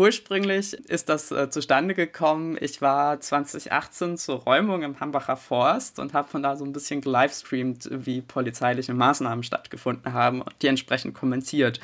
ursprünglich 0.00 0.72
ist 0.72 1.10
das 1.10 1.30
äh, 1.30 1.50
zustande 1.50 1.94
gekommen. 1.94 2.56
Ich 2.58 2.80
war 2.80 3.20
2018 3.20 4.16
zur 4.16 4.36
Räumung 4.36 4.82
im 4.82 4.98
Hambacher 4.98 5.36
Forst 5.36 5.98
und 5.98 6.14
habe 6.14 6.26
von 6.26 6.42
da 6.42 6.56
so 6.56 6.64
ein 6.64 6.72
bisschen 6.72 7.02
gelivestreamt, 7.02 7.88
wie 7.92 8.22
polizeiliche 8.22 8.94
Maßnahmen 8.94 9.42
stattgefunden 9.42 10.14
haben 10.14 10.40
und 10.40 10.54
die 10.62 10.68
entsprechend 10.68 11.14
kommentiert. 11.14 11.80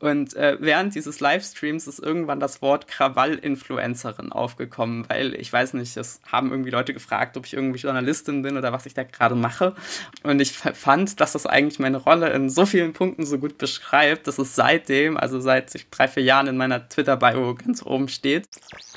Und 0.00 0.34
äh, 0.34 0.56
während 0.60 0.94
dieses 0.94 1.20
Livestreams 1.20 1.86
ist 1.86 1.98
irgendwann 1.98 2.40
das 2.40 2.62
Wort 2.62 2.88
Krawall-Influencerin 2.88 4.32
aufgekommen, 4.32 5.04
weil 5.08 5.34
ich 5.34 5.52
weiß 5.52 5.74
nicht, 5.74 5.94
es 5.96 6.20
haben 6.26 6.50
irgendwie 6.50 6.70
Leute 6.70 6.94
gefragt, 6.94 7.36
ob 7.36 7.44
ich 7.44 7.52
irgendwie 7.52 7.78
Journalistin 7.78 8.40
bin 8.40 8.56
oder 8.56 8.72
was 8.72 8.86
ich 8.86 8.94
da 8.94 9.02
gerade 9.02 9.34
mache. 9.34 9.74
Und 10.22 10.40
ich 10.40 10.52
fand, 10.52 11.20
dass 11.20 11.32
das 11.32 11.46
eigentlich 11.46 11.78
meine 11.78 11.98
Rolle 11.98 12.30
in 12.30 12.48
so 12.48 12.64
vielen 12.64 12.94
Punkten 12.94 13.26
so 13.26 13.38
gut 13.38 13.58
beschreibt, 13.58 14.26
dass 14.26 14.38
es 14.38 14.54
seitdem, 14.54 15.18
also 15.18 15.38
seit 15.38 15.74
ich 15.74 15.90
drei, 15.90 16.08
vier 16.08 16.22
Jahren 16.22 16.46
in 16.46 16.56
meiner 16.56 16.88
Twitter-Bio 16.88 17.54
ganz 17.54 17.84
oben 17.84 18.08
steht. 18.08 18.48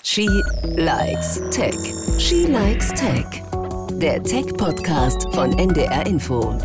She 0.04 0.27
likes 0.63 1.41
Tech. 1.51 1.76
She 2.17 2.45
likes 2.45 2.90
Tech. 2.90 3.26
Der 3.99 4.23
Tech-Podcast 4.23 5.34
von 5.34 5.57
NDR 5.57 6.05
Info. 6.05 6.57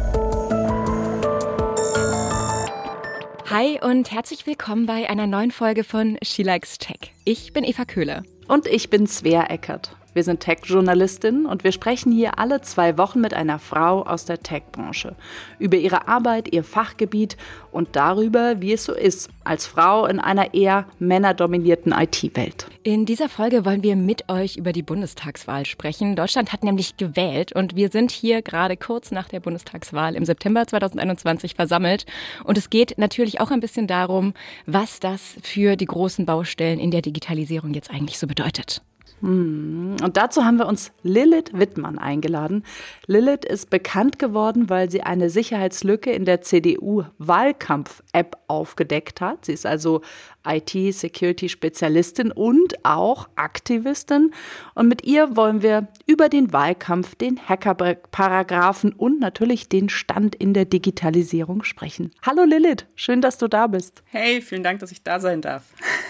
Hi 3.51 3.81
und 3.81 4.13
herzlich 4.13 4.47
willkommen 4.47 4.85
bei 4.85 5.09
einer 5.09 5.27
neuen 5.27 5.51
Folge 5.53 5.83
von 5.83 6.19
She 6.23 6.43
Likes 6.43 6.77
Tech. 6.77 7.15
Ich 7.25 7.55
bin 7.55 7.65
Eva 7.65 7.87
Köhler. 7.87 8.23
Und 8.47 8.67
ich 8.67 8.91
bin 8.91 9.07
Svea 9.07 9.45
Eckert. 9.45 9.97
Wir 10.19 10.25
sind 10.25 10.41
Tech-Journalistinnen 10.41 11.47
und 11.47 11.63
wir 11.63 11.71
sprechen 11.71 12.11
hier 12.11 12.41
alle 12.41 12.61
zwei 12.61 12.99
Wochen 12.99 13.21
mit 13.21 13.35
einer 13.35 13.61
Frau 13.61 14.03
aus 14.03 14.25
der 14.25 14.41
Tech-Branche 14.43 15.15
über 15.61 15.77
ihre 15.77 16.09
Arbeit, 16.09 16.53
ihr 16.53 16.65
Fachgebiet 16.65 17.37
und 17.71 17.95
darüber, 17.95 18.61
wie 18.61 18.73
es 18.73 18.85
so 18.85 18.95
ist, 18.95 19.31
als 19.45 19.69
Frau 19.69 20.07
in 20.07 20.19
einer 20.19 20.55
eher 20.55 20.87
männerdominierten 20.99 21.93
IT-Welt. 21.93 22.67
In 22.83 23.07
dieser 23.07 23.29
Folge 23.29 23.65
wollen 23.65 23.85
wir 23.85 23.95
mit 23.95 24.29
euch 24.29 24.57
über 24.57 24.73
die 24.73 24.83
Bundestagswahl 24.83 25.65
sprechen. 25.67 26.17
Deutschland 26.17 26.53
hat 26.53 26.65
nämlich 26.65 26.97
gewählt 26.97 27.53
und 27.53 27.77
wir 27.77 27.89
sind 27.89 28.11
hier 28.11 28.43
gerade 28.43 28.77
kurz 28.77 29.13
nach 29.13 29.29
der 29.29 29.39
Bundestagswahl 29.39 30.17
im 30.17 30.25
September 30.25 30.67
2021 30.67 31.55
versammelt. 31.55 32.07
Und 32.43 32.59
es 32.59 32.71
geht 32.71 32.99
natürlich 32.99 33.41
auch 33.41 33.53
ein 33.53 33.61
bisschen 33.61 33.87
darum, 33.87 34.35
was 34.67 34.99
das 34.99 35.37
für 35.45 35.77
die 35.77 35.87
großen 35.87 36.27
Baustellen 36.27 36.81
in 36.81 36.91
der 36.91 37.03
Digitalisierung 37.03 37.73
jetzt 37.73 37.93
eigentlich 37.93 38.19
so 38.19 38.27
bedeutet. 38.27 38.83
Hm. 39.21 39.97
Und 40.03 40.17
dazu 40.17 40.45
haben 40.45 40.59
wir 40.59 40.67
uns 40.67 40.93
Lilith 41.03 41.51
Wittmann 41.53 41.99
eingeladen. 41.99 42.65
Lilith 43.07 43.45
ist 43.45 43.71
bekannt 43.71 44.19
geworden, 44.19 44.69
weil 44.69 44.91
sie 44.91 45.03
eine 45.03 45.31
Sicherheitslücke 45.31 46.11
in 46.13 46.25
der 46.25 46.41
CDU-Wahlkampf-App 46.43 48.37
aufgedeckt 48.47 49.21
hat. 49.21 49.45
Sie 49.47 49.53
ist 49.53 49.67
also 49.67 50.03
IT-Security-Spezialistin 50.47 52.33
und 52.33 52.85
auch 52.85 53.29
Aktivistin. 53.37 54.33
Und 54.75 54.89
mit 54.89 55.05
ihr 55.05 55.37
wollen 55.37 55.63
wir 55.63 55.89
über 56.07 56.29
den 56.29 56.53
Wahlkampf, 56.53 57.15
den 57.15 57.41
Hacker-Paragraphen 57.49 58.93
und 58.93 59.21
natürlich 59.21 59.69
den 59.69 59.89
Stand 59.89 60.35
in 60.35 60.55
der 60.55 60.65
Digitalisierung 60.65 61.65
sprechen. 61.65 62.13
Hallo 62.23 62.45
Lilith, 62.45 62.87
schön, 62.95 63.21
dass 63.21 63.39
du 63.39 63.49
da 63.49 63.67
bist. 63.67 64.03
Hey, 64.07 64.41
vielen 64.41 64.63
Dank, 64.63 64.81
dass 64.81 64.93
ich 64.93 65.03
da 65.03 65.21
sein 65.21 65.43
darf. 65.43 65.65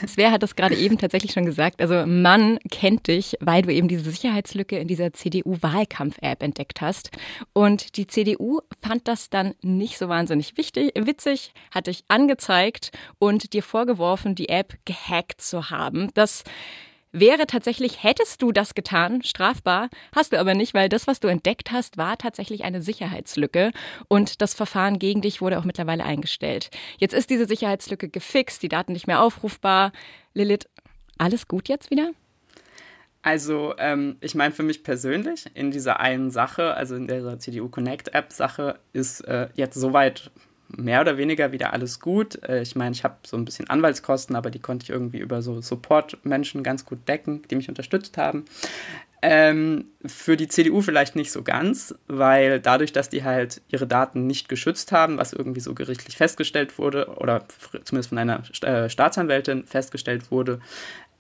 Svea 0.07 0.31
hat 0.31 0.43
das 0.43 0.57
gerade 0.57 0.77
eben 0.77 0.99
tatsächlich 0.99 1.33
schon 1.33 1.47
gesagt. 1.47 1.81
Also 1.81 2.07
man 2.07 2.59
kennt 2.71 2.98
dich, 2.99 3.37
weil 3.41 3.63
du 3.63 3.73
eben 3.73 3.89
diese 3.89 4.11
Sicherheitslücke 4.11 4.79
in 4.79 4.89
dieser 4.89 5.13
CDU-Wahlkampf-App 5.13 6.43
entdeckt 6.43 6.81
hast. 6.81 7.11
Und 7.53 7.97
die 7.97 8.07
CDU 8.07 8.61
fand 8.83 9.09
das 9.09 9.31
dann 9.31 9.55
nicht 9.63 9.99
so 9.99 10.09
wahnsinnig 10.09 10.57
wichtig, 10.57 10.93
witzig, 10.95 11.53
hat 11.71 11.87
dich 11.87 12.05
angezeigt 12.09 12.91
und 13.19 13.53
dir 13.53 13.63
vorgeworfen, 13.63 14.35
die 14.35 14.49
App 14.49 14.79
gehackt 14.85 15.41
zu 15.41 15.71
haben. 15.71 16.11
Das 16.15 16.45
wäre 17.13 17.47
tatsächlich, 17.47 18.03
hättest 18.03 18.43
du 18.43 18.53
das 18.53 18.75
getan, 18.75 19.23
strafbar, 19.23 19.89
hast 20.15 20.33
du 20.33 20.39
aber 20.39 20.55
nicht, 20.55 20.75
weil 20.75 20.89
das, 20.89 21.07
was 21.07 21.21
du 21.21 21.29
entdeckt 21.29 21.73
hast, 21.73 21.97
war 21.97 22.19
tatsächlich 22.19 22.65
eine 22.65 22.83
Sicherheitslücke 22.83 23.73
und 24.09 24.43
das 24.43 24.55
Verfahren 24.55 24.99
gegen 24.99 25.23
dich 25.23 25.41
wurde 25.41 25.59
auch 25.59 25.65
mittlerweile 25.65 26.05
eingestellt. 26.05 26.71
Jetzt 26.99 27.15
ist 27.15 27.31
diese 27.31 27.47
Sicherheitslücke 27.47 28.09
gefixt, 28.09 28.63
die 28.63 28.69
Daten 28.69 28.93
nicht 28.93 29.07
mehr 29.07 29.23
aufrufbar. 29.23 29.93
Lilith, 30.35 30.69
alles 31.17 31.49
gut 31.49 31.69
jetzt 31.69 31.91
wieder? 31.91 32.11
Also, 33.23 33.75
ähm, 33.79 34.17
ich 34.21 34.35
meine, 34.35 34.55
für 34.55 34.63
mich 34.63 34.85
persönlich 34.85 35.47
in 35.55 35.71
dieser 35.71 36.01
einen 36.01 36.31
Sache, 36.31 36.75
also 36.75 36.95
in 36.95 37.09
der 37.09 37.39
CDU 37.39 37.69
Connect 37.69 38.15
App 38.15 38.33
Sache, 38.33 38.79
ist 38.93 39.21
äh, 39.23 39.49
jetzt 39.55 39.75
soweit 39.75 40.31
mehr 40.69 41.01
oder 41.01 41.17
weniger 41.17 41.53
wieder 41.53 41.73
alles 41.73 41.99
gut. 42.01 42.43
Äh, 42.45 42.63
ich 42.63 42.77
meine, 42.77 42.95
ich 42.95 43.05
habe 43.05 43.17
so 43.27 43.37
ein 43.37 43.45
bisschen 43.45 43.69
Anwaltskosten, 43.69 44.37
aber 44.37 44.51
die 44.51 44.61
konnte 44.61 44.85
ich 44.85 44.91
irgendwie 44.91 45.19
über 45.19 45.43
so 45.43 45.61
Support-Menschen 45.61 46.63
ganz 46.63 46.85
gut 46.85 47.09
decken, 47.09 47.43
die 47.51 47.57
mich 47.57 47.69
unterstützt 47.69 48.19
haben. 48.19 48.45
Ähm, 49.21 49.87
für 50.07 50.37
die 50.37 50.47
CDU 50.47 50.81
vielleicht 50.81 51.17
nicht 51.17 51.33
so 51.33 51.43
ganz, 51.43 51.93
weil 52.07 52.61
dadurch, 52.61 52.93
dass 52.93 53.09
die 53.09 53.25
halt 53.25 53.61
ihre 53.69 53.89
Daten 53.89 54.29
nicht 54.29 54.49
geschützt 54.49 54.93
haben, 54.93 55.19
was 55.19 55.33
irgendwie 55.33 55.61
so 55.61 55.75
gerichtlich 55.75 56.17
festgestellt 56.17 56.79
wurde 56.79 57.09
oder 57.17 57.45
zumindest 57.83 58.11
von 58.11 58.19
einer 58.19 58.45
äh, 58.63 58.89
Staatsanwältin 58.89 59.65
festgestellt 59.65 60.31
wurde, 60.31 60.61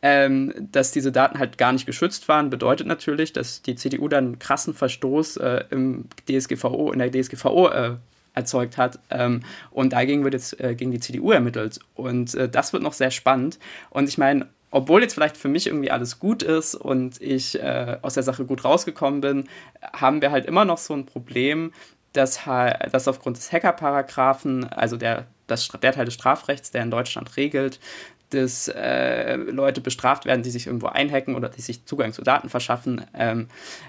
ähm, 0.02 0.52
dass 0.70 0.92
diese 0.92 1.10
Daten 1.10 1.38
halt 1.38 1.58
gar 1.58 1.72
nicht 1.72 1.86
geschützt 1.86 2.28
waren, 2.28 2.50
bedeutet 2.50 2.86
natürlich, 2.86 3.32
dass 3.32 3.62
die 3.62 3.74
CDU 3.74 4.08
dann 4.08 4.24
einen 4.24 4.38
krassen 4.38 4.74
Verstoß 4.74 5.38
äh, 5.38 5.64
im 5.70 6.04
DSGVO, 6.28 6.92
in 6.92 7.00
der 7.00 7.10
DSGVO 7.10 7.68
äh, 7.68 7.96
erzeugt 8.34 8.76
hat. 8.76 9.00
Ähm, 9.10 9.42
und 9.70 9.92
dagegen 9.92 10.24
wird 10.24 10.34
jetzt 10.34 10.60
äh, 10.60 10.74
gegen 10.74 10.92
die 10.92 11.00
CDU 11.00 11.32
ermittelt. 11.32 11.80
Und 11.94 12.34
äh, 12.34 12.48
das 12.48 12.72
wird 12.72 12.82
noch 12.82 12.92
sehr 12.92 13.10
spannend. 13.10 13.58
Und 13.90 14.08
ich 14.08 14.18
meine, 14.18 14.46
obwohl 14.70 15.02
jetzt 15.02 15.14
vielleicht 15.14 15.36
für 15.36 15.48
mich 15.48 15.66
irgendwie 15.66 15.90
alles 15.90 16.18
gut 16.18 16.42
ist 16.42 16.74
und 16.74 17.20
ich 17.20 17.60
äh, 17.60 17.96
aus 18.02 18.14
der 18.14 18.22
Sache 18.22 18.44
gut 18.44 18.64
rausgekommen 18.64 19.20
bin, 19.20 19.48
haben 19.92 20.20
wir 20.20 20.30
halt 20.30 20.46
immer 20.46 20.64
noch 20.64 20.78
so 20.78 20.94
ein 20.94 21.06
Problem, 21.06 21.72
dass, 22.12 22.40
dass 22.44 23.08
aufgrund 23.08 23.36
des 23.36 23.52
Hacker-Paragraphen, 23.52 24.64
also 24.64 24.96
der, 24.96 25.26
das, 25.46 25.68
der 25.68 25.92
Teil 25.92 26.04
des 26.04 26.14
Strafrechts, 26.14 26.70
der 26.70 26.82
in 26.82 26.90
Deutschland 26.90 27.36
regelt, 27.36 27.80
dass 28.30 28.68
äh, 28.68 29.36
Leute 29.36 29.80
bestraft 29.80 30.26
werden, 30.26 30.42
die 30.42 30.50
sich 30.50 30.66
irgendwo 30.66 30.86
einhacken 30.86 31.34
oder 31.34 31.48
die 31.48 31.60
sich 31.60 31.84
Zugang 31.86 32.12
zu 32.12 32.22
Daten 32.22 32.48
verschaffen, 32.48 33.04
ähm, 33.14 33.48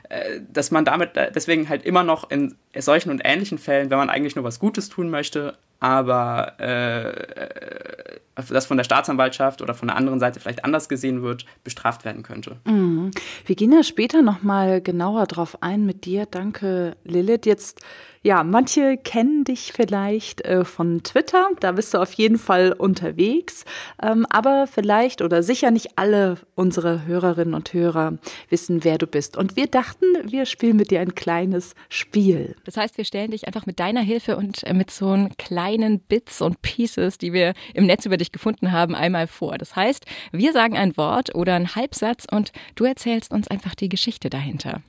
äh, 0.09 0.39
dass 0.51 0.71
man 0.71 0.85
damit 0.85 1.17
äh, 1.17 1.31
deswegen 1.31 1.69
halt 1.69 1.83
immer 1.83 2.03
noch 2.03 2.29
in 2.29 2.55
solchen 2.77 3.09
und 3.09 3.21
ähnlichen 3.23 3.57
Fällen, 3.57 3.89
wenn 3.89 3.97
man 3.97 4.09
eigentlich 4.09 4.35
nur 4.35 4.45
was 4.45 4.59
Gutes 4.59 4.89
tun 4.89 5.09
möchte, 5.09 5.57
aber 5.79 6.53
äh, 6.59 7.09
äh, 7.09 8.19
das 8.49 8.65
von 8.65 8.77
der 8.77 8.83
Staatsanwaltschaft 8.83 9.61
oder 9.61 9.73
von 9.73 9.87
der 9.87 9.97
anderen 9.97 10.19
Seite 10.19 10.39
vielleicht 10.39 10.65
anders 10.65 10.89
gesehen 10.89 11.21
wird, 11.21 11.45
bestraft 11.63 12.05
werden 12.05 12.23
könnte. 12.23 12.57
Mhm. 12.65 13.11
Wir 13.45 13.55
gehen 13.55 13.71
ja 13.71 13.83
später 13.83 14.21
nochmal 14.21 14.81
genauer 14.81 15.25
drauf 15.27 15.61
ein 15.61 15.85
mit 15.85 16.05
dir. 16.05 16.25
Danke, 16.25 16.95
Lilith. 17.03 17.45
Jetzt 17.45 17.81
ja, 18.21 18.43
manche 18.43 18.97
kennen 18.97 19.43
dich 19.43 19.71
vielleicht 19.73 20.41
äh, 20.41 20.65
von 20.65 21.03
Twitter, 21.03 21.49
da 21.59 21.71
bist 21.71 21.93
du 21.93 21.99
auf 21.99 22.11
jeden 22.13 22.37
Fall 22.37 22.73
unterwegs, 22.73 23.63
ähm, 24.01 24.25
aber 24.29 24.67
vielleicht 24.67 25.21
oder 25.21 25.41
sicher 25.41 25.71
nicht 25.71 25.97
alle 25.97 26.37
unsere 26.55 27.05
Hörerinnen 27.05 27.53
und 27.53 27.73
Hörer 27.73 28.17
wissen, 28.49 28.83
wer 28.83 28.97
du 28.97 29.07
bist. 29.07 29.37
Und 29.37 29.55
wir 29.55 29.67
dachten, 29.67 30.05
wir 30.23 30.45
spielen 30.45 30.75
mit 30.75 30.91
dir 30.91 30.99
ein 30.99 31.15
kleines 31.15 31.75
Spiel. 31.87 32.55
Das 32.65 32.75
heißt, 32.75 32.97
wir 32.97 33.05
stellen 33.05 33.31
dich 33.31 33.47
einfach 33.47 33.65
mit 33.65 33.79
deiner 33.79 34.01
Hilfe 34.01 34.35
und 34.35 34.63
äh, 34.63 34.73
mit 34.73 34.91
so 34.91 35.29
kleinen 35.37 35.99
Bits 35.99 36.41
und 36.41 36.61
Pieces, 36.61 37.17
die 37.17 37.31
wir 37.33 37.53
im 37.73 37.85
Netz 37.85 38.05
über 38.05 38.17
dich 38.17 38.31
gefunden 38.31 38.71
haben, 38.71 38.95
einmal 38.95 39.27
vor. 39.27 39.57
Das 39.57 39.75
heißt, 39.75 40.05
wir 40.31 40.51
sagen 40.51 40.77
ein 40.77 40.97
Wort 40.97 41.35
oder 41.35 41.55
einen 41.55 41.75
Halbsatz 41.75 42.25
und 42.29 42.51
du 42.75 42.83
erzählst 42.83 43.31
uns 43.31 43.47
einfach 43.47 43.75
die 43.75 43.89
Geschichte 43.89 44.29
dahinter. 44.29 44.81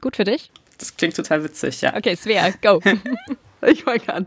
Gut 0.00 0.16
für 0.16 0.24
dich? 0.24 0.50
Das 0.82 0.96
klingt 0.96 1.14
total 1.14 1.44
witzig, 1.44 1.80
ja. 1.80 1.94
Okay, 1.96 2.16
Svea, 2.16 2.50
go. 2.60 2.80
ich 3.68 3.86
mal 3.86 4.00
an. 4.08 4.26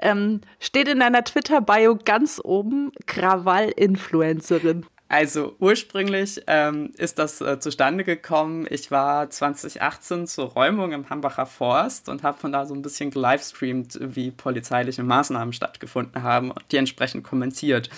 Ähm, 0.00 0.40
steht 0.58 0.88
in 0.88 0.98
deiner 0.98 1.22
Twitter-Bio 1.22 1.96
ganz 2.04 2.40
oben 2.42 2.90
Krawall-Influencerin. 3.06 4.84
Also 5.12 5.54
ursprünglich 5.58 6.40
ähm, 6.46 6.94
ist 6.96 7.18
das 7.18 7.42
äh, 7.42 7.60
zustande 7.60 8.02
gekommen. 8.02 8.66
Ich 8.70 8.90
war 8.90 9.28
2018 9.28 10.26
zur 10.26 10.46
Räumung 10.46 10.92
im 10.92 11.10
Hambacher 11.10 11.44
Forst 11.44 12.08
und 12.08 12.22
habe 12.22 12.38
von 12.38 12.50
da 12.50 12.64
so 12.64 12.72
ein 12.72 12.80
bisschen 12.80 13.10
gelivestreamt, 13.10 13.98
wie 14.00 14.30
polizeiliche 14.30 15.02
Maßnahmen 15.02 15.52
stattgefunden 15.52 16.22
haben 16.22 16.50
und 16.50 16.64
die 16.72 16.78
entsprechend 16.78 17.24
kommentiert. 17.24 17.90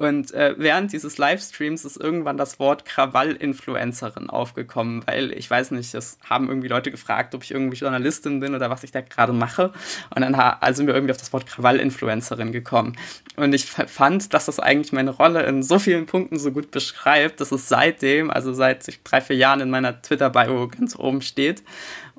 Und 0.00 0.32
äh, 0.32 0.54
während 0.56 0.94
dieses 0.94 1.18
Livestreams 1.18 1.84
ist 1.84 1.98
irgendwann 1.98 2.38
das 2.38 2.58
Wort 2.58 2.86
Krawall-Influencerin 2.86 4.30
aufgekommen, 4.30 5.02
weil 5.06 5.30
ich 5.32 5.50
weiß 5.50 5.72
nicht, 5.72 5.94
es 5.94 6.18
haben 6.24 6.48
irgendwie 6.48 6.68
Leute 6.68 6.90
gefragt, 6.90 7.34
ob 7.34 7.44
ich 7.44 7.50
irgendwie 7.50 7.76
Journalistin 7.76 8.40
bin 8.40 8.54
oder 8.54 8.70
was 8.70 8.82
ich 8.82 8.92
da 8.92 9.02
gerade 9.02 9.34
mache. 9.34 9.74
Und 10.14 10.22
dann 10.22 10.34
also 10.34 10.78
sind 10.78 10.86
wir 10.86 10.94
irgendwie 10.94 11.12
auf 11.12 11.18
das 11.18 11.34
Wort 11.34 11.46
Krawall-Influencerin 11.46 12.50
gekommen. 12.50 12.96
Und 13.36 13.52
ich 13.54 13.66
fand, 13.66 14.32
dass 14.32 14.46
das 14.46 14.58
eigentlich 14.58 14.92
meine 14.92 15.10
Rolle 15.10 15.42
in 15.42 15.62
so 15.62 15.78
vielen 15.78 16.06
Punkten 16.06 16.38
so 16.38 16.49
gut 16.50 16.70
beschreibt, 16.70 17.40
dass 17.40 17.52
es 17.52 17.68
seitdem, 17.68 18.30
also 18.30 18.52
seit 18.52 18.86
drei, 19.04 19.20
vier 19.20 19.36
Jahren 19.36 19.60
in 19.60 19.70
meiner 19.70 20.00
Twitter-Bio 20.00 20.68
ganz 20.68 20.96
oben 20.96 21.22
steht. 21.22 21.62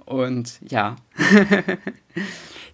Und 0.05 0.59
ja. 0.67 0.95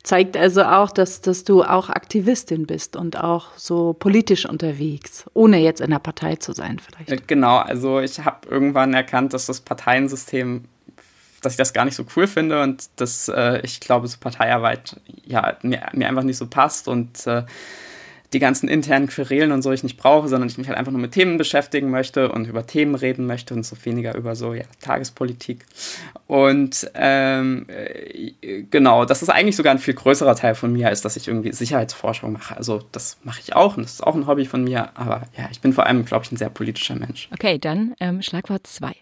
Zeigt 0.03 0.37
also 0.37 0.63
auch, 0.63 0.91
dass, 0.91 1.19
dass 1.21 1.43
du 1.43 1.63
auch 1.63 1.89
Aktivistin 1.89 2.65
bist 2.65 2.95
und 2.95 3.17
auch 3.17 3.47
so 3.57 3.93
politisch 3.93 4.45
unterwegs, 4.45 5.25
ohne 5.33 5.59
jetzt 5.59 5.81
in 5.81 5.89
der 5.89 5.99
Partei 5.99 6.37
zu 6.37 6.53
sein 6.53 6.79
vielleicht. 6.79 7.11
Äh, 7.11 7.23
genau, 7.27 7.57
also 7.57 7.99
ich 7.99 8.19
habe 8.23 8.47
irgendwann 8.47 8.93
erkannt, 8.93 9.33
dass 9.33 9.47
das 9.47 9.59
Parteiensystem 9.59 10.63
dass 11.41 11.53
ich 11.53 11.57
das 11.57 11.73
gar 11.73 11.85
nicht 11.85 11.95
so 11.95 12.03
cool 12.15 12.27
finde 12.27 12.61
und 12.63 12.89
dass 12.95 13.29
äh, 13.29 13.61
ich 13.63 13.79
glaube, 13.79 14.07
so 14.07 14.17
Parteiarbeit 14.19 14.99
ja, 15.23 15.57
mir, 15.61 15.83
mir 15.93 16.07
einfach 16.07 16.23
nicht 16.23 16.37
so 16.37 16.47
passt 16.47 16.87
und 16.87 17.27
äh, 17.27 17.43
die 18.33 18.39
ganzen 18.39 18.67
internen 18.67 19.07
Querelen 19.07 19.51
und 19.51 19.61
so 19.61 19.71
ich 19.71 19.83
nicht 19.83 19.97
brauche, 19.97 20.27
sondern 20.27 20.49
ich 20.49 20.57
mich 20.57 20.67
halt 20.67 20.77
einfach 20.77 20.91
nur 20.91 20.99
mit 20.99 21.13
Themen 21.13 21.37
beschäftigen 21.37 21.89
möchte 21.89 22.29
und 22.29 22.47
über 22.47 22.67
Themen 22.67 22.95
reden 22.95 23.25
möchte 23.25 23.53
und 23.53 23.65
so 23.65 23.77
weniger 23.83 24.15
über 24.15 24.35
so 24.35 24.53
ja, 24.53 24.65
Tagespolitik. 24.81 25.65
Und 26.27 26.91
ähm, 26.93 27.67
äh, 27.69 28.63
genau, 28.69 29.05
das 29.05 29.21
ist 29.21 29.29
eigentlich 29.29 29.55
sogar 29.55 29.71
ein 29.71 29.79
viel 29.79 29.93
größerer 29.93 30.35
Teil 30.35 30.55
von 30.55 30.73
mir, 30.73 30.87
als 30.87 31.01
dass 31.01 31.15
ich 31.15 31.27
irgendwie 31.27 31.53
Sicherheitsforschung 31.53 32.33
mache. 32.33 32.57
Also 32.57 32.83
das 32.91 33.17
mache 33.23 33.39
ich 33.41 33.55
auch 33.55 33.77
und 33.77 33.83
das 33.83 33.93
ist 33.93 34.03
auch 34.03 34.15
ein 34.15 34.27
Hobby 34.27 34.45
von 34.45 34.63
mir, 34.63 34.89
aber 34.95 35.23
ja, 35.37 35.47
ich 35.51 35.61
bin 35.61 35.71
vor 35.71 35.85
allem, 35.85 36.03
glaube 36.03 36.25
ich, 36.25 36.31
ein 36.31 36.37
sehr 36.37 36.49
politischer 36.49 36.95
Mensch. 36.95 37.29
Okay, 37.33 37.57
dann 37.57 37.95
ähm, 37.99 38.21
Schlagwort 38.21 38.67
2. 38.67 38.93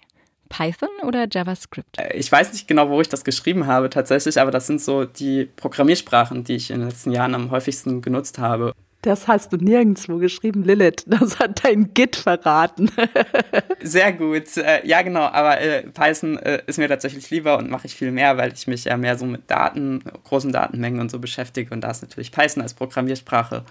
Python 0.50 0.90
oder 1.04 1.28
JavaScript? 1.32 1.98
Äh, 1.98 2.16
ich 2.18 2.32
weiß 2.32 2.54
nicht 2.54 2.68
genau, 2.68 2.90
wo 2.90 3.02
ich 3.02 3.10
das 3.10 3.24
geschrieben 3.24 3.68
habe 3.68 3.90
tatsächlich, 3.90 4.40
aber 4.40 4.52
das 4.52 4.68
sind 4.68 4.82
so 4.82 5.06
die 5.06 5.46
Programmiersprachen, 5.56 6.44
die 6.44 6.56
ich 6.56 6.72
in 6.72 6.80
den 6.80 6.90
letzten 6.90 7.12
Jahren 7.12 7.36
am 7.36 7.52
häufigsten 7.52 8.02
genutzt 8.02 8.40
habe. 8.40 8.74
Das 9.06 9.28
hast 9.28 9.54
du 9.54 9.58
nirgendwo 9.58 10.18
geschrieben, 10.18 10.64
Lilith. 10.64 11.04
Das 11.06 11.38
hat 11.38 11.64
dein 11.64 11.94
Git 11.94 12.16
verraten. 12.16 12.90
Sehr 13.84 14.12
gut. 14.12 14.58
Äh, 14.58 14.86
ja, 14.88 15.04
genau. 15.04 15.26
Aber 15.26 15.62
äh, 15.62 15.84
Python 15.84 16.38
äh, 16.40 16.64
ist 16.66 16.80
mir 16.80 16.88
tatsächlich 16.88 17.30
lieber 17.30 17.60
und 17.60 17.70
mache 17.70 17.86
ich 17.86 17.94
viel 17.94 18.10
mehr, 18.10 18.36
weil 18.38 18.52
ich 18.54 18.66
mich 18.66 18.86
ja 18.86 18.98
mehr 18.98 19.16
so 19.16 19.28
mit 19.28 19.44
Daten, 19.52 20.04
großen 20.24 20.52
Datenmengen 20.52 21.00
und 21.00 21.12
so 21.12 21.20
beschäftige. 21.20 21.72
Und 21.72 21.82
da 21.82 21.92
ist 21.92 22.02
natürlich 22.02 22.32
Python 22.32 22.64
als 22.64 22.74
Programmiersprache 22.74 23.64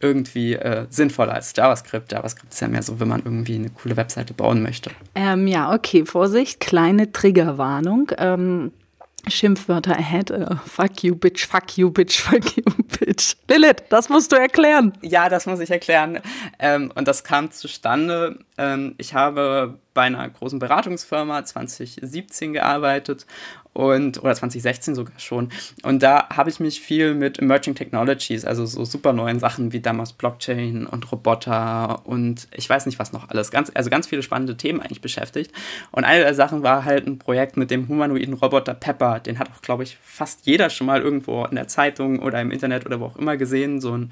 irgendwie 0.00 0.54
äh, 0.54 0.86
sinnvoller 0.88 1.34
als 1.34 1.52
JavaScript. 1.54 2.10
JavaScript 2.10 2.54
ist 2.54 2.60
ja 2.60 2.68
mehr 2.68 2.82
so, 2.82 2.98
wenn 2.98 3.08
man 3.08 3.20
irgendwie 3.22 3.56
eine 3.56 3.68
coole 3.68 3.94
Webseite 3.98 4.32
bauen 4.32 4.62
möchte. 4.62 4.90
Ähm, 5.14 5.46
ja, 5.46 5.74
okay. 5.74 6.06
Vorsicht, 6.06 6.60
kleine 6.60 7.12
Triggerwarnung. 7.12 8.10
Ähm, 8.16 8.72
Schimpfwörter 9.26 9.96
ahead. 9.96 10.30
Uh, 10.30 10.56
fuck 10.64 11.02
you, 11.02 11.14
bitch, 11.14 11.46
fuck 11.46 11.76
you, 11.76 11.90
bitch, 11.90 12.20
fuck 12.20 12.56
you, 12.56 12.62
bitch. 12.98 13.36
Lilith, 13.48 13.82
das 13.88 14.08
musst 14.08 14.32
du 14.32 14.36
erklären. 14.36 14.92
Ja, 15.02 15.28
das 15.28 15.46
muss 15.46 15.60
ich 15.60 15.70
erklären. 15.70 16.20
Ähm, 16.58 16.92
und 16.94 17.08
das 17.08 17.24
kam 17.24 17.50
zustande. 17.50 18.38
Ähm, 18.56 18.94
ich 18.98 19.14
habe 19.14 19.78
bei 19.92 20.02
einer 20.02 20.28
großen 20.28 20.58
Beratungsfirma 20.58 21.44
2017 21.44 22.52
gearbeitet 22.52 23.26
und 23.78 24.20
oder 24.20 24.34
2016 24.34 24.96
sogar 24.96 25.16
schon. 25.20 25.50
Und 25.84 26.02
da 26.02 26.28
habe 26.30 26.50
ich 26.50 26.58
mich 26.58 26.80
viel 26.80 27.14
mit 27.14 27.38
Emerging 27.38 27.76
Technologies, 27.76 28.44
also 28.44 28.66
so 28.66 28.84
super 28.84 29.12
neuen 29.12 29.38
Sachen 29.38 29.72
wie 29.72 29.78
damals 29.78 30.12
Blockchain 30.14 30.84
und 30.84 31.12
Roboter 31.12 32.04
und 32.04 32.48
ich 32.52 32.68
weiß 32.68 32.86
nicht 32.86 32.98
was 32.98 33.12
noch 33.12 33.28
alles, 33.28 33.52
ganz, 33.52 33.70
also 33.72 33.88
ganz 33.88 34.08
viele 34.08 34.24
spannende 34.24 34.56
Themen 34.56 34.80
eigentlich 34.80 35.00
beschäftigt. 35.00 35.52
Und 35.92 36.02
eine 36.02 36.24
der 36.24 36.34
Sachen 36.34 36.64
war 36.64 36.84
halt 36.84 37.06
ein 37.06 37.20
Projekt 37.20 37.56
mit 37.56 37.70
dem 37.70 37.86
humanoiden 37.86 38.34
Roboter 38.34 38.74
Pepper. 38.74 39.20
Den 39.20 39.38
hat 39.38 39.48
auch, 39.48 39.62
glaube 39.62 39.84
ich, 39.84 39.96
fast 40.02 40.44
jeder 40.44 40.70
schon 40.70 40.88
mal 40.88 41.00
irgendwo 41.00 41.44
in 41.44 41.54
der 41.54 41.68
Zeitung 41.68 42.18
oder 42.18 42.40
im 42.40 42.50
Internet 42.50 42.84
oder 42.84 42.98
wo 42.98 43.04
auch 43.04 43.16
immer 43.16 43.36
gesehen. 43.36 43.80
So 43.80 43.96
ein 43.96 44.10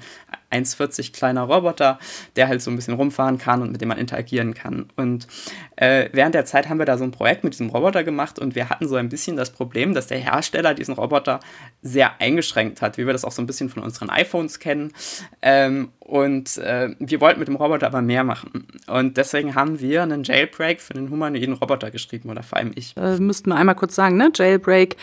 1,40 0.51 1.13
kleiner 1.13 1.43
Roboter, 1.43 1.99
der 2.35 2.47
halt 2.47 2.61
so 2.61 2.71
ein 2.71 2.75
bisschen 2.75 2.93
rumfahren 2.93 3.37
kann 3.37 3.61
und 3.61 3.71
mit 3.71 3.81
dem 3.81 3.89
man 3.89 3.97
interagieren 3.97 4.53
kann. 4.53 4.87
Und 4.95 5.27
äh, 5.75 6.09
während 6.13 6.35
der 6.35 6.45
Zeit 6.45 6.69
haben 6.69 6.79
wir 6.79 6.85
da 6.85 6.97
so 6.97 7.03
ein 7.03 7.11
Projekt 7.11 7.43
mit 7.43 7.53
diesem 7.53 7.69
Roboter 7.69 8.03
gemacht 8.03 8.39
und 8.39 8.55
wir 8.55 8.69
hatten 8.69 8.87
so 8.87 8.95
ein 8.95 9.09
bisschen 9.09 9.35
das 9.35 9.51
Problem, 9.51 9.93
dass 9.93 10.07
der 10.07 10.19
Hersteller 10.19 10.73
diesen 10.73 10.93
Roboter 10.93 11.39
sehr 11.81 12.19
eingeschränkt 12.19 12.81
hat, 12.81 12.97
wie 12.97 13.05
wir 13.05 13.13
das 13.13 13.25
auch 13.25 13.31
so 13.31 13.41
ein 13.41 13.47
bisschen 13.47 13.69
von 13.69 13.83
unseren 13.83 14.09
iPhones 14.09 14.59
kennen. 14.59 14.93
Ähm, 15.41 15.91
und 15.99 16.57
äh, 16.57 16.95
wir 16.99 17.19
wollten 17.19 17.39
mit 17.39 17.49
dem 17.49 17.57
Roboter 17.57 17.85
aber 17.85 18.01
mehr 18.01 18.23
machen. 18.23 18.65
Und 18.87 19.17
deswegen 19.17 19.55
haben 19.55 19.81
wir 19.81 20.03
einen 20.03 20.23
Jailbreak 20.23 20.79
für 20.79 20.93
den 20.93 21.09
humanoiden 21.09 21.53
Roboter 21.53 21.91
geschrieben, 21.91 22.29
oder 22.29 22.43
vor 22.43 22.57
allem 22.57 22.71
ich. 22.75 22.95
Äh, 22.95 23.17
müssten 23.17 23.49
wir 23.49 23.57
einmal 23.57 23.75
kurz 23.75 23.95
sagen, 23.95 24.15
ne? 24.15 24.31
Jailbreak 24.33 24.95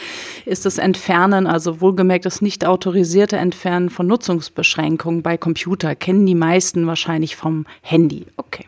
ist 0.47 0.65
das 0.65 0.79
Entfernen, 0.79 1.47
also 1.47 1.83
wohlgemerkt 1.83 2.25
das 2.25 2.41
nicht 2.41 2.65
autorisierte 2.65 3.37
Entfernen 3.37 3.91
von 3.91 4.07
Nutzungsbeschränkungen 4.07 5.23
bei 5.23 5.34
Computer. 5.39 5.95
Kennen 5.95 6.27
die 6.27 6.35
meisten 6.35 6.87
wahrscheinlich 6.87 7.37
vom 7.37 7.67
Handy. 7.83 8.27
Okay. 8.37 8.67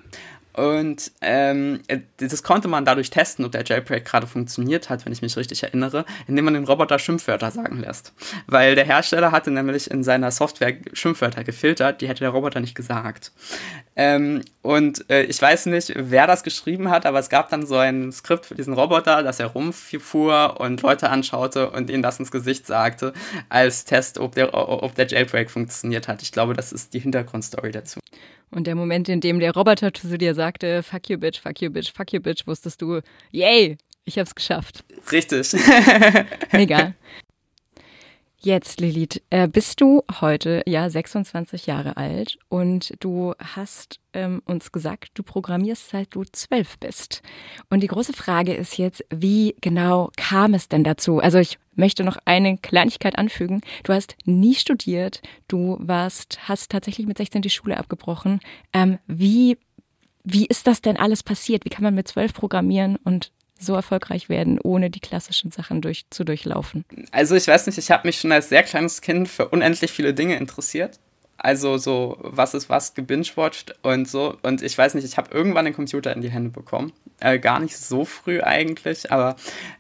Und 0.57 1.13
ähm, 1.21 1.81
äh, 1.87 1.99
das 2.17 2.43
konnte 2.43 2.67
man 2.67 2.87
dadurch 2.87 3.11
testen, 3.11 3.45
ob 3.45 3.53
der 3.53 3.65
Jailbreak 3.65 4.07
gerade 4.07 4.27
funktioniert 4.27 4.89
hat, 4.89 5.05
wenn 5.05 5.13
ich 5.13 5.21
mich 5.21 5.37
richtig 5.37 5.63
erinnere, 5.63 6.07
indem 6.27 6.47
man 6.47 6.55
den 6.55 6.65
Roboter 6.65 6.99
Schimpfwörter 6.99 7.51
sagen 7.51 7.81
lässt. 7.81 8.15
Weil 8.47 8.75
der 8.75 8.87
Hersteller 8.87 9.33
hatte 9.33 9.51
nämlich 9.51 9.91
in 9.91 10.03
seiner 10.03 10.31
Software 10.31 10.75
Schimpfwörter 10.95 11.45
gefiltert, 11.45 12.01
die 12.01 12.09
hätte 12.09 12.21
der 12.21 12.31
Roboter 12.31 12.61
nicht 12.61 12.75
gesagt. 12.75 13.33
Ähm, 13.97 14.43
und 14.63 15.09
äh, 15.11 15.25
ich 15.25 15.41
weiß 15.41 15.67
nicht, 15.67 15.93
wer 15.95 16.27
das 16.27 16.43
geschrieben 16.43 16.91
hat, 16.91 17.05
aber 17.05 17.19
es 17.19 17.29
gab 17.29 17.51
dann 17.51 17.67
so 17.67 17.77
ein 17.77 18.11
Skript 18.11 18.47
für 18.47 18.55
diesen 18.55 18.73
Roboter, 18.73 19.23
dass 19.23 19.41
er 19.41 19.49
rumfuhr 19.49 20.59
und 20.59 20.81
Leute 20.81 21.11
anschaute 21.11 21.71
und 21.71 21.91
ihnen 21.91 22.03
das 22.03 22.19
ins 22.19 22.31
Gesicht 22.31 22.67
sagte, 22.67 23.13
als 23.51 23.85
Test, 23.85 24.19
ob 24.19 24.35
der, 24.35 24.55
ob 24.55 24.95
der 24.95 25.07
Jailbreak 25.07 25.51
funktioniert 25.51 26.09
hat. 26.09 26.23
Ich 26.23 26.33
glaube, 26.33 26.55
das 26.55 26.73
ist 26.73 26.95
die 26.95 27.01
Hintergrundstory 27.01 27.73
dazu. 27.73 28.01
Und 28.51 28.67
der 28.67 28.75
Moment, 28.75 29.09
in 29.09 29.21
dem 29.21 29.41
der 29.41 29.53
Roboter 29.53 29.93
zu 29.93 30.17
dir 30.19 30.35
sagte, 30.35 30.83
fuck 30.83 31.09
you 31.09 31.19
bitch, 31.19 31.41
fuck 31.41 31.61
you 31.61 31.71
bitch, 31.71 31.93
fuck 31.93 32.13
you 32.13 32.21
bitch, 32.21 32.47
wusstest 32.47 32.81
du, 32.81 33.01
yay, 33.33 33.77
ich 34.05 34.19
hab's 34.19 34.35
geschafft. 34.35 34.85
Richtig. 35.11 35.53
Mega. 36.53 36.95
Jetzt, 38.39 38.81
Lilith, 38.81 39.23
äh, 39.31 39.49
bist 39.49 39.81
du 39.81 40.03
heute 40.21 40.63
ja 40.67 40.91
26 40.91 41.67
Jahre 41.67 41.97
alt 41.97 42.39
und 42.49 42.93
du 43.01 43.35
hast 43.39 43.99
ähm, 44.13 44.43
uns 44.45 44.73
gesagt, 44.73 45.13
du 45.15 45.23
programmierst 45.23 45.89
seit 45.89 46.15
du 46.15 46.23
zwölf 46.25 46.79
bist. 46.79 47.23
Und 47.71 47.81
die 47.81 47.87
große 47.87 48.13
Frage 48.13 48.55
ist 48.55 48.77
jetzt, 48.77 49.05
wie 49.11 49.57
genau 49.63 50.11
kam 50.17 50.53
es 50.53 50.69
denn 50.69 50.85
dazu? 50.85 51.19
Also 51.19 51.39
ich 51.39 51.59
möchte 51.75 52.05
noch 52.05 52.19
eine 52.27 52.59
Kleinigkeit 52.59 53.19
anfügen. 53.19 53.63
Du 53.85 53.95
hast 53.95 54.17
nie 54.27 54.55
studiert, 54.55 55.23
du 55.49 55.79
warst, 55.81 56.39
hast 56.47 56.71
tatsächlich 56.71 57.07
mit 57.07 57.17
16 57.17 57.41
die 57.41 57.51
Schule 57.51 57.79
abgebrochen. 57.79 58.41
Ähm, 58.75 58.99
wie, 59.07 59.57
wie 60.25 60.45
ist 60.47 60.67
das 60.67 60.83
denn 60.83 60.99
alles 60.99 61.23
passiert? 61.23 61.65
Wie 61.65 61.71
kann 61.71 61.85
man 61.85 61.95
mit 61.95 62.07
zwölf 62.07 62.35
programmieren 62.35 62.97
und 63.03 63.33
so 63.59 63.75
erfolgreich 63.75 64.29
werden, 64.29 64.59
ohne 64.61 64.91
die 64.91 65.01
klassischen 65.01 65.51
Sachen 65.51 65.81
durch, 65.81 66.05
zu 66.11 66.25
durchlaufen? 66.25 66.85
Also 67.11 67.35
ich 67.35 67.47
weiß 67.47 67.67
nicht, 67.67 67.79
ich 67.79 67.91
habe 67.91 68.07
mich 68.07 68.21
schon 68.21 68.33
als 68.33 68.49
sehr 68.49 68.63
kleines 68.63 69.01
Kind 69.01 69.29
für 69.29 69.49
unendlich 69.49 69.93
viele 69.93 70.15
Dinge 70.15 70.37
interessiert. 70.37 70.99
Also 71.39 71.77
so, 71.77 72.17
was 72.21 72.55
ist 72.55 72.71
was, 72.71 72.95
gebingewatcht 72.95 73.75
und 73.83 74.09
so. 74.09 74.37
Und 74.43 74.63
ich 74.63 74.77
weiß 74.77 74.95
nicht, 74.95 75.05
ich 75.05 75.17
habe 75.19 75.31
irgendwann 75.33 75.67
den 75.67 75.75
Computer 75.75 76.13
in 76.15 76.23
die 76.23 76.31
Hände 76.31 76.51
bekommen. 76.51 76.93
Äh, 77.21 77.39
gar 77.39 77.61
nicht 77.61 77.77
so 77.77 78.05
früh 78.05 78.43
eigentlich, 78.43 79.11
aber 79.11 79.37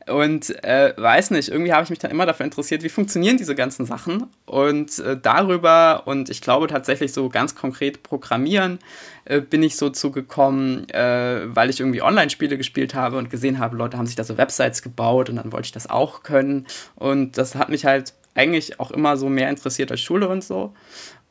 und 0.06 0.62
äh, 0.64 0.94
weiß 0.96 1.32
nicht, 1.32 1.48
irgendwie 1.50 1.72
habe 1.72 1.84
ich 1.84 1.90
mich 1.90 1.98
dann 1.98 2.10
immer 2.10 2.24
dafür 2.24 2.44
interessiert, 2.44 2.82
wie 2.82 2.88
funktionieren 2.88 3.36
diese 3.36 3.54
ganzen 3.54 3.84
Sachen. 3.84 4.26
Und 4.46 4.98
äh, 4.98 5.18
darüber 5.20 6.02
und 6.06 6.30
ich 6.30 6.40
glaube 6.40 6.66
tatsächlich 6.66 7.12
so 7.12 7.28
ganz 7.28 7.54
konkret 7.54 8.02
Programmieren 8.02 8.78
äh, 9.26 9.40
bin 9.40 9.62
ich 9.62 9.76
so 9.76 9.90
zugekommen, 9.90 10.88
äh, 10.90 11.42
weil 11.46 11.68
ich 11.68 11.80
irgendwie 11.80 12.02
Online-Spiele 12.02 12.56
gespielt 12.56 12.94
habe 12.94 13.18
und 13.18 13.28
gesehen 13.28 13.58
habe, 13.58 13.76
Leute 13.76 13.98
haben 13.98 14.06
sich 14.06 14.16
da 14.16 14.24
so 14.24 14.38
Websites 14.38 14.82
gebaut 14.82 15.28
und 15.28 15.36
dann 15.36 15.52
wollte 15.52 15.66
ich 15.66 15.72
das 15.72 15.90
auch 15.90 16.22
können. 16.22 16.66
Und 16.94 17.38
das 17.38 17.54
hat 17.54 17.68
mich 17.68 17.84
halt 17.84 18.14
eigentlich 18.36 18.78
auch 18.78 18.90
immer 18.90 19.16
so 19.16 19.28
mehr 19.28 19.48
interessiert 19.50 19.90
als 19.90 20.00
Schule 20.00 20.28
und 20.28 20.44
so. 20.44 20.72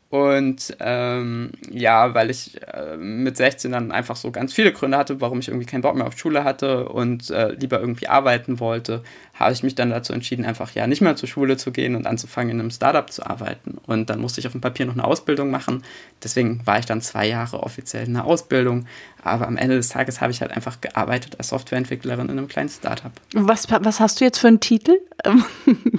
Und 0.10 0.78
ähm, 0.80 1.52
ja, 1.72 2.14
weil 2.14 2.30
ich 2.30 2.62
äh, 2.72 2.96
mit 2.96 3.38
16 3.38 3.72
dann 3.72 3.92
einfach 3.92 4.16
so 4.16 4.32
ganz 4.32 4.54
viele 4.54 4.72
Gründe 4.72 4.98
hatte, 4.98 5.20
warum 5.20 5.40
ich 5.40 5.48
irgendwie 5.48 5.66
keinen 5.66 5.82
Bock 5.82 5.96
mehr 5.96 6.06
auf 6.06 6.18
Schule 6.18 6.44
hatte 6.44 6.88
und 6.90 7.32
äh, 7.32 7.54
lieber 7.54 7.80
irgendwie 7.80 8.08
arbeiten 8.08 8.60
wollte, 8.60 9.04
habe 9.34 9.52
ich 9.52 9.64
mich 9.64 9.74
dann 9.74 9.90
dazu 9.90 10.14
entschieden, 10.14 10.46
einfach 10.46 10.72
ja 10.72 10.86
nicht 10.86 11.02
mehr 11.02 11.16
zur 11.16 11.28
Schule 11.28 11.58
zu 11.58 11.72
gehen 11.72 11.96
und 11.96 12.06
anzufangen, 12.06 12.52
in 12.52 12.60
einem 12.60 12.72
Startup 12.72 13.10
zu 13.12 13.26
arbeiten. 13.26 13.78
Und 13.88 14.10
dann 14.10 14.22
musste 14.22 14.40
ich 14.40 14.46
auf 14.46 14.54
dem 14.54 14.62
Papier 14.62 14.86
noch 14.86 14.94
eine 14.94 15.04
Ausbildung 15.04 15.50
machen. 15.50 15.84
Deswegen 16.24 16.66
war 16.66 16.78
ich 16.78 16.86
dann 16.86 17.02
zwei 17.02 17.28
Jahre 17.28 17.64
offiziell 17.64 18.06
in 18.06 18.14
der 18.14 18.26
Ausbildung, 18.26 18.86
aber 19.24 19.48
am 19.48 19.58
Ende 19.58 19.76
des 19.76 19.90
Tages 19.90 20.22
habe 20.22 20.32
ich 20.32 20.42
halt 20.42 20.52
einfach 20.52 20.82
gearbeitet 20.82 21.36
als 21.40 21.50
Softwareentwicklerin 21.50 22.30
in 22.30 22.38
einem 22.38 22.48
kleinen 22.48 22.70
Startup. 22.70 23.12
Was, 23.34 23.68
was 23.70 24.00
hast 24.00 24.22
du 24.22 24.26
jetzt 24.26 24.38
für 24.38 24.48
einen 24.48 24.60
Titel? 24.60 24.94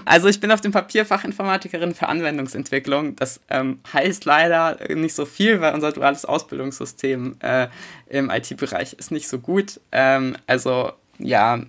Also 0.07 0.29
ich 0.29 0.41
bin 0.41 0.53
auf 0.53 0.61
dem 0.61 0.71
Papier 0.71 1.05
Fachinformatikerin 1.05 1.95
für 1.95 2.09
Anwendungsentwicklung. 2.09 3.17
Das 3.17 3.41
ähm, 3.51 3.81
heißt 3.93 4.25
leider 4.25 4.79
nicht 4.95 5.15
so 5.15 5.27
viel, 5.27 5.61
weil 5.61 5.75
unser 5.75 5.91
duales 5.91 6.25
Ausbildungssystem 6.25 7.37
äh, 7.41 7.67
im 8.09 8.31
IT-Bereich 8.31 8.95
ist 8.95 9.11
nicht 9.11 9.29
so 9.29 9.41
gut. 9.41 9.81
Ähm, 9.91 10.37
also 10.47 10.93
ja, 11.19 11.61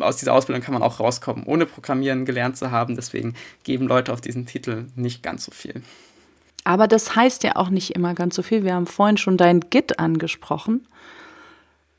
aus 0.00 0.18
dieser 0.18 0.34
Ausbildung 0.34 0.62
kann 0.62 0.74
man 0.74 0.82
auch 0.82 1.00
rauskommen, 1.00 1.44
ohne 1.44 1.66
Programmieren 1.66 2.24
gelernt 2.24 2.56
zu 2.56 2.70
haben. 2.70 2.94
Deswegen 2.94 3.34
geben 3.64 3.88
Leute 3.88 4.12
auf 4.12 4.20
diesen 4.20 4.46
Titel 4.46 4.86
nicht 4.94 5.24
ganz 5.24 5.44
so 5.44 5.50
viel. 5.50 5.82
Aber 6.62 6.86
das 6.86 7.16
heißt 7.16 7.42
ja 7.42 7.56
auch 7.56 7.70
nicht 7.70 7.96
immer 7.96 8.14
ganz 8.14 8.36
so 8.36 8.42
viel. 8.42 8.64
Wir 8.64 8.74
haben 8.74 8.86
vorhin 8.86 9.16
schon 9.16 9.36
dein 9.36 9.60
Git 9.70 9.98
angesprochen. 9.98 10.86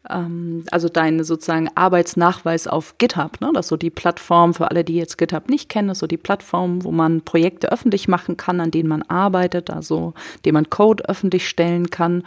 Ähm, 0.10 0.64
also 0.72 0.90
deinen 0.90 1.24
sozusagen 1.24 1.70
Arbeitsnachweis 1.76 2.68
auf 2.68 2.98
GitHub. 2.98 3.42
Ne? 3.42 3.52
Das 3.54 3.66
ist 3.66 3.70
so 3.70 3.78
die 3.78 3.90
Plattform 3.90 4.54
für 4.54 4.70
alle, 4.70 4.84
die 4.84 4.96
jetzt 4.96 5.18
GitHub 5.18 5.50
nicht 5.50 5.70
kennen, 5.70 5.90
ist 5.90 6.00
so 6.00 6.08
die 6.08 6.18
Plattform, 6.18 6.84
wo 6.84 6.92
man 6.92 7.22
Projekte 7.22 7.72
öffentlich 7.72 8.08
machen 8.08 8.38
kann, 8.38 8.60
an 8.60 8.72
denen 8.72 8.90
man 8.90 9.04
arbeitet, 9.04 9.70
also 9.70 10.14
dem 10.46 10.54
man 10.54 10.70
Code 10.70 11.08
öffentlich 11.08 11.48
stellen 11.48 11.90
kann. 11.90 12.24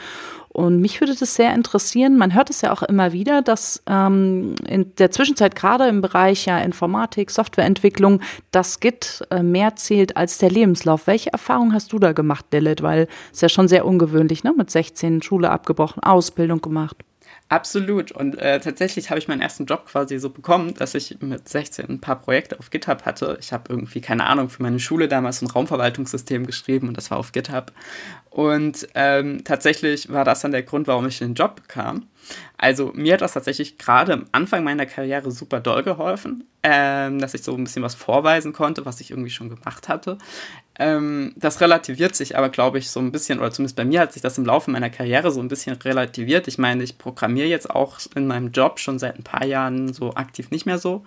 Und 0.53 0.81
mich 0.81 1.01
würde 1.01 1.15
das 1.15 1.37
sehr 1.37 1.55
interessieren. 1.55 2.17
Man 2.17 2.35
hört 2.35 2.51
es 2.51 2.61
ja 2.61 2.73
auch 2.73 2.83
immer 2.83 3.13
wieder, 3.13 3.41
dass 3.41 3.85
ähm, 3.87 4.57
in 4.67 4.93
der 4.97 5.13
Zwischenzeit 5.13 5.55
gerade 5.55 5.87
im 5.87 6.01
Bereich 6.01 6.45
ja 6.47 6.59
Informatik, 6.59 7.31
Softwareentwicklung, 7.31 8.21
das 8.51 8.81
Git 8.81 9.23
äh, 9.31 9.45
mehr 9.45 9.77
zählt 9.77 10.17
als 10.17 10.39
der 10.39 10.51
Lebenslauf. 10.51 11.07
Welche 11.07 11.33
Erfahrung 11.33 11.73
hast 11.73 11.93
du 11.93 12.01
da 12.01 12.13
gemacht, 12.13 12.47
Lilith? 12.51 12.83
Weil 12.83 13.07
es 13.33 13.41
ja 13.43 13.49
schon 13.49 13.69
sehr 13.69 13.87
ungewöhnlich, 13.87 14.43
ne? 14.43 14.53
Mit 14.57 14.73
16 14.73 15.23
Schule 15.23 15.51
abgebrochen, 15.51 16.03
Ausbildung 16.03 16.61
gemacht. 16.61 16.97
Absolut. 17.51 18.13
Und 18.13 18.39
äh, 18.39 18.61
tatsächlich 18.61 19.11
habe 19.11 19.19
ich 19.19 19.27
meinen 19.27 19.41
ersten 19.41 19.67
Job 19.67 19.85
quasi 19.87 20.21
so 20.21 20.31
bekommen, 20.31 20.73
dass 20.75 20.95
ich 20.95 21.19
mit 21.21 21.49
16 21.49 21.89
ein 21.89 22.01
paar 22.01 22.21
Projekte 22.21 22.57
auf 22.57 22.71
GitHub 22.71 23.05
hatte. 23.05 23.39
Ich 23.41 23.53
habe 23.53 23.65
irgendwie, 23.69 24.01
keine 24.01 24.27
Ahnung, 24.27 24.49
für 24.49 24.63
meine 24.63 24.79
Schule 24.79 25.09
damals 25.09 25.43
ein 25.43 25.51
Raumverwaltungssystem 25.51 26.47
geschrieben 26.47 26.87
und 26.87 26.97
das 26.97 27.11
war 27.11 27.19
auf 27.19 27.33
GitHub. 27.33 27.73
Und 28.31 28.87
ähm, 28.95 29.43
tatsächlich 29.43 30.13
war 30.13 30.25
das 30.25 30.43
dann 30.43 30.53
der 30.53 30.63
Grund, 30.63 30.87
warum 30.87 31.09
ich 31.09 31.19
den 31.19 31.35
Job 31.35 31.57
bekam. 31.57 32.07
Also 32.57 32.93
mir 32.95 33.15
hat 33.15 33.21
das 33.21 33.33
tatsächlich 33.33 33.79
gerade 33.79 34.13
am 34.13 34.27
Anfang 34.31 34.63
meiner 34.63 34.87
Karriere 34.87 35.33
super 35.33 35.59
doll 35.59 35.83
geholfen, 35.83 36.45
ähm, 36.63 37.19
dass 37.19 37.35
ich 37.35 37.43
so 37.43 37.57
ein 37.57 37.65
bisschen 37.65 37.83
was 37.83 37.97
vorweisen 37.97 38.53
konnte, 38.53 38.87
was 38.87 39.01
ich 39.01 39.11
irgendwie 39.11 39.31
schon 39.31 39.49
gemacht 39.49 39.89
hatte. 39.89 40.19
Ähm, 40.83 41.35
das 41.37 41.61
relativiert 41.61 42.17
sich 42.17 42.39
aber, 42.39 42.49
glaube 42.49 42.79
ich, 42.79 42.89
so 42.89 43.01
ein 43.01 43.13
bisschen, 43.13 43.39
oder 43.39 43.51
zumindest 43.51 43.77
bei 43.77 43.85
mir 43.85 44.01
hat 44.01 44.15
sich 44.15 44.23
das 44.23 44.39
im 44.39 44.47
Laufe 44.47 44.71
meiner 44.71 44.89
Karriere 44.89 45.31
so 45.31 45.39
ein 45.39 45.49
bisschen 45.49 45.77
relativiert. 45.77 46.49
Ich 46.49 46.57
meine, 46.57 46.83
ich 46.83 46.97
programmiere 46.97 47.49
jetzt 47.49 47.69
auch 47.69 47.99
in 48.15 48.27
meinem 48.27 48.51
Job 48.51 48.81
schon 48.81 48.99
seit 48.99 49.19
ein 49.19 49.23
paar 49.23 49.45
Jahren 49.45 49.93
so 49.93 50.15
aktiv 50.15 50.51
nicht 50.51 50.65
mehr 50.65 50.79
so 50.79 51.05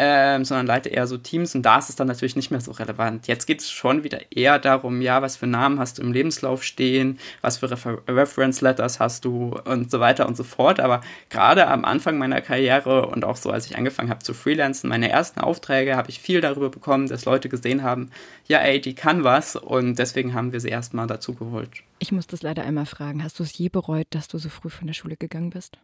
ähm, 0.00 0.44
sondern 0.44 0.66
leite 0.66 0.90
eher 0.90 1.08
so 1.08 1.18
Teams 1.18 1.56
und 1.56 1.62
da 1.62 1.78
ist 1.78 1.88
es 1.88 1.96
dann 1.96 2.06
natürlich 2.06 2.36
nicht 2.36 2.52
mehr 2.52 2.60
so 2.60 2.70
relevant. 2.70 3.26
Jetzt 3.26 3.46
geht 3.46 3.60
es 3.60 3.68
schon 3.68 4.04
wieder 4.04 4.20
eher 4.30 4.60
darum, 4.60 5.02
ja, 5.02 5.22
was 5.22 5.36
für 5.36 5.48
Namen 5.48 5.80
hast 5.80 5.98
du 5.98 6.02
im 6.02 6.12
Lebenslauf 6.12 6.62
stehen, 6.62 7.18
was 7.40 7.58
für 7.58 7.68
Refer 7.68 7.98
Reference 8.06 8.60
Letters 8.60 9.00
hast 9.00 9.24
du 9.24 9.58
und 9.64 9.90
so 9.90 9.98
weiter 9.98 10.28
und 10.28 10.36
so 10.36 10.44
fort. 10.44 10.78
Aber 10.78 11.00
gerade 11.30 11.66
am 11.66 11.84
Anfang 11.84 12.16
meiner 12.16 12.40
Karriere 12.40 13.06
und 13.06 13.24
auch 13.24 13.36
so, 13.36 13.50
als 13.50 13.66
ich 13.66 13.76
angefangen 13.76 14.08
habe 14.08 14.22
zu 14.22 14.34
freelancen, 14.34 14.88
meine 14.88 15.10
ersten 15.10 15.40
Aufträge 15.40 15.96
habe 15.96 16.10
ich 16.10 16.20
viel 16.20 16.40
darüber 16.40 16.70
bekommen, 16.70 17.08
dass 17.08 17.24
Leute 17.24 17.48
gesehen 17.48 17.82
haben, 17.82 18.10
ja, 18.46 18.58
ey, 18.58 18.80
die 18.80 18.94
kann 18.94 19.24
was 19.24 19.56
und 19.56 19.98
deswegen 19.98 20.32
haben 20.32 20.52
wir 20.52 20.60
sie 20.60 20.68
erstmal 20.68 21.08
dazu 21.08 21.34
geholt. 21.34 21.70
Ich 21.98 22.12
muss 22.12 22.28
das 22.28 22.42
leider 22.42 22.62
einmal 22.62 22.86
fragen. 22.86 23.24
Hast 23.24 23.40
du 23.40 23.42
es 23.42 23.58
je 23.58 23.68
bereut, 23.68 24.06
dass 24.10 24.28
du 24.28 24.38
so 24.38 24.48
früh 24.48 24.70
von 24.70 24.86
der 24.86 24.94
Schule 24.94 25.16
gegangen 25.16 25.50
bist? 25.50 25.76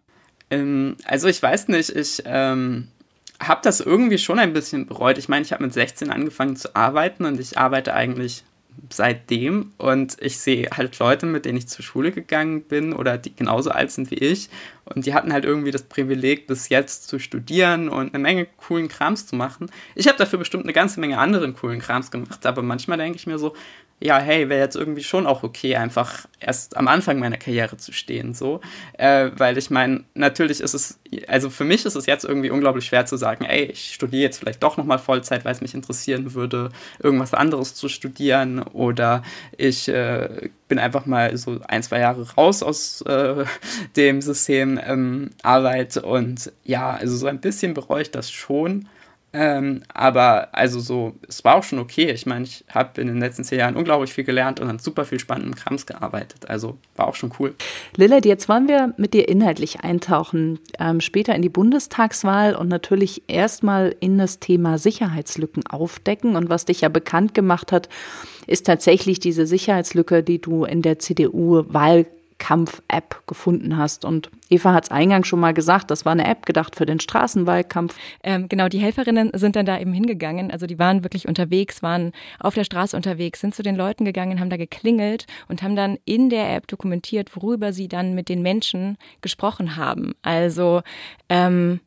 Ähm, 0.50 0.97
also 1.04 1.26
ich 1.26 1.42
weiß 1.42 1.68
nicht, 1.68 1.90
ich 1.90 2.23
ähm, 2.26 2.88
habe 3.48 3.60
das 3.62 3.80
irgendwie 3.80 4.18
schon 4.18 4.38
ein 4.38 4.52
bisschen 4.52 4.86
bereut. 4.86 5.18
Ich 5.18 5.28
meine, 5.28 5.44
ich 5.44 5.52
habe 5.52 5.64
mit 5.64 5.72
16 5.72 6.10
angefangen 6.10 6.56
zu 6.56 6.74
arbeiten 6.74 7.24
und 7.24 7.40
ich 7.40 7.58
arbeite 7.58 7.94
eigentlich 7.94 8.44
seitdem 8.90 9.72
und 9.78 10.16
ich 10.20 10.38
sehe 10.38 10.68
halt 10.76 10.98
Leute, 10.98 11.26
mit 11.26 11.44
denen 11.44 11.58
ich 11.58 11.68
zur 11.68 11.84
Schule 11.84 12.12
gegangen 12.12 12.62
bin 12.62 12.92
oder 12.92 13.18
die 13.18 13.34
genauso 13.34 13.70
alt 13.70 13.90
sind 13.90 14.10
wie 14.10 14.16
ich 14.16 14.50
und 14.84 15.06
die 15.06 15.14
hatten 15.14 15.32
halt 15.32 15.44
irgendwie 15.44 15.70
das 15.70 15.82
Privileg, 15.82 16.46
bis 16.46 16.68
jetzt 16.68 17.08
zu 17.08 17.18
studieren 17.18 17.88
und 17.88 18.14
eine 18.14 18.22
Menge 18.22 18.46
coolen 18.56 18.88
Krams 18.88 19.26
zu 19.26 19.36
machen. 19.36 19.70
Ich 19.94 20.08
habe 20.08 20.18
dafür 20.18 20.38
bestimmt 20.38 20.64
eine 20.64 20.72
ganze 20.72 21.00
Menge 21.00 21.18
anderen 21.18 21.54
coolen 21.54 21.80
Krams 21.80 22.10
gemacht, 22.10 22.44
aber 22.46 22.62
manchmal 22.62 22.98
denke 22.98 23.16
ich 23.16 23.26
mir 23.26 23.38
so, 23.38 23.54
ja, 24.04 24.18
hey, 24.18 24.50
wäre 24.50 24.61
jetzt 24.61 24.76
irgendwie 24.76 25.02
schon 25.02 25.26
auch 25.26 25.42
okay, 25.42 25.76
einfach 25.76 26.26
erst 26.38 26.76
am 26.76 26.88
Anfang 26.88 27.18
meiner 27.18 27.38
Karriere 27.38 27.78
zu 27.78 27.90
stehen, 27.90 28.34
so. 28.34 28.61
Äh, 28.99 29.30
weil 29.38 29.56
ich 29.56 29.70
meine, 29.70 30.04
natürlich 30.12 30.61
ist 30.61 30.75
es, 30.75 31.00
also 31.26 31.49
für 31.49 31.64
mich 31.64 31.87
ist 31.87 31.94
es 31.94 32.04
jetzt 32.04 32.26
irgendwie 32.26 32.50
unglaublich 32.50 32.84
schwer 32.84 33.06
zu 33.06 33.16
sagen, 33.16 33.46
ey, 33.46 33.64
ich 33.64 33.94
studiere 33.94 34.25
jetzt 34.25 34.40
vielleicht 34.40 34.62
doch 34.62 34.76
nochmal 34.76 34.99
Vollzeit, 34.99 35.46
weil 35.46 35.52
es 35.52 35.62
mich 35.62 35.73
interessieren 35.73 36.34
würde, 36.34 36.68
irgendwas 37.02 37.32
anderes 37.32 37.75
zu 37.75 37.88
studieren 37.88 38.62
oder 38.62 39.23
ich 39.56 39.88
äh, 39.88 40.50
bin 40.68 40.78
einfach 40.78 41.06
mal 41.06 41.34
so 41.38 41.61
ein, 41.66 41.82
zwei 41.82 42.00
Jahre 42.00 42.30
raus 42.34 42.62
aus 42.62 43.00
äh, 43.02 43.46
dem 43.96 44.20
System 44.20 44.78
ähm, 44.84 45.30
Arbeit 45.42 45.96
und 45.96 46.52
ja, 46.62 46.90
also 46.90 47.16
so 47.16 47.26
ein 47.26 47.40
bisschen 47.40 47.73
bereue 47.73 48.02
ich 48.02 48.11
das 48.11 48.30
schon. 48.30 48.87
Ähm, 49.37 49.83
aber 49.93 50.49
also 50.53 50.79
so, 50.79 51.14
es 51.26 51.45
war 51.45 51.57
auch 51.57 51.64
schon 51.64 51.81
okay. 51.81 52.12
Ich 52.12 52.25
meine, 52.25 52.45
ich 52.45 52.64
habe 52.71 53.00
in 53.00 53.09
den 53.09 53.19
letzten 53.19 53.43
zehn 53.43 53.59
Jahren 53.59 53.75
unglaublich 53.75 54.12
viel 54.12 54.23
gelernt 54.23 54.61
und 54.61 54.69
an 54.69 54.79
super 54.79 55.05
viel 55.05 55.19
spannendem 55.19 55.57
Krams 55.57 55.87
gearbeitet. 55.87 56.49
Also 56.49 56.79
war 56.95 57.09
auch 57.09 57.17
schon 57.17 57.33
cool. 57.41 57.53
Lilith, 57.97 58.26
jetzt 58.26 58.49
wollen 58.49 58.69
wir 58.69 58.95
mit 58.97 59.12
dir 59.12 59.29
inhaltlich 59.29 59.81
eintauchen. 59.81 60.61
Ähm, 60.79 61.00
später 61.00 61.35
in 61.35 61.43
die 61.43 61.49
Bundestagswahl 61.49 62.55
und 62.55 62.69
natürlich 62.69 63.23
erstmal 63.26 63.97
in 63.99 64.19
das 64.19 64.38
Thema 64.38 64.79
Sicherheitslücken 64.79 65.67
aufdecken. 65.67 66.37
Und 66.37 66.49
was 66.49 66.64
dich 66.64 66.83
ja 66.83 66.88
bekannt 66.88 67.35
gemacht 67.35 67.73
hat, 67.73 67.88
ist 68.47 68.67
tatsächlich 68.67 69.19
diese 69.19 69.47
Sicherheitslücke, 69.49 70.23
die 70.23 70.41
du 70.41 70.64
in 70.64 70.81
der 70.81 71.00
CDU-Wahl 71.00 72.07
Wahlkampf-App 72.45 73.26
gefunden 73.26 73.76
hast. 73.76 74.05
Und 74.05 74.31
Eva 74.49 74.73
hat 74.73 74.85
es 74.85 74.91
eingangs 74.91 75.26
schon 75.26 75.41
mal 75.41 75.55
gesagt, 75.55 75.91
das 75.91 76.05
war 76.05 76.12
eine 76.12 76.26
App 76.26 76.47
gedacht 76.47 76.76
für 76.76 76.87
den 76.87 77.00
Straßenwahlkampf. 77.00 77.97
Ähm, 78.23 78.49
genau, 78.49 78.69
die 78.69 78.79
Helferinnen 78.79 79.31
sind 79.35 79.57
dann 79.57 79.67
da 79.67 79.79
eben 79.79 79.93
hingegangen. 79.93 80.50
Also 80.50 80.67
die 80.67 80.79
waren 80.79 81.03
wirklich 81.03 81.29
unterwegs, 81.29 81.83
waren 81.83 82.12
auf 82.38 82.55
der 82.55 82.64
Straße 82.64 82.97
unterwegs, 82.97 83.41
sind 83.41 83.55
zu 83.55 83.62
den 83.62 83.76
Leuten 83.76 84.05
gegangen, 84.05 84.41
haben 84.41 84.50
da 84.50 84.57
geklingelt 84.57 85.26
und 85.49 85.62
haben 85.62 85.76
dann 85.76 85.99
in 86.05 86.31
der 86.31 86.55
App 86.55 86.67
dokumentiert, 86.67 87.35
worüber 87.37 87.73
sie 87.73 87.88
dann 87.88 88.14
mit 88.14 88.29
den 88.29 88.43
Menschen 88.43 88.97
gesprochen 89.21 89.76
haben. 89.76 90.14
Also 90.23 90.83
ähm, 91.29 91.81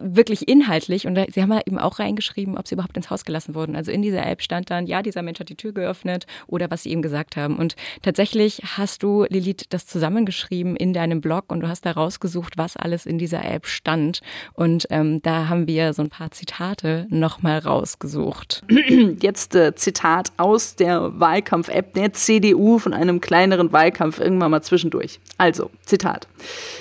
wirklich 0.00 0.48
inhaltlich 0.48 1.06
und 1.06 1.18
sie 1.32 1.42
haben 1.42 1.52
ja 1.52 1.60
eben 1.66 1.78
auch 1.78 1.98
reingeschrieben, 1.98 2.56
ob 2.58 2.66
sie 2.68 2.74
überhaupt 2.74 2.96
ins 2.96 3.10
Haus 3.10 3.24
gelassen 3.24 3.54
wurden. 3.54 3.76
Also 3.76 3.90
in 3.90 4.02
dieser 4.02 4.26
App 4.26 4.42
stand 4.42 4.70
dann, 4.70 4.86
ja, 4.86 5.02
dieser 5.02 5.22
Mensch 5.22 5.40
hat 5.40 5.48
die 5.48 5.56
Tür 5.56 5.72
geöffnet 5.72 6.26
oder 6.46 6.70
was 6.70 6.82
sie 6.82 6.90
eben 6.90 7.02
gesagt 7.02 7.36
haben. 7.36 7.56
Und 7.56 7.76
tatsächlich 8.02 8.62
hast 8.76 9.02
du, 9.02 9.24
Lilith, 9.28 9.66
das 9.70 9.86
zusammengeschrieben 9.86 10.76
in 10.76 10.92
deinem 10.92 11.20
Blog 11.20 11.44
und 11.48 11.60
du 11.60 11.68
hast 11.68 11.86
da 11.86 11.92
rausgesucht, 11.92 12.58
was 12.58 12.76
alles 12.76 13.06
in 13.06 13.18
dieser 13.18 13.44
App 13.44 13.66
stand. 13.66 14.20
Und 14.54 14.86
ähm, 14.90 15.22
da 15.22 15.48
haben 15.48 15.66
wir 15.66 15.92
so 15.92 16.02
ein 16.02 16.10
paar 16.10 16.30
Zitate 16.30 17.06
nochmal 17.10 17.58
rausgesucht. 17.58 18.64
Jetzt 19.20 19.54
äh, 19.54 19.74
Zitat 19.74 20.32
aus 20.36 20.76
der 20.76 21.18
Wahlkampf-App 21.18 21.94
der 21.94 22.12
CDU 22.12 22.78
von 22.78 22.92
einem 22.92 23.20
kleineren 23.20 23.72
Wahlkampf 23.72 24.20
irgendwann 24.20 24.50
mal 24.50 24.62
zwischendurch. 24.62 25.20
Also, 25.38 25.70
Zitat. 25.84 26.28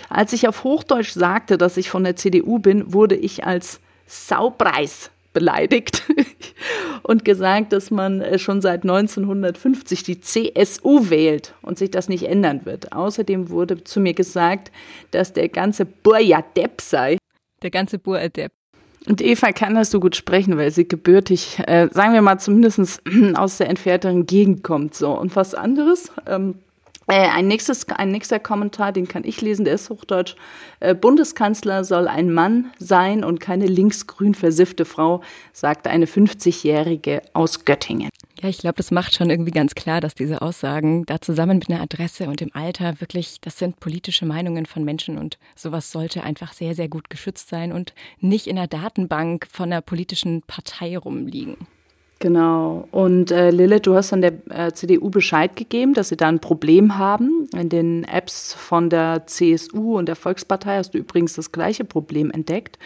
Als 0.09 0.33
ich 0.33 0.47
auf 0.47 0.63
Hochdeutsch 0.63 1.11
sagte, 1.11 1.57
dass 1.57 1.77
ich 1.77 1.89
von 1.89 2.03
der 2.03 2.15
CDU 2.15 2.59
bin, 2.59 2.93
wurde 2.95 3.15
ich 3.15 3.45
als 3.45 3.79
Saupreis 4.07 5.11
beleidigt 5.33 6.03
und 7.03 7.23
gesagt, 7.25 7.73
dass 7.73 7.91
man 7.91 8.21
äh, 8.21 8.39
schon 8.39 8.61
seit 8.61 8.81
1950 8.81 10.01
die 10.01 10.21
CSU 10.21 11.09
wählt 11.11 11.53
und 11.61 11.77
sich 11.77 11.91
das 11.91 12.09
nicht 12.09 12.23
ändern 12.23 12.61
wird. 12.65 12.93
Außerdem 12.93 13.49
wurde 13.49 13.83
zu 13.83 13.99
mir 13.99 14.13
gesagt, 14.13 14.71
dass 15.11 15.33
der 15.33 15.49
ganze 15.49 15.85
Bur 15.85 16.17
ja 16.17 16.41
Depp 16.55 16.81
sei. 16.81 17.17
Der 17.61 17.69
ganze 17.69 17.99
Bur 17.99 18.17
Depp. 18.29 18.51
Und 19.07 19.21
Eva 19.21 19.51
kann 19.51 19.75
das 19.75 19.91
so 19.91 19.99
gut 19.99 20.15
sprechen, 20.15 20.57
weil 20.57 20.71
sie 20.71 20.87
gebürtig, 20.87 21.59
äh, 21.67 21.89
sagen 21.91 22.13
wir 22.13 22.23
mal, 22.23 22.39
zumindest 22.39 23.03
aus 23.35 23.57
der 23.57 23.69
entfernteren 23.69 24.25
Gegend 24.25 24.63
kommt. 24.63 24.95
So. 24.95 25.11
Und 25.11 25.35
was 25.35 25.53
anderes, 25.53 26.11
ähm, 26.27 26.55
äh, 26.55 26.64
ein, 27.07 27.47
nächstes, 27.47 27.87
ein 27.89 28.09
nächster 28.09 28.39
Kommentar, 28.39 28.91
den 28.91 29.07
kann 29.07 29.23
ich 29.23 29.41
lesen, 29.41 29.65
der 29.65 29.75
ist 29.75 29.89
hochdeutsch. 29.89 30.35
Äh, 30.79 30.95
Bundeskanzler 30.95 31.83
soll 31.83 32.07
ein 32.07 32.33
Mann 32.33 32.71
sein 32.79 33.23
und 33.23 33.39
keine 33.39 33.67
linksgrün 33.67 34.33
versiffte 34.33 34.85
Frau, 34.85 35.21
sagte 35.53 35.89
eine 35.89 36.05
50-Jährige 36.05 37.21
aus 37.33 37.65
Göttingen. 37.65 38.09
Ja, 38.41 38.49
ich 38.49 38.57
glaube, 38.57 38.75
das 38.77 38.91
macht 38.91 39.13
schon 39.13 39.29
irgendwie 39.29 39.51
ganz 39.51 39.75
klar, 39.75 40.01
dass 40.01 40.13
diese 40.15 40.41
Aussagen 40.41 41.05
da 41.05 41.21
zusammen 41.21 41.59
mit 41.59 41.69
einer 41.69 41.81
Adresse 41.81 42.27
und 42.27 42.41
dem 42.41 42.53
Alter 42.53 42.99
wirklich, 42.99 43.39
das 43.39 43.57
sind 43.59 43.79
politische 43.79 44.25
Meinungen 44.25 44.65
von 44.65 44.83
Menschen 44.83 45.17
und 45.17 45.37
sowas 45.55 45.91
sollte 45.91 46.23
einfach 46.23 46.53
sehr, 46.53 46.75
sehr 46.75 46.89
gut 46.89 47.09
geschützt 47.09 47.49
sein 47.49 47.71
und 47.71 47.93
nicht 48.19 48.47
in 48.47 48.57
der 48.57 48.67
Datenbank 48.67 49.47
von 49.51 49.71
einer 49.71 49.81
politischen 49.81 50.41
Partei 50.41 50.97
rumliegen. 50.97 51.55
Genau. 52.25 52.87
Und 52.89 53.29
äh, 53.29 53.51
Lilith, 53.51 53.83
du 53.83 53.93
hast 53.93 54.11
dann 54.11 54.23
der 54.23 54.33
äh, 54.49 54.71
CDU 54.73 55.11
Bescheid 55.11 55.55
gegeben, 55.55 55.93
dass 55.93 56.09
sie 56.09 56.17
da 56.17 56.27
ein 56.27 56.39
Problem 56.39 56.97
haben. 56.97 57.47
In 57.53 57.69
den 57.69 58.03
Apps 58.03 58.51
von 58.51 58.89
der 58.89 59.27
CSU 59.27 59.99
und 59.99 60.07
der 60.07 60.15
Volkspartei 60.15 60.77
hast 60.77 60.95
du 60.95 60.97
übrigens 60.97 61.35
das 61.35 61.51
gleiche 61.51 61.83
Problem 61.83 62.31
entdeckt. 62.31 62.79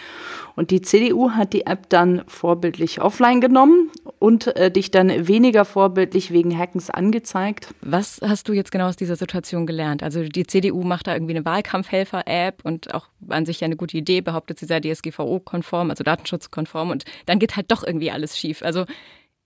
Und 0.58 0.72
die 0.72 0.82
CDU 0.82 1.32
hat 1.32 1.54
die 1.54 1.66
App 1.66 1.88
dann 1.88 2.24
vorbildlich 2.28 3.00
offline 3.00 3.40
genommen 3.40 3.90
und 4.20 4.54
äh, 4.58 4.70
dich 4.70 4.92
dann 4.92 5.30
weniger 5.30 5.64
vorbildlich 5.64 6.32
wegen 6.32 6.54
Hackens 6.58 6.90
angezeigt. 6.90 7.74
Was 7.80 8.20
hast 8.22 8.50
du 8.50 8.52
jetzt 8.52 8.74
genau 8.74 8.90
aus 8.90 8.98
dieser 8.98 9.16
Situation 9.16 9.66
gelernt? 9.66 10.04
Also 10.04 10.22
die 10.24 10.46
CDU 10.48 10.84
macht 10.84 11.08
da 11.08 11.14
irgendwie 11.14 11.38
eine 11.38 11.46
Wahlkampfhelfer-App 11.46 12.66
und 12.66 12.94
auch 12.94 13.08
an 13.30 13.46
sich 13.46 13.62
ja 13.62 13.68
eine 13.68 13.78
gute 13.78 13.96
Idee, 13.96 14.20
behauptet 14.20 14.60
sie 14.60 14.66
sei 14.66 14.82
DSGVO-konform, 14.82 15.92
also 15.92 16.04
datenschutzkonform 16.04 16.90
und 16.90 17.06
dann 17.26 17.40
geht 17.40 17.56
halt 17.56 17.72
doch 17.72 17.86
irgendwie 17.86 18.12
alles 18.12 18.38
schief. 18.38 18.64
Also 18.64 18.84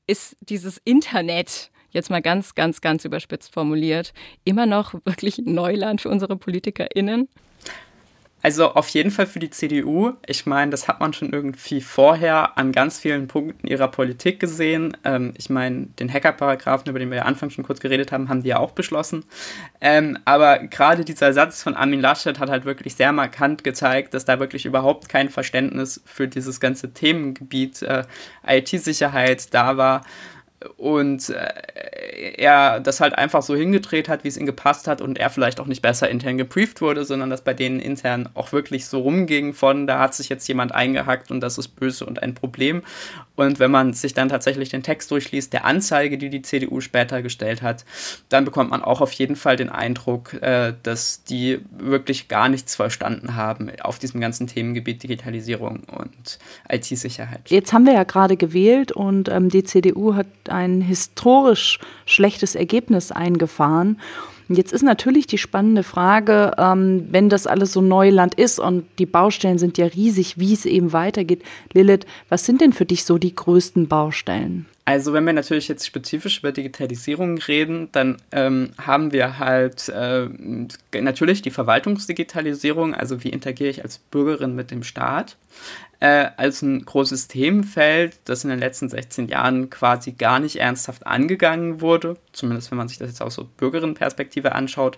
ist 0.08 0.36
dieses 0.42 0.80
Internet 0.84 1.72
jetzt 1.92 2.10
mal 2.10 2.22
ganz, 2.22 2.56
ganz, 2.56 2.82
ganz 2.82 3.06
überspitzt 3.06 3.54
formuliert, 3.54 4.14
immer 4.44 4.66
noch 4.66 4.94
wirklich 5.06 5.38
Neuland 5.38 6.02
für 6.02 6.10
unsere 6.10 6.36
PolitikerInnen? 6.36 7.30
Also 8.44 8.74
auf 8.74 8.90
jeden 8.90 9.10
Fall 9.10 9.26
für 9.26 9.40
die 9.40 9.50
CDU. 9.50 10.12
Ich 10.28 10.46
meine, 10.46 10.70
das 10.70 10.90
hat 10.90 11.00
man 11.00 11.14
schon 11.14 11.32
irgendwie 11.32 11.80
vorher 11.80 12.58
an 12.58 12.74
ganz 12.74 13.00
vielen 13.00 13.30
Punkten 13.30 13.68
ihrer 13.68 13.88
Politik 13.88 14.42
gesehen. 14.42 14.98
Ähm, 15.06 15.34
ich 15.38 15.50
meine, 15.50 15.88
den 15.98 16.12
Hacker-Paragraphen, 16.12 16.90
über 16.90 17.00
den 17.00 17.10
wir 17.10 17.20
ja 17.20 17.24
Anfang 17.24 17.50
schon 17.52 17.64
kurz 17.64 17.80
geredet 17.80 18.12
haben, 18.12 18.28
haben 18.28 18.44
die 18.44 18.50
ja 18.50 18.60
auch 18.60 18.72
beschlossen. 18.72 19.24
Ähm, 19.80 20.20
aber 20.26 20.60
gerade 20.60 21.06
dieser 21.06 21.32
Satz 21.32 21.64
von 21.64 21.74
Armin 21.74 22.02
Laschet 22.02 22.38
hat 22.38 22.50
halt 22.50 22.66
wirklich 22.66 22.96
sehr 22.96 23.14
markant 23.14 23.64
gezeigt, 23.64 24.14
dass 24.14 24.26
da 24.26 24.42
wirklich 24.42 24.66
überhaupt 24.66 25.08
kein 25.08 25.30
Verständnis 25.30 26.02
für 26.06 26.28
dieses 26.28 26.60
ganze 26.60 26.94
Themengebiet 26.94 27.82
äh, 27.82 28.04
IT-Sicherheit 28.46 29.54
da 29.54 29.78
war 29.78 30.02
und 30.78 31.30
äh, 31.30 32.34
er 32.38 32.80
das 32.80 33.00
halt 33.00 33.18
einfach 33.18 33.42
so 33.42 33.56
hingedreht 33.56 34.10
hat, 34.10 34.24
wie 34.24 34.28
es 34.28 34.38
ihm 34.38 34.46
gepasst 34.46 34.88
hat 34.88 35.02
und 35.02 35.18
er 35.18 35.30
vielleicht 35.30 35.60
auch 35.60 35.66
nicht 35.66 35.82
besser 35.82 36.10
intern 36.10 36.38
gebrieft 36.38 36.82
wurde, 36.82 37.06
sondern 37.06 37.30
dass 37.30 37.42
bei 37.42 37.54
denen 37.54 37.80
intern 37.80 38.30
auch 38.34 38.52
wirklich 38.52 38.86
so 38.86 39.00
rumging 39.00 39.54
von, 39.54 39.88
da 39.88 40.00
hat 40.00 40.14
sich 40.14 40.30
jetzt 40.30 40.48
jemand 40.48 40.74
eingehackt 40.74 41.32
und 41.32 41.42
das 41.42 41.58
ist 41.58 41.70
böse 41.70 42.06
und 42.06 42.22
ein 42.22 42.34
Problem. 42.34 42.84
Und 43.36 43.60
wenn 43.60 43.72
man 43.72 43.94
sich 43.94 44.14
dann 44.14 44.30
tatsächlich 44.30 44.70
den 44.70 44.84
Text 44.84 45.10
durchliest, 45.10 45.54
der 45.54 45.66
Anzeige, 45.66 46.18
die 46.18 46.30
die 46.30 46.44
CDU 46.44 46.82
später 46.82 47.22
gestellt 47.22 47.62
hat, 47.62 47.84
dann 48.30 48.46
bekommt 48.46 48.70
man 48.70 48.84
auch 48.84 49.02
auf 49.02 49.12
jeden 49.14 49.36
Fall 49.36 49.56
den 49.56 49.70
Eindruck, 49.70 50.34
äh, 50.42 50.74
dass 50.84 51.24
die 51.24 51.60
wirklich 51.78 52.28
gar 52.28 52.50
nichts 52.50 52.76
verstanden 52.76 53.36
haben 53.36 53.72
auf 53.82 54.00
diesem 54.00 54.22
ganzen 54.22 54.48
Themengebiet 54.48 55.02
Digitalisierung 55.02 55.84
und 55.92 56.40
IT-Sicherheit. 56.70 57.42
Jetzt 57.48 57.74
haben 57.74 57.86
wir 57.86 57.94
ja 57.94 58.04
gerade 58.04 58.38
gewählt 58.38 58.92
und 58.92 59.30
ähm, 59.30 59.50
die 59.50 59.64
CDU 59.64 60.16
hat 60.16 60.28
ein 60.54 60.82
historisch 60.82 61.80
schlechtes 62.06 62.56
Ergebnis 62.56 63.12
eingefahren. 63.12 64.00
Jetzt 64.50 64.74
ist 64.74 64.84
natürlich 64.84 65.26
die 65.26 65.38
spannende 65.38 65.84
Frage, 65.84 66.52
ähm, 66.58 67.08
wenn 67.10 67.30
das 67.30 67.48
alles 67.48 67.74
so 67.74 67.82
Neuland 67.82 68.36
ist 68.36 68.60
und 68.60 68.86
die 69.00 69.06
Baustellen 69.06 69.58
sind 69.58 69.78
ja 69.78 69.86
riesig, 69.86 70.38
wie 70.38 70.54
es 70.54 70.66
eben 70.66 70.94
weitergeht. 70.94 71.44
Lilith, 71.74 72.06
was 72.30 72.46
sind 72.46 72.62
denn 72.62 72.74
für 72.74 72.86
dich 72.86 73.06
so 73.06 73.18
die 73.18 73.34
größten 73.34 73.88
Baustellen? 73.88 74.66
Also 74.86 75.14
wenn 75.14 75.26
wir 75.26 75.32
natürlich 75.32 75.70
jetzt 75.70 75.88
spezifisch 75.88 76.40
über 76.40 76.52
Digitalisierung 76.52 77.38
reden, 77.38 77.88
dann 77.94 78.18
ähm, 78.34 78.72
haben 78.78 79.14
wir 79.14 79.40
halt 79.40 79.88
äh, 79.88 80.28
natürlich 80.94 81.42
die 81.42 81.52
Verwaltungsdigitalisierung, 81.52 82.94
also 82.94 83.24
wie 83.24 83.30
interagiere 83.30 83.70
ich 83.70 83.82
als 83.84 83.98
Bürgerin 83.98 84.56
mit 84.56 84.72
dem 84.72 84.84
Staat? 84.84 85.38
Äh, 86.02 86.32
als 86.36 86.62
ein 86.62 86.84
großes 86.84 87.30
Themenfeld, 87.30 88.20
das 88.26 88.44
in 88.44 88.50
den 88.50 88.60
letzten 88.60 88.90
16 88.90 89.30
Jahren 89.30 89.70
quasi 89.70 90.12
gar 90.12 90.42
nicht 90.42 90.58
ernsthaft 90.58 91.08
angegangen 91.08 91.80
wurde, 91.80 92.18
zumindest 92.34 92.70
wenn 92.72 92.78
man 92.78 92.90
sich 92.90 92.98
das 92.98 93.08
jetzt 93.08 93.22
aus 93.22 93.36
so 93.36 93.46
Bürgerinnenperspektive 93.46 94.52
anschaut. 94.52 94.98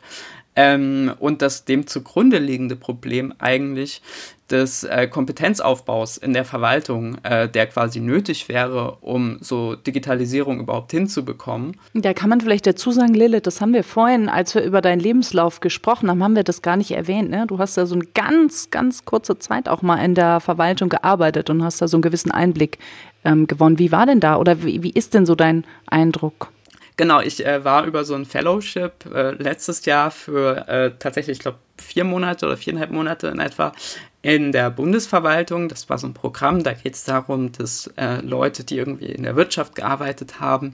Ähm, 0.55 1.13
und 1.19 1.41
das 1.41 1.65
dem 1.65 1.87
zugrunde 1.87 2.37
liegende 2.39 2.75
Problem 2.75 3.33
eigentlich 3.39 4.01
des 4.49 4.83
äh, 4.83 5.07
Kompetenzaufbaus 5.07 6.17
in 6.17 6.33
der 6.33 6.45
Verwaltung, 6.45 7.17
äh, 7.23 7.49
der 7.49 7.65
quasi 7.67 7.99
nötig 7.99 8.47
wäre, 8.47 8.97
um 9.01 9.37
so 9.41 9.75
Digitalisierung 9.75 10.59
überhaupt 10.59 10.91
hinzubekommen. 10.91 11.77
Da 11.93 12.13
kann 12.13 12.29
man 12.29 12.41
vielleicht 12.41 12.67
dazu 12.67 12.91
sagen, 12.91 13.15
Lilith, 13.15 13.47
das 13.47 13.59
haben 13.59 13.73
wir 13.73 13.83
vorhin, 13.83 14.29
als 14.29 14.53
wir 14.53 14.63
über 14.63 14.81
deinen 14.81 14.99
Lebenslauf 14.99 15.61
gesprochen 15.61 16.09
haben, 16.09 16.23
haben 16.23 16.35
wir 16.35 16.43
das 16.43 16.61
gar 16.61 16.77
nicht 16.77 16.91
erwähnt. 16.91 17.31
Ne? 17.31 17.45
Du 17.47 17.57
hast 17.57 17.75
ja 17.75 17.85
so 17.85 17.95
eine 17.95 18.05
ganz, 18.13 18.69
ganz 18.69 19.03
kurze 19.03 19.39
Zeit 19.39 19.67
auch 19.67 19.81
mal 19.81 19.97
in 19.97 20.13
der 20.13 20.39
Verwaltung 20.39 20.89
gearbeitet 20.89 21.49
und 21.49 21.63
hast 21.63 21.81
da 21.81 21.87
so 21.87 21.97
einen 21.97 22.03
gewissen 22.03 22.31
Einblick 22.31 22.77
ähm, 23.23 23.47
gewonnen. 23.47 23.79
Wie 23.79 23.91
war 23.91 24.05
denn 24.05 24.19
da 24.19 24.37
oder 24.37 24.63
wie, 24.63 24.83
wie 24.83 24.91
ist 24.91 25.15
denn 25.15 25.25
so 25.25 25.33
dein 25.33 25.65
Eindruck? 25.87 26.51
Genau, 26.97 27.19
ich 27.19 27.45
äh, 27.45 27.65
war 27.65 27.85
über 27.85 28.05
so 28.05 28.15
ein 28.15 28.25
Fellowship 28.25 29.05
äh, 29.13 29.31
letztes 29.31 29.85
Jahr 29.85 30.11
für 30.11 30.67
äh, 30.67 30.91
tatsächlich, 30.97 31.37
ich 31.37 31.41
glaube, 31.41 31.57
vier 31.77 32.05
Monate 32.05 32.45
oder 32.45 32.55
viereinhalb 32.55 32.91
Monate 32.91 33.27
in 33.27 33.39
etwa 33.39 33.73
in 34.21 34.53
der 34.53 34.69
Bundesverwaltung. 34.69 35.67
Das 35.67 35.89
war 35.89 35.97
so 35.97 36.07
ein 36.07 36.13
Programm, 36.13 36.63
da 36.63 36.71
geht 36.71 36.95
es 36.95 37.03
darum, 37.03 37.51
dass 37.51 37.87
äh, 37.97 38.21
Leute, 38.21 38.63
die 38.63 38.77
irgendwie 38.77 39.07
in 39.07 39.23
der 39.23 39.35
Wirtschaft 39.35 39.75
gearbeitet 39.75 40.39
haben, 40.39 40.71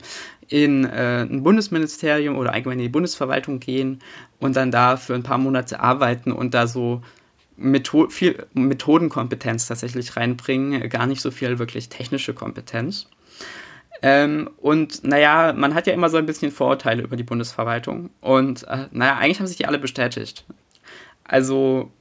in 0.47 0.85
äh, 0.85 1.23
ein 1.23 1.41
Bundesministerium 1.43 2.37
oder 2.37 2.53
allgemein 2.53 2.77
in 2.77 2.83
die 2.83 2.89
Bundesverwaltung 2.89 3.59
gehen 3.59 3.99
und 4.39 4.55
dann 4.55 4.69
da 4.69 4.97
für 4.97 5.15
ein 5.15 5.23
paar 5.23 5.39
Monate 5.39 5.79
arbeiten 5.79 6.31
und 6.31 6.53
da 6.53 6.67
so 6.67 7.01
Metho 7.57 8.09
viel 8.09 8.45
Methodenkompetenz 8.53 9.67
tatsächlich 9.67 10.15
reinbringen, 10.15 10.87
gar 10.89 11.07
nicht 11.07 11.21
so 11.21 11.31
viel 11.31 11.57
wirklich 11.57 11.89
technische 11.89 12.33
Kompetenz. 12.33 13.07
Ähm, 14.01 14.49
und 14.57 15.03
naja, 15.03 15.53
man 15.53 15.73
hat 15.75 15.87
ja 15.87 15.93
immer 15.93 16.09
so 16.09 16.17
ein 16.17 16.25
bisschen 16.25 16.51
Vorurteile 16.51 17.03
über 17.03 17.15
die 17.15 17.23
Bundesverwaltung. 17.23 18.09
Und 18.19 18.67
äh, 18.67 18.87
naja, 18.91 19.17
eigentlich 19.17 19.39
haben 19.39 19.47
sich 19.47 19.57
die 19.57 19.67
alle 19.67 19.79
bestätigt. 19.79 20.45
Also 21.23 21.91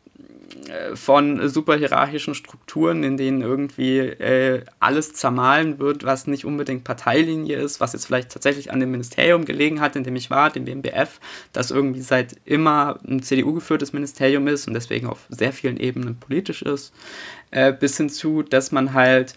äh, 0.69 0.97
von 0.97 1.49
super 1.49 1.77
hierarchischen 1.77 2.35
Strukturen, 2.35 3.05
in 3.05 3.17
denen 3.17 3.41
irgendwie 3.41 3.99
äh, 3.99 4.65
alles 4.81 5.13
zermahlen 5.15 5.79
wird, 5.79 6.05
was 6.05 6.27
nicht 6.27 6.45
unbedingt 6.45 6.85
Parteilinie 6.85 7.57
ist, 7.57 7.81
was 7.81 7.93
jetzt 7.93 8.07
vielleicht 8.07 8.31
tatsächlich 8.31 8.73
an 8.73 8.81
dem 8.81 8.91
Ministerium 8.91 9.45
gelegen 9.45 9.81
hat, 9.81 9.95
in 9.95 10.05
dem 10.05 10.17
ich 10.17 10.29
war, 10.29 10.51
dem 10.51 10.65
BMBF, 10.65 11.21
das 11.53 11.71
irgendwie 11.71 12.01
seit 12.01 12.37
immer 12.45 12.99
ein 13.07 13.23
CDU-geführtes 13.23 13.93
Ministerium 13.93 14.49
ist 14.49 14.67
und 14.67 14.75
deswegen 14.75 15.07
auf 15.07 15.27
sehr 15.29 15.53
vielen 15.53 15.79
Ebenen 15.79 16.19
politisch 16.19 16.63
ist, 16.63 16.93
äh, 17.53 17.73
bis 17.73 17.97
hin 17.97 18.11
zu, 18.11 18.43
dass 18.43 18.73
man 18.73 18.93
halt 18.93 19.35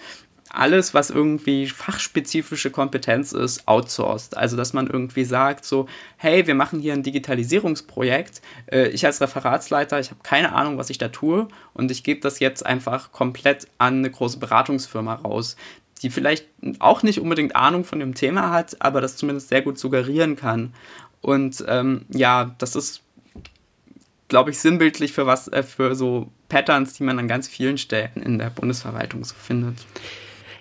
alles, 0.53 0.93
was 0.93 1.09
irgendwie 1.09 1.67
fachspezifische 1.67 2.69
Kompetenz 2.69 3.33
ist, 3.33 3.67
outsourced. 3.67 4.37
Also, 4.37 4.55
dass 4.55 4.71
man 4.71 4.87
irgendwie 4.87 5.25
sagt, 5.25 5.65
so, 5.65 5.87
hey, 6.17 6.45
wir 6.45 6.53
machen 6.53 6.79
hier 6.79 6.93
ein 6.93 7.01
Digitalisierungsprojekt. 7.01 8.41
Äh, 8.71 8.89
ich 8.89 9.05
als 9.05 9.19
Referatsleiter, 9.19 9.99
ich 9.99 10.11
habe 10.11 10.21
keine 10.21 10.53
Ahnung, 10.53 10.77
was 10.77 10.91
ich 10.91 10.99
da 10.99 11.09
tue 11.09 11.47
und 11.73 11.89
ich 11.89 12.03
gebe 12.03 12.21
das 12.21 12.39
jetzt 12.39 12.65
einfach 12.65 13.11
komplett 13.11 13.67
an 13.79 13.97
eine 13.97 14.11
große 14.11 14.37
Beratungsfirma 14.37 15.15
raus, 15.15 15.55
die 16.03 16.11
vielleicht 16.11 16.45
auch 16.79 17.01
nicht 17.01 17.19
unbedingt 17.19 17.55
Ahnung 17.55 17.83
von 17.83 17.99
dem 17.99 18.13
Thema 18.13 18.51
hat, 18.51 18.79
aber 18.79 19.01
das 19.01 19.17
zumindest 19.17 19.49
sehr 19.49 19.63
gut 19.63 19.79
suggerieren 19.79 20.35
kann. 20.35 20.73
Und 21.21 21.65
ähm, 21.67 22.05
ja, 22.09 22.53
das 22.59 22.75
ist, 22.75 23.01
glaube 24.27 24.51
ich, 24.51 24.59
sinnbildlich 24.59 25.13
für 25.13 25.25
was, 25.25 25.47
äh, 25.47 25.63
für 25.63 25.95
so 25.95 26.29
Patterns, 26.47 26.93
die 26.93 27.03
man 27.03 27.17
an 27.17 27.27
ganz 27.27 27.47
vielen 27.47 27.79
Stellen 27.79 28.21
in 28.21 28.37
der 28.37 28.51
Bundesverwaltung 28.51 29.23
so 29.23 29.33
findet. 29.33 29.77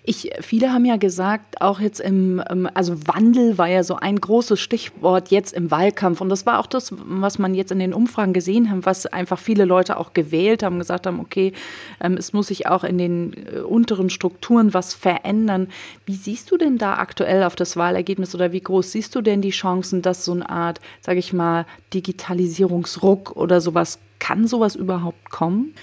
Ich, 0.05 0.31
viele 0.41 0.73
haben 0.73 0.85
ja 0.85 0.97
gesagt, 0.97 1.61
auch 1.61 1.79
jetzt 1.79 2.01
im, 2.01 2.43
ähm, 2.51 2.69
also 2.75 3.07
Wandel 3.07 3.57
war 3.57 3.69
ja 3.69 3.85
so 3.85 3.95
ein 3.95 4.21
großes 4.21 4.59
Stichwort 4.59 5.31
jetzt 5.31 5.53
im 5.53 5.71
Wahlkampf. 5.71 6.21
Und 6.21 6.29
das 6.29 6.45
war 6.45 6.59
auch 6.59 6.67
das, 6.67 6.93
was 6.99 7.39
man 7.39 7.55
jetzt 7.55 7.71
in 7.71 7.79
den 7.79 7.95
Umfragen 7.95 8.33
gesehen 8.33 8.69
hat, 8.69 8.85
was 8.85 9.07
einfach 9.07 9.39
viele 9.39 9.65
Leute 9.65 9.97
auch 9.97 10.13
gewählt 10.13 10.65
haben, 10.65 10.81
gesagt 10.81 11.07
haben, 11.07 11.21
okay, 11.21 11.53
ähm, 12.01 12.17
es 12.17 12.33
muss 12.33 12.49
sich 12.49 12.67
auch 12.67 12.83
in 12.83 12.99
den 12.99 13.33
äh, 13.47 13.61
unteren 13.61 14.11
Strukturen 14.11 14.75
was 14.75 14.93
verändern. 14.93 15.69
Wie 16.05 16.17
siehst 16.17 16.51
du 16.51 16.57
denn 16.57 16.79
da 16.79 16.95
aktuell 16.95 17.45
auf 17.45 17.55
das 17.55 17.77
Wahlergebnis 17.77 18.35
oder 18.35 18.51
wie 18.51 18.61
groß 18.61 18.91
siehst 18.91 19.15
du 19.15 19.21
denn 19.21 19.41
die 19.41 19.51
Chancen, 19.51 20.03
dass 20.03 20.25
so 20.25 20.33
eine 20.33 20.51
Art, 20.51 20.81
sage 21.01 21.21
ich 21.21 21.33
mal, 21.33 21.65
Digitalisierungsruck 21.95 23.37
oder 23.37 23.61
sowas, 23.61 24.01
kann 24.19 24.49
sowas 24.49 24.75
überhaupt 24.75 25.31
kommen? 25.31 25.75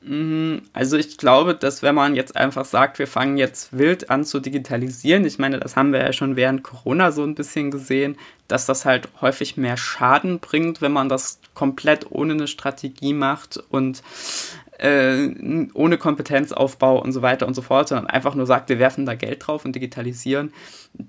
Mhm, 0.00 0.62
also 0.72 0.96
ich 0.96 1.18
glaube, 1.18 1.54
dass 1.56 1.82
wenn 1.82 1.94
man 1.94 2.14
jetzt 2.14 2.36
einfach 2.36 2.64
sagt, 2.64 2.98
wir 3.00 3.08
fangen 3.08 3.36
jetzt 3.36 3.76
wild 3.76 4.10
an 4.10 4.24
zu 4.24 4.38
digitalisieren, 4.38 5.24
ich 5.24 5.38
meine, 5.38 5.58
das 5.58 5.74
haben 5.74 5.92
wir 5.92 6.00
ja 6.00 6.12
schon 6.12 6.36
während 6.36 6.62
Corona 6.62 7.10
so 7.10 7.24
ein 7.24 7.34
bisschen 7.34 7.72
gesehen, 7.72 8.16
dass 8.46 8.64
das 8.64 8.84
halt 8.84 9.08
häufig 9.20 9.56
mehr 9.56 9.76
Schaden 9.76 10.38
bringt, 10.38 10.80
wenn 10.80 10.92
man 10.92 11.08
das 11.08 11.40
komplett 11.54 12.10
ohne 12.10 12.34
eine 12.34 12.46
Strategie 12.46 13.12
macht. 13.12 13.62
Und 13.70 14.02
äh, 14.78 15.28
ohne 15.74 15.98
Kompetenzaufbau 15.98 17.02
und 17.02 17.12
so 17.12 17.22
weiter 17.22 17.46
und 17.46 17.54
so 17.54 17.62
fort, 17.62 17.88
sondern 17.88 18.06
einfach 18.06 18.34
nur 18.34 18.46
sagt, 18.46 18.68
wir 18.68 18.78
werfen 18.78 19.06
da 19.06 19.14
Geld 19.14 19.46
drauf 19.46 19.64
und 19.64 19.74
digitalisieren, 19.74 20.52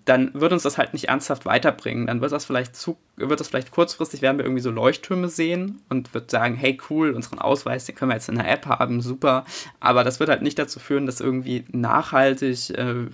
dann 0.06 0.32
wird 0.34 0.52
uns 0.52 0.64
das 0.64 0.78
halt 0.78 0.94
nicht 0.94 1.08
ernsthaft 1.08 1.46
weiterbringen. 1.46 2.08
Dann 2.08 2.22
wird 2.22 2.32
das 2.32 2.46
vielleicht 2.46 2.76
zu, 2.76 2.98
wird 3.16 3.40
das 3.40 3.48
vielleicht 3.48 3.72
kurzfristig, 3.72 4.22
werden 4.22 4.38
wir 4.38 4.46
irgendwie 4.46 4.62
so 4.62 4.72
Leuchttürme 4.72 5.30
sehen 5.30 5.82
und 5.90 6.14
wird 6.14 6.32
sagen, 6.32 6.56
hey 6.56 6.80
cool, 6.90 7.12
unseren 7.12 7.40
Ausweis, 7.40 7.86
den 7.86 7.96
können 7.96 8.12
wir 8.12 8.16
jetzt 8.16 8.30
in 8.30 8.36
der 8.36 8.50
App 8.52 8.66
haben, 8.66 9.02
super. 9.02 9.46
Aber 9.80 10.04
das 10.04 10.20
wird 10.20 10.30
halt 10.30 10.42
nicht 10.42 10.58
dazu 10.58 10.80
führen, 10.80 11.06
dass 11.06 11.22
irgendwie 11.22 11.66
nachhaltig 11.72 12.72
äh, 12.72 13.06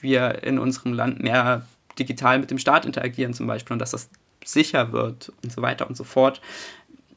wir 0.00 0.42
in 0.42 0.58
unserem 0.58 0.92
Land 0.92 1.22
mehr 1.22 1.66
digital 1.98 2.38
mit 2.38 2.50
dem 2.50 2.58
Staat 2.58 2.84
interagieren 2.84 3.34
zum 3.34 3.46
Beispiel 3.46 3.74
und 3.74 3.78
dass 3.78 3.90
das 3.90 4.10
sicher 4.44 4.92
wird 4.92 5.32
und 5.42 5.52
so 5.52 5.62
weiter 5.62 5.86
und 5.86 5.96
so 5.96 6.04
fort 6.04 6.40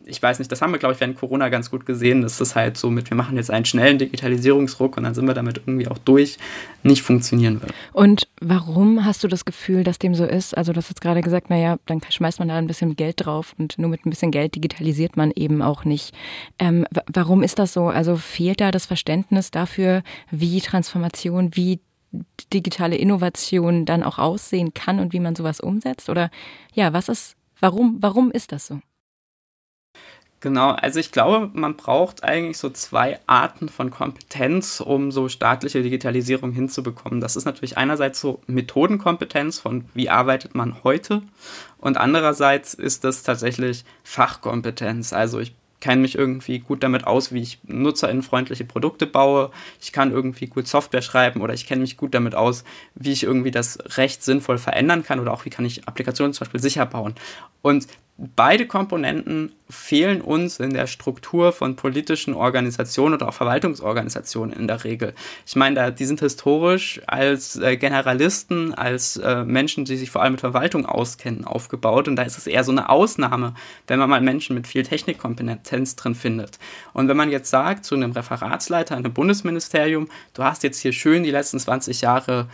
ich 0.06 0.22
weiß 0.22 0.40
nicht, 0.40 0.52
das 0.52 0.62
haben 0.62 0.72
wir, 0.72 0.80
glaube 0.80 0.94
ich, 0.94 1.00
während 1.00 1.18
Corona 1.18 1.50
ganz 1.50 1.72
gut 1.72 1.86
gesehen, 1.86 2.22
dass 2.22 2.38
das 2.38 2.56
halt 2.56 2.78
so 2.78 2.90
mit, 2.90 3.10
wir 3.10 3.16
machen 3.16 3.38
jetzt 3.38 3.52
einen 3.52 3.66
schnellen 3.66 3.98
Digitalisierungsruck 3.98 4.98
und 4.98 5.04
dann 5.04 5.14
sind 5.14 5.26
wir 5.28 5.34
damit 5.34 5.62
irgendwie 5.66 5.88
auch 5.88 5.98
durch, 5.98 6.38
nicht 6.84 7.04
funktionieren 7.04 7.62
wird. 7.62 7.74
Und 7.94 8.28
warum 8.42 9.06
hast 9.06 9.24
du 9.24 9.28
das 9.28 9.46
Gefühl, 9.46 9.84
dass 9.84 10.00
dem 10.00 10.16
so 10.16 10.26
ist? 10.26 10.58
Also, 10.58 10.74
du 10.74 10.78
hast 10.78 10.90
jetzt 10.90 11.02
gerade 11.02 11.22
gesagt, 11.22 11.50
naja, 11.50 11.78
dann 11.86 12.02
schmeißt 12.08 12.40
man 12.40 12.50
da 12.50 12.56
ein 12.56 12.68
bisschen 12.68 12.96
Geld 12.96 13.26
drauf 13.26 13.54
und 13.58 13.78
nur 13.80 13.90
mit 13.90 14.06
ein 14.06 14.10
bisschen 14.10 14.32
Geld 14.32 14.56
digitalisiert 14.56 15.16
man 15.16 15.32
eben 15.36 15.62
auch 15.62 15.86
nicht. 15.86 16.14
Ähm, 16.60 16.86
warum 17.08 17.44
ist 17.44 17.60
das 17.60 17.74
so? 17.74 17.88
Also, 17.88 18.18
fehlt 18.18 18.60
da 18.60 18.72
das 18.72 18.86
Verständnis 18.86 19.52
dafür, 19.52 20.04
wie 20.32 20.60
Transformation, 20.60 21.56
wie 21.56 21.80
digitale 22.54 22.96
Innovation 22.96 23.86
dann 23.86 24.04
auch 24.04 24.20
aussehen 24.20 24.74
kann 24.74 25.00
und 25.00 25.14
wie 25.14 25.20
man 25.20 25.36
sowas 25.36 25.60
umsetzt? 25.60 26.10
Oder 26.10 26.30
ja, 26.74 26.94
was 26.94 27.10
ist, 27.10 27.36
warum, 27.60 27.98
warum 28.02 28.32
ist 28.32 28.52
das 28.52 28.68
so? 28.68 28.80
Genau, 30.44 30.72
also 30.72 31.00
ich 31.00 31.14
glaube, 31.14 31.50
man 31.54 31.78
braucht 31.78 32.26
eigentlich 32.26 32.58
so 32.58 32.70
zwei 32.70 33.18
Arten 33.28 33.70
von 33.70 33.92
Kompetenz, 33.92 34.82
um 34.82 35.10
so 35.10 35.30
staatliche 35.30 35.82
Digitalisierung 35.82 36.52
hinzubekommen. 36.52 37.22
Das 37.22 37.38
ist 37.38 37.46
natürlich 37.46 37.78
einerseits 37.78 38.20
so 38.20 38.42
Methodenkompetenz 38.48 39.60
von 39.60 39.86
wie 39.94 40.10
arbeitet 40.10 40.54
man 40.54 40.84
heute 40.84 41.22
und 41.78 41.96
andererseits 41.96 42.74
ist 42.74 43.06
das 43.06 43.24
tatsächlich 43.24 43.86
Fachkompetenz. 44.04 45.14
Also 45.14 45.40
ich 45.40 45.56
kenne 45.80 46.02
mich 46.02 46.18
irgendwie 46.18 46.60
gut 46.60 46.84
damit 46.84 47.08
aus, 47.08 47.32
wie 47.32 47.42
ich 47.42 47.60
nutzerinnenfreundliche 47.64 48.66
Produkte 48.66 49.06
baue. 49.08 49.50
Ich 49.82 49.94
kann 49.94 50.12
irgendwie 50.12 50.48
gut 50.48 50.68
Software 50.68 51.02
schreiben 51.02 51.40
oder 51.42 51.54
ich 51.54 51.66
kenne 51.68 51.82
mich 51.82 51.96
gut 51.96 52.14
damit 52.14 52.36
aus, 52.36 52.66
wie 52.96 53.14
ich 53.14 53.24
irgendwie 53.24 53.52
das 53.52 53.80
recht 53.98 54.24
sinnvoll 54.24 54.58
verändern 54.58 55.04
kann 55.04 55.22
oder 55.22 55.32
auch 55.32 55.46
wie 55.46 55.50
kann 55.50 55.66
ich 55.66 55.88
Applikationen 55.88 56.34
zum 56.34 56.46
Beispiel 56.46 56.62
sicher 56.62 56.86
bauen. 56.86 57.16
Und 57.62 57.88
beide 58.18 58.68
Komponenten 58.68 59.54
fehlen 59.70 60.22
uns 60.22 60.60
in 60.60 60.72
der 60.72 60.86
Struktur 60.86 61.52
von 61.52 61.76
politischen 61.76 62.36
Organisationen 62.36 63.16
oder 63.16 63.30
auch 63.30 63.34
Verwaltungsorganisationen 63.34 64.56
in 64.56 64.68
der 64.68 64.84
Regel. 64.84 65.16
Ich 65.48 65.56
meine, 65.56 65.92
die 65.92 66.06
sind 66.06 66.20
historisch 66.20 67.02
als 67.08 67.56
äh, 67.56 67.76
Generalisten, 67.76 68.74
als 68.76 69.18
äh, 69.18 69.44
Menschen, 69.44 69.86
die 69.86 69.98
sich 69.98 70.12
vor 70.12 70.22
allem 70.22 70.34
mit 70.34 70.42
Verwaltung 70.42 70.86
auskennen, 70.86 71.46
aufgebaut. 71.46 72.08
Und 72.08 72.16
da 72.16 72.24
ist 72.24 72.38
es 72.38 72.46
eher 72.46 72.64
so 72.64 72.72
eine 72.72 72.90
Ausnahme, 72.90 73.56
wenn 73.88 73.98
man 73.98 74.10
mal 74.10 74.22
Menschen 74.22 74.56
mit 74.56 74.68
viel 74.68 74.84
Technikkompetenz 74.84 75.96
drin 75.96 76.14
findet. 76.14 76.60
Und 76.94 77.08
wenn 77.08 77.18
man 77.18 77.32
jetzt 77.32 77.50
sagt 77.50 77.84
zu 77.84 77.96
einem 77.96 78.12
Referatsleiter 78.12 78.96
in 78.96 79.04
einem 79.04 79.14
Bundesministerium, 79.14 80.08
du 80.36 80.44
hast 80.44 80.62
jetzt 80.62 80.80
hier 80.80 80.94
schön 80.94 81.24
die 81.24 81.32
letzten 81.32 81.58
20 81.58 82.02
Jahre 82.02 82.48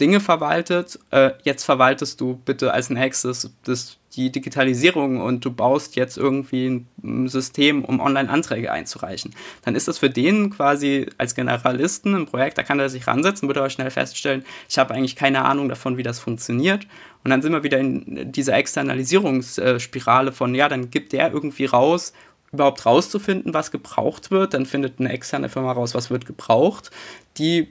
Dinge 0.00 0.20
verwaltet, 0.20 0.98
äh, 1.10 1.32
jetzt 1.42 1.64
verwaltest 1.64 2.20
du 2.20 2.40
bitte 2.44 2.72
als 2.72 2.90
nächstes 2.90 3.50
das 3.64 3.98
die 4.16 4.30
Digitalisierung 4.30 5.20
und 5.20 5.44
du 5.44 5.50
baust 5.52 5.96
jetzt 5.96 6.16
irgendwie 6.16 6.84
ein 7.02 7.28
System, 7.28 7.84
um 7.84 8.00
Online-Anträge 8.00 8.70
einzureichen, 8.70 9.34
dann 9.64 9.74
ist 9.74 9.88
das 9.88 9.98
für 9.98 10.10
den 10.10 10.50
quasi 10.50 11.06
als 11.18 11.34
Generalisten 11.34 12.14
ein 12.14 12.26
Projekt, 12.26 12.58
da 12.58 12.62
kann 12.62 12.80
er 12.80 12.88
sich 12.88 13.06
ransetzen, 13.06 13.48
wird 13.48 13.58
aber 13.58 13.70
schnell 13.70 13.90
feststellen, 13.90 14.44
ich 14.68 14.78
habe 14.78 14.94
eigentlich 14.94 15.16
keine 15.16 15.44
Ahnung 15.44 15.68
davon, 15.68 15.96
wie 15.96 16.02
das 16.02 16.18
funktioniert. 16.18 16.86
Und 17.24 17.30
dann 17.30 17.40
sind 17.40 17.52
wir 17.52 17.62
wieder 17.62 17.78
in 17.78 18.30
dieser 18.32 18.54
Externalisierungsspirale 18.54 20.32
von, 20.32 20.54
ja, 20.54 20.68
dann 20.68 20.90
gibt 20.90 21.12
der 21.12 21.32
irgendwie 21.32 21.64
raus, 21.64 22.12
überhaupt 22.52 22.86
rauszufinden, 22.86 23.52
was 23.52 23.70
gebraucht 23.70 24.30
wird. 24.30 24.54
Dann 24.54 24.66
findet 24.66 25.00
eine 25.00 25.10
externe 25.10 25.48
Firma 25.48 25.72
raus, 25.72 25.94
was 25.94 26.10
wird 26.10 26.24
gebraucht. 26.26 26.90
Die 27.38 27.68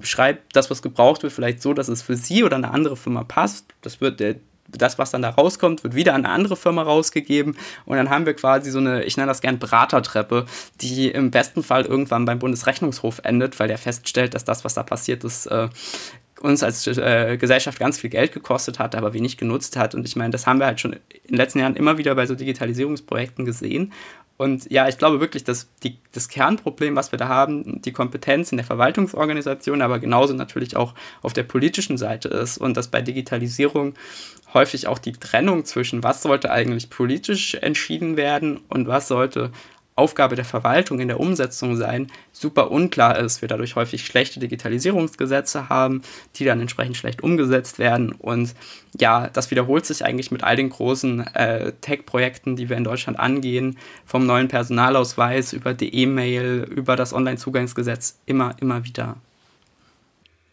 schreibt 0.00 0.56
das, 0.56 0.70
was 0.70 0.82
gebraucht 0.82 1.22
wird, 1.22 1.32
vielleicht 1.32 1.60
so, 1.60 1.74
dass 1.74 1.88
es 1.88 2.02
für 2.02 2.16
sie 2.16 2.44
oder 2.44 2.56
eine 2.56 2.70
andere 2.70 2.96
Firma 2.96 3.24
passt. 3.24 3.66
Das 3.82 4.00
wird 4.00 4.20
der 4.20 4.36
das, 4.68 4.98
was 4.98 5.10
dann 5.10 5.22
da 5.22 5.30
rauskommt, 5.30 5.84
wird 5.84 5.94
wieder 5.94 6.14
an 6.14 6.24
eine 6.24 6.34
andere 6.34 6.56
Firma 6.56 6.82
rausgegeben 6.82 7.56
und 7.84 7.96
dann 7.96 8.10
haben 8.10 8.26
wir 8.26 8.34
quasi 8.34 8.70
so 8.70 8.78
eine, 8.78 9.04
ich 9.04 9.16
nenne 9.16 9.28
das 9.28 9.40
gern 9.40 9.58
Beratertreppe, 9.58 10.46
die 10.80 11.10
im 11.10 11.30
besten 11.30 11.62
Fall 11.62 11.84
irgendwann 11.84 12.24
beim 12.24 12.38
Bundesrechnungshof 12.38 13.20
endet, 13.24 13.58
weil 13.60 13.68
der 13.68 13.78
feststellt, 13.78 14.34
dass 14.34 14.44
das, 14.44 14.64
was 14.64 14.74
da 14.74 14.82
passiert 14.82 15.24
ist, 15.24 15.46
äh, 15.46 15.68
uns 16.40 16.62
als 16.62 16.86
äh, 16.86 17.36
Gesellschaft 17.38 17.78
ganz 17.78 17.98
viel 17.98 18.10
Geld 18.10 18.32
gekostet 18.32 18.78
hat, 18.78 18.94
aber 18.94 19.14
wenig 19.14 19.38
genutzt 19.38 19.76
hat. 19.76 19.94
Und 19.94 20.06
ich 20.06 20.14
meine, 20.14 20.30
das 20.30 20.46
haben 20.46 20.58
wir 20.58 20.66
halt 20.66 20.80
schon 20.80 20.92
in 20.92 21.00
den 21.28 21.36
letzten 21.36 21.60
Jahren 21.60 21.76
immer 21.76 21.96
wieder 21.96 22.14
bei 22.14 22.26
so 22.26 22.34
Digitalisierungsprojekten 22.34 23.44
gesehen. 23.44 23.92
Und 24.36 24.70
ja, 24.70 24.88
ich 24.88 24.98
glaube 24.98 25.20
wirklich, 25.20 25.44
dass 25.44 25.68
die, 25.84 25.98
das 26.12 26.28
Kernproblem, 26.28 26.96
was 26.96 27.12
wir 27.12 27.18
da 27.18 27.28
haben, 27.28 27.80
die 27.82 27.92
Kompetenz 27.92 28.50
in 28.50 28.58
der 28.58 28.66
Verwaltungsorganisation, 28.66 29.80
aber 29.80 30.00
genauso 30.00 30.34
natürlich 30.34 30.76
auch 30.76 30.94
auf 31.22 31.32
der 31.32 31.44
politischen 31.44 31.96
Seite 31.96 32.28
ist 32.28 32.58
und 32.58 32.76
dass 32.76 32.88
bei 32.88 33.00
Digitalisierung 33.00 33.94
häufig 34.52 34.88
auch 34.88 34.98
die 34.98 35.12
Trennung 35.12 35.64
zwischen, 35.64 36.02
was 36.02 36.22
sollte 36.22 36.50
eigentlich 36.50 36.90
politisch 36.90 37.54
entschieden 37.54 38.16
werden 38.16 38.60
und 38.68 38.88
was 38.88 39.08
sollte 39.08 39.50
Aufgabe 39.96 40.34
der 40.34 40.44
Verwaltung 40.44 40.98
in 40.98 41.08
der 41.08 41.20
Umsetzung 41.20 41.76
sein, 41.76 42.10
super 42.32 42.70
unklar 42.72 43.18
ist. 43.18 43.42
Wir 43.42 43.48
dadurch 43.48 43.76
häufig 43.76 44.04
schlechte 44.04 44.40
Digitalisierungsgesetze 44.40 45.68
haben, 45.68 46.02
die 46.36 46.44
dann 46.44 46.60
entsprechend 46.60 46.96
schlecht 46.96 47.22
umgesetzt 47.22 47.78
werden. 47.78 48.12
Und 48.12 48.54
ja, 48.98 49.28
das 49.28 49.50
wiederholt 49.52 49.86
sich 49.86 50.04
eigentlich 50.04 50.32
mit 50.32 50.42
all 50.42 50.56
den 50.56 50.70
großen 50.70 51.26
äh, 51.34 51.72
Tech-Projekten, 51.80 52.56
die 52.56 52.68
wir 52.68 52.76
in 52.76 52.84
Deutschland 52.84 53.20
angehen, 53.20 53.78
vom 54.04 54.26
neuen 54.26 54.48
Personalausweis 54.48 55.52
über 55.52 55.74
die 55.74 55.94
E-Mail, 55.94 56.66
über 56.68 56.96
das 56.96 57.12
Onlinezugangsgesetz 57.12 58.18
immer, 58.26 58.56
immer 58.60 58.84
wieder. 58.84 59.16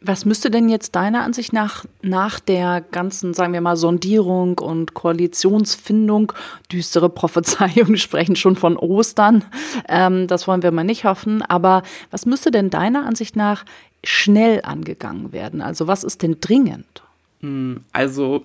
Was 0.03 0.25
müsste 0.25 0.49
denn 0.49 0.67
jetzt 0.67 0.95
deiner 0.95 1.23
Ansicht 1.23 1.53
nach 1.53 1.85
nach 2.01 2.39
der 2.39 2.81
ganzen, 2.81 3.35
sagen 3.35 3.53
wir 3.53 3.61
mal, 3.61 3.77
Sondierung 3.77 4.57
und 4.57 4.95
Koalitionsfindung, 4.95 6.33
düstere 6.71 7.09
Prophezeiungen 7.09 7.97
sprechen 7.97 8.35
schon 8.35 8.55
von 8.55 8.77
Ostern, 8.77 9.43
ähm, 9.87 10.27
das 10.27 10.47
wollen 10.47 10.63
wir 10.63 10.71
mal 10.71 10.83
nicht 10.83 11.05
hoffen, 11.05 11.43
aber 11.43 11.83
was 12.09 12.25
müsste 12.25 12.49
denn 12.49 12.71
deiner 12.71 13.05
Ansicht 13.05 13.35
nach 13.35 13.63
schnell 14.03 14.61
angegangen 14.63 15.33
werden? 15.33 15.61
Also 15.61 15.87
was 15.87 16.03
ist 16.03 16.23
denn 16.23 16.37
dringend? 16.41 17.03
Hm, 17.41 17.83
also 17.91 18.43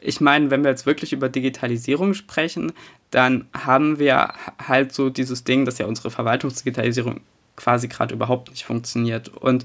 ich 0.00 0.20
meine, 0.20 0.50
wenn 0.50 0.62
wir 0.62 0.70
jetzt 0.70 0.86
wirklich 0.86 1.12
über 1.12 1.28
Digitalisierung 1.28 2.14
sprechen, 2.14 2.72
dann 3.10 3.46
haben 3.52 3.98
wir 3.98 4.32
halt 4.66 4.92
so 4.92 5.10
dieses 5.10 5.44
Ding, 5.44 5.64
dass 5.64 5.78
ja 5.78 5.86
unsere 5.86 6.10
Verwaltungsdigitalisierung 6.10 7.20
quasi 7.56 7.88
gerade 7.88 8.14
überhaupt 8.14 8.50
nicht 8.50 8.64
funktioniert. 8.64 9.28
Und 9.28 9.64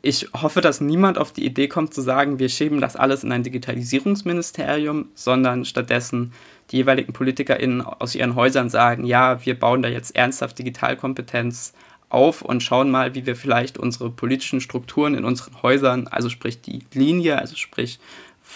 ich 0.00 0.28
hoffe, 0.32 0.62
dass 0.62 0.80
niemand 0.80 1.18
auf 1.18 1.32
die 1.32 1.44
Idee 1.44 1.68
kommt 1.68 1.92
zu 1.92 2.00
sagen, 2.00 2.38
wir 2.38 2.48
schieben 2.48 2.80
das 2.80 2.96
alles 2.96 3.22
in 3.22 3.32
ein 3.32 3.42
Digitalisierungsministerium, 3.42 5.10
sondern 5.14 5.66
stattdessen 5.66 6.32
die 6.70 6.76
jeweiligen 6.78 7.12
PolitikerInnen 7.12 7.82
aus 7.82 8.14
ihren 8.14 8.34
Häusern 8.34 8.70
sagen, 8.70 9.04
ja, 9.04 9.44
wir 9.44 9.58
bauen 9.58 9.82
da 9.82 9.90
jetzt 9.90 10.16
ernsthaft 10.16 10.58
Digitalkompetenz 10.58 11.74
auf 12.08 12.40
und 12.40 12.62
schauen 12.62 12.90
mal, 12.90 13.14
wie 13.14 13.26
wir 13.26 13.36
vielleicht 13.36 13.76
unsere 13.76 14.10
politischen 14.10 14.62
Strukturen 14.62 15.14
in 15.14 15.24
unseren 15.26 15.60
Häusern, 15.62 16.08
also 16.08 16.30
sprich 16.30 16.62
die 16.62 16.80
Linie, 16.94 17.38
also 17.38 17.54
sprich 17.56 18.00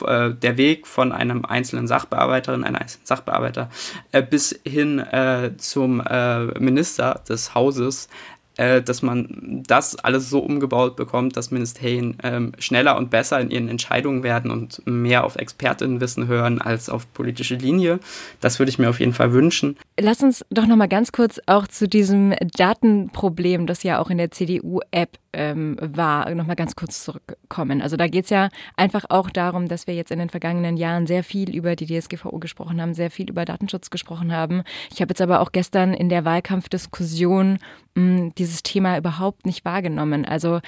äh, 0.04 0.32
der 0.32 0.56
Weg 0.56 0.86
von 0.86 1.12
einem 1.12 1.44
einzelnen 1.44 1.86
Sachbearbeiterin, 1.86 2.64
einem 2.64 2.76
einzelnen 2.76 3.06
Sachbearbeiter 3.06 3.70
äh, 4.12 4.22
bis 4.22 4.58
hin 4.66 4.98
äh, 4.98 5.52
zum 5.58 6.00
äh, 6.00 6.46
Minister 6.58 7.22
des 7.28 7.54
Hauses 7.54 8.08
äh, 8.56 8.82
dass 8.82 9.02
man 9.02 9.62
das 9.66 9.96
alles 9.96 10.30
so 10.30 10.40
umgebaut 10.40 10.96
bekommt, 10.96 11.36
dass 11.36 11.50
Ministerien 11.50 12.16
ähm, 12.22 12.52
schneller 12.58 12.96
und 12.96 13.10
besser 13.10 13.40
in 13.40 13.50
ihren 13.50 13.68
Entscheidungen 13.68 14.22
werden 14.22 14.50
und 14.50 14.82
mehr 14.86 15.24
auf 15.24 15.36
Expertinnenwissen 15.36 16.26
hören 16.26 16.60
als 16.60 16.88
auf 16.88 17.12
politische 17.12 17.56
Linie. 17.56 18.00
Das 18.40 18.58
würde 18.58 18.70
ich 18.70 18.78
mir 18.78 18.88
auf 18.88 19.00
jeden 19.00 19.12
Fall 19.12 19.32
wünschen. 19.32 19.76
Lass 19.98 20.22
uns 20.22 20.44
doch 20.50 20.66
noch 20.66 20.76
mal 20.76 20.88
ganz 20.88 21.12
kurz 21.12 21.40
auch 21.46 21.66
zu 21.66 21.88
diesem 21.88 22.34
Datenproblem, 22.56 23.66
das 23.66 23.82
ja 23.82 23.98
auch 23.98 24.10
in 24.10 24.18
der 24.18 24.30
CDU-App 24.30 25.18
ähm, 25.36 25.76
war, 25.80 26.34
noch 26.34 26.46
mal 26.46 26.56
ganz 26.56 26.74
kurz 26.74 27.04
zurückkommen. 27.04 27.82
Also 27.82 27.96
da 27.96 28.08
geht 28.08 28.24
es 28.24 28.30
ja 28.30 28.48
einfach 28.74 29.04
auch 29.10 29.28
darum, 29.28 29.68
dass 29.68 29.86
wir 29.86 29.94
jetzt 29.94 30.10
in 30.10 30.18
den 30.18 30.30
vergangenen 30.30 30.78
Jahren 30.78 31.06
sehr 31.06 31.22
viel 31.22 31.54
über 31.54 31.76
die 31.76 31.86
DSGVO 31.86 32.38
gesprochen 32.38 32.80
haben, 32.80 32.94
sehr 32.94 33.10
viel 33.10 33.28
über 33.28 33.44
Datenschutz 33.44 33.90
gesprochen 33.90 34.32
haben. 34.32 34.62
Ich 34.90 35.02
habe 35.02 35.10
jetzt 35.10 35.20
aber 35.20 35.40
auch 35.40 35.52
gestern 35.52 35.92
in 35.92 36.08
der 36.08 36.24
Wahlkampfdiskussion 36.24 37.58
mh, 37.94 38.18
hm, 38.18 38.34
dieses 38.36 38.62
Thema 38.62 38.96
überhaupt 38.96 39.44
nicht 39.44 39.64
wahrgenommen. 39.64 40.24
Also 40.24 40.60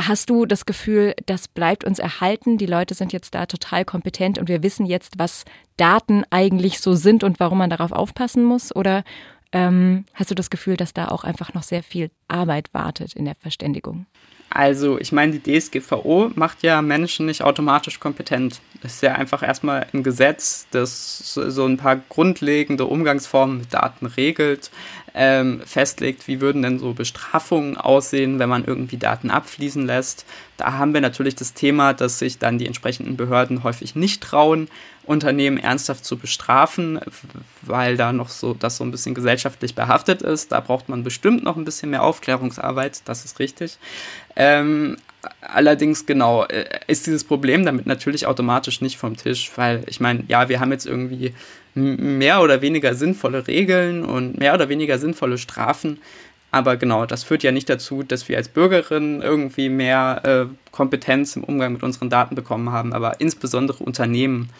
hast 0.00 0.28
du 0.28 0.46
das 0.46 0.66
Gefühl, 0.66 1.14
das 1.26 1.46
bleibt 1.46 1.84
uns 1.84 2.00
erhalten? 2.00 2.58
Die 2.58 2.66
Leute 2.66 2.94
sind 2.94 3.12
jetzt 3.12 3.34
da 3.34 3.46
total 3.46 3.84
kompetent 3.84 4.38
und 4.38 4.48
wir 4.48 4.64
wissen 4.64 4.84
jetzt, 4.84 5.18
was 5.18 5.44
Daten 5.76 6.24
eigentlich 6.30 6.80
so 6.80 6.94
sind 6.94 7.24
und 7.24 7.38
warum 7.40 7.58
man 7.58 7.70
darauf 7.70 7.92
aufpassen 7.92 8.44
muss? 8.44 8.74
Oder 8.74 9.04
ähm, 9.52 10.04
hast 10.14 10.30
du 10.30 10.34
das 10.34 10.50
Gefühl, 10.50 10.76
dass 10.76 10.94
da 10.94 11.08
auch 11.08 11.24
einfach 11.24 11.54
noch 11.54 11.62
sehr 11.62 11.82
viel 11.82 12.10
Arbeit 12.28 12.72
wartet 12.72 13.14
in 13.14 13.24
der 13.24 13.34
Verständigung? 13.34 14.06
Also, 14.54 14.98
ich 14.98 15.12
meine, 15.12 15.38
die 15.38 15.58
DSGVO 15.58 16.32
macht 16.34 16.62
ja 16.62 16.82
Menschen 16.82 17.24
nicht 17.24 17.42
automatisch 17.42 18.00
kompetent. 18.00 18.60
Das 18.82 18.94
ist 18.94 19.02
ja 19.02 19.14
einfach 19.14 19.42
erstmal 19.42 19.86
ein 19.94 20.02
Gesetz, 20.02 20.66
das 20.70 21.32
so 21.32 21.64
ein 21.64 21.78
paar 21.78 21.96
grundlegende 21.96 22.84
Umgangsformen 22.84 23.58
mit 23.58 23.72
Daten 23.72 24.04
regelt, 24.04 24.70
ähm, 25.14 25.62
festlegt, 25.64 26.28
wie 26.28 26.42
würden 26.42 26.60
denn 26.60 26.78
so 26.78 26.92
Bestrafungen 26.92 27.78
aussehen, 27.78 28.38
wenn 28.38 28.48
man 28.48 28.64
irgendwie 28.64 28.98
Daten 28.98 29.30
abfließen 29.30 29.86
lässt. 29.86 30.26
Da 30.58 30.74
haben 30.74 30.92
wir 30.92 31.00
natürlich 31.00 31.34
das 31.34 31.54
Thema, 31.54 31.94
dass 31.94 32.18
sich 32.18 32.38
dann 32.38 32.58
die 32.58 32.66
entsprechenden 32.66 33.16
Behörden 33.16 33.62
häufig 33.64 33.94
nicht 33.94 34.22
trauen, 34.22 34.68
Unternehmen 35.04 35.58
ernsthaft 35.58 36.04
zu 36.04 36.16
bestrafen, 36.16 37.00
weil 37.62 37.96
da 37.96 38.12
noch 38.12 38.28
so 38.28 38.54
das 38.54 38.76
so 38.76 38.84
ein 38.84 38.90
bisschen 38.90 39.14
gesellschaftlich 39.14 39.74
behaftet 39.74 40.22
ist. 40.22 40.52
Da 40.52 40.60
braucht 40.60 40.88
man 40.88 41.02
bestimmt 41.02 41.42
noch 41.42 41.56
ein 41.56 41.64
bisschen 41.64 41.90
mehr 41.90 42.02
Aufklärungsarbeit, 42.02 43.02
das 43.04 43.24
ist 43.24 43.38
richtig. 43.38 43.78
Ähm, 44.36 44.96
allerdings 45.40 46.06
genau 46.06 46.44
äh, 46.44 46.64
ist 46.86 47.06
dieses 47.06 47.24
Problem 47.24 47.64
damit 47.64 47.86
natürlich 47.86 48.26
automatisch 48.26 48.80
nicht 48.80 48.96
vom 48.96 49.16
Tisch, 49.16 49.50
weil 49.56 49.82
ich 49.86 50.00
meine, 50.00 50.24
ja, 50.28 50.48
wir 50.48 50.60
haben 50.60 50.72
jetzt 50.72 50.86
irgendwie 50.86 51.34
mehr 51.74 52.42
oder 52.42 52.60
weniger 52.60 52.94
sinnvolle 52.94 53.46
Regeln 53.46 54.04
und 54.04 54.38
mehr 54.38 54.54
oder 54.54 54.68
weniger 54.68 54.98
sinnvolle 54.98 55.38
Strafen. 55.38 55.98
Aber 56.50 56.76
genau, 56.76 57.06
das 57.06 57.24
führt 57.24 57.42
ja 57.42 57.50
nicht 57.50 57.70
dazu, 57.70 58.02
dass 58.02 58.28
wir 58.28 58.36
als 58.36 58.48
Bürgerinnen 58.48 59.22
irgendwie 59.22 59.70
mehr 59.70 60.20
äh, 60.24 60.70
Kompetenz 60.70 61.34
im 61.34 61.44
Umgang 61.44 61.72
mit 61.72 61.82
unseren 61.82 62.10
Daten 62.10 62.34
bekommen 62.34 62.70
haben, 62.70 62.92
aber 62.92 63.20
insbesondere 63.20 63.82
Unternehmen 63.82 64.50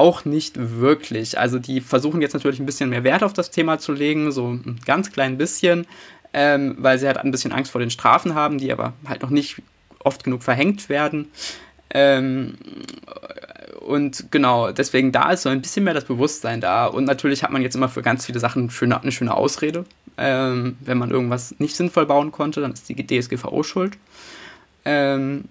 auch 0.00 0.24
nicht 0.24 0.54
wirklich. 0.56 1.38
Also 1.38 1.58
die 1.58 1.82
versuchen 1.82 2.22
jetzt 2.22 2.32
natürlich 2.32 2.58
ein 2.58 2.66
bisschen 2.66 2.88
mehr 2.88 3.04
Wert 3.04 3.22
auf 3.22 3.34
das 3.34 3.50
Thema 3.50 3.78
zu 3.78 3.92
legen, 3.92 4.32
so 4.32 4.48
ein 4.48 4.80
ganz 4.86 5.12
klein 5.12 5.36
bisschen, 5.36 5.86
ähm, 6.32 6.76
weil 6.78 6.98
sie 6.98 7.06
halt 7.06 7.18
ein 7.18 7.30
bisschen 7.30 7.52
Angst 7.52 7.70
vor 7.70 7.80
den 7.80 7.90
Strafen 7.90 8.34
haben, 8.34 8.56
die 8.56 8.72
aber 8.72 8.94
halt 9.06 9.22
noch 9.22 9.30
nicht 9.30 9.62
oft 9.98 10.24
genug 10.24 10.42
verhängt 10.42 10.88
werden. 10.88 11.30
Ähm, 11.92 12.54
und 13.80 14.30
genau, 14.30 14.72
deswegen 14.72 15.12
da 15.12 15.32
ist 15.32 15.42
so 15.42 15.50
ein 15.50 15.60
bisschen 15.60 15.84
mehr 15.84 15.94
das 15.94 16.04
Bewusstsein 16.04 16.62
da. 16.62 16.86
Und 16.86 17.04
natürlich 17.04 17.42
hat 17.42 17.50
man 17.50 17.60
jetzt 17.60 17.74
immer 17.74 17.88
für 17.88 18.02
ganz 18.02 18.24
viele 18.24 18.40
Sachen 18.40 18.70
schöne, 18.70 19.02
eine 19.02 19.12
schöne 19.12 19.34
Ausrede. 19.34 19.84
Ähm, 20.16 20.76
wenn 20.80 20.96
man 20.96 21.10
irgendwas 21.10 21.54
nicht 21.58 21.76
sinnvoll 21.76 22.06
bauen 22.06 22.32
konnte, 22.32 22.62
dann 22.62 22.72
ist 22.72 22.88
die 22.88 23.06
DSGVO 23.06 23.62
schuld. 23.62 23.98
Ähm, 24.86 25.44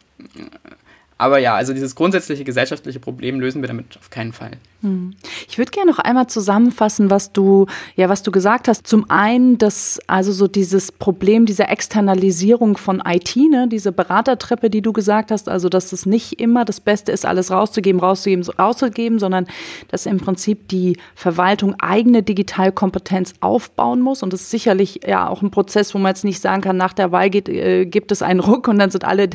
aber 1.20 1.38
ja, 1.38 1.54
also 1.54 1.74
dieses 1.74 1.96
grundsätzliche 1.96 2.46
gesellschaftliche 2.46 3.02
Problem 3.02 3.42
lösen 3.42 3.62
wir 3.62 3.68
damit 3.68 3.98
auf 4.00 4.10
keinen 4.10 4.32
Fall. 4.32 4.52
Hm. 4.82 5.16
Ich 5.50 5.58
würde 5.58 5.72
gerne 5.72 5.92
noch 5.92 6.00
einmal 6.00 6.28
zusammenfassen, 6.28 7.10
was 7.10 7.34
du, 7.34 7.66
ja, 7.98 8.08
was 8.08 8.24
du 8.24 8.32
gesagt 8.32 8.70
hast. 8.70 8.88
Zum 8.88 9.10
einen, 9.10 9.58
dass 9.58 10.00
also 10.08 10.32
so 10.32 10.48
dieses 10.48 10.94
Problem 10.94 11.46
dieser 11.46 11.70
Externalisierung 11.70 12.78
von 12.78 13.04
IT, 13.06 13.36
ne, 13.36 13.68
diese 13.68 13.92
Beratertreppe, 13.92 14.70
die 14.70 14.82
du 14.82 14.94
gesagt 14.94 15.32
hast, 15.32 15.50
also 15.50 15.68
dass 15.68 15.92
es 15.92 16.06
nicht 16.06 16.40
immer 16.40 16.64
das 16.64 16.80
Beste 16.80 17.12
ist, 17.12 17.26
alles 17.26 17.52
rauszugeben, 17.52 18.00
rauszugeben, 18.00 18.46
rauszugeben, 18.58 19.20
sondern 19.20 19.46
dass 19.90 20.06
im 20.06 20.22
Prinzip 20.22 20.70
die 20.70 20.96
Verwaltung 21.16 21.76
eigene 21.82 22.24
Digitalkompetenz 22.24 23.34
aufbauen 23.42 24.00
muss. 24.00 24.24
Und 24.24 24.32
das 24.32 24.44
ist 24.44 24.52
sicherlich 24.52 25.02
ja 25.06 25.28
auch 25.28 25.42
ein 25.42 25.52
Prozess, 25.52 25.94
wo 25.94 25.98
man 25.98 26.12
jetzt 26.12 26.24
nicht 26.24 26.40
sagen 26.40 26.62
kann, 26.62 26.78
nach 26.78 26.94
der 26.94 27.12
Wahl 27.12 27.30
geht, 27.30 27.50
äh, 27.50 27.86
gibt 27.86 28.14
es 28.14 28.22
einen 28.22 28.40
Ruck 28.40 28.70
und 28.70 28.80
dann 28.80 28.90
sind 28.90 29.04
alle, 29.04 29.30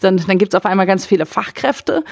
dann, 0.00 0.16
dann 0.26 0.38
gibt 0.38 0.54
es 0.54 0.56
auf 0.56 0.64
einmal 0.64 0.86
ganz 0.86 1.04
viele 1.04 1.25
Fachkräfte. 1.26 2.04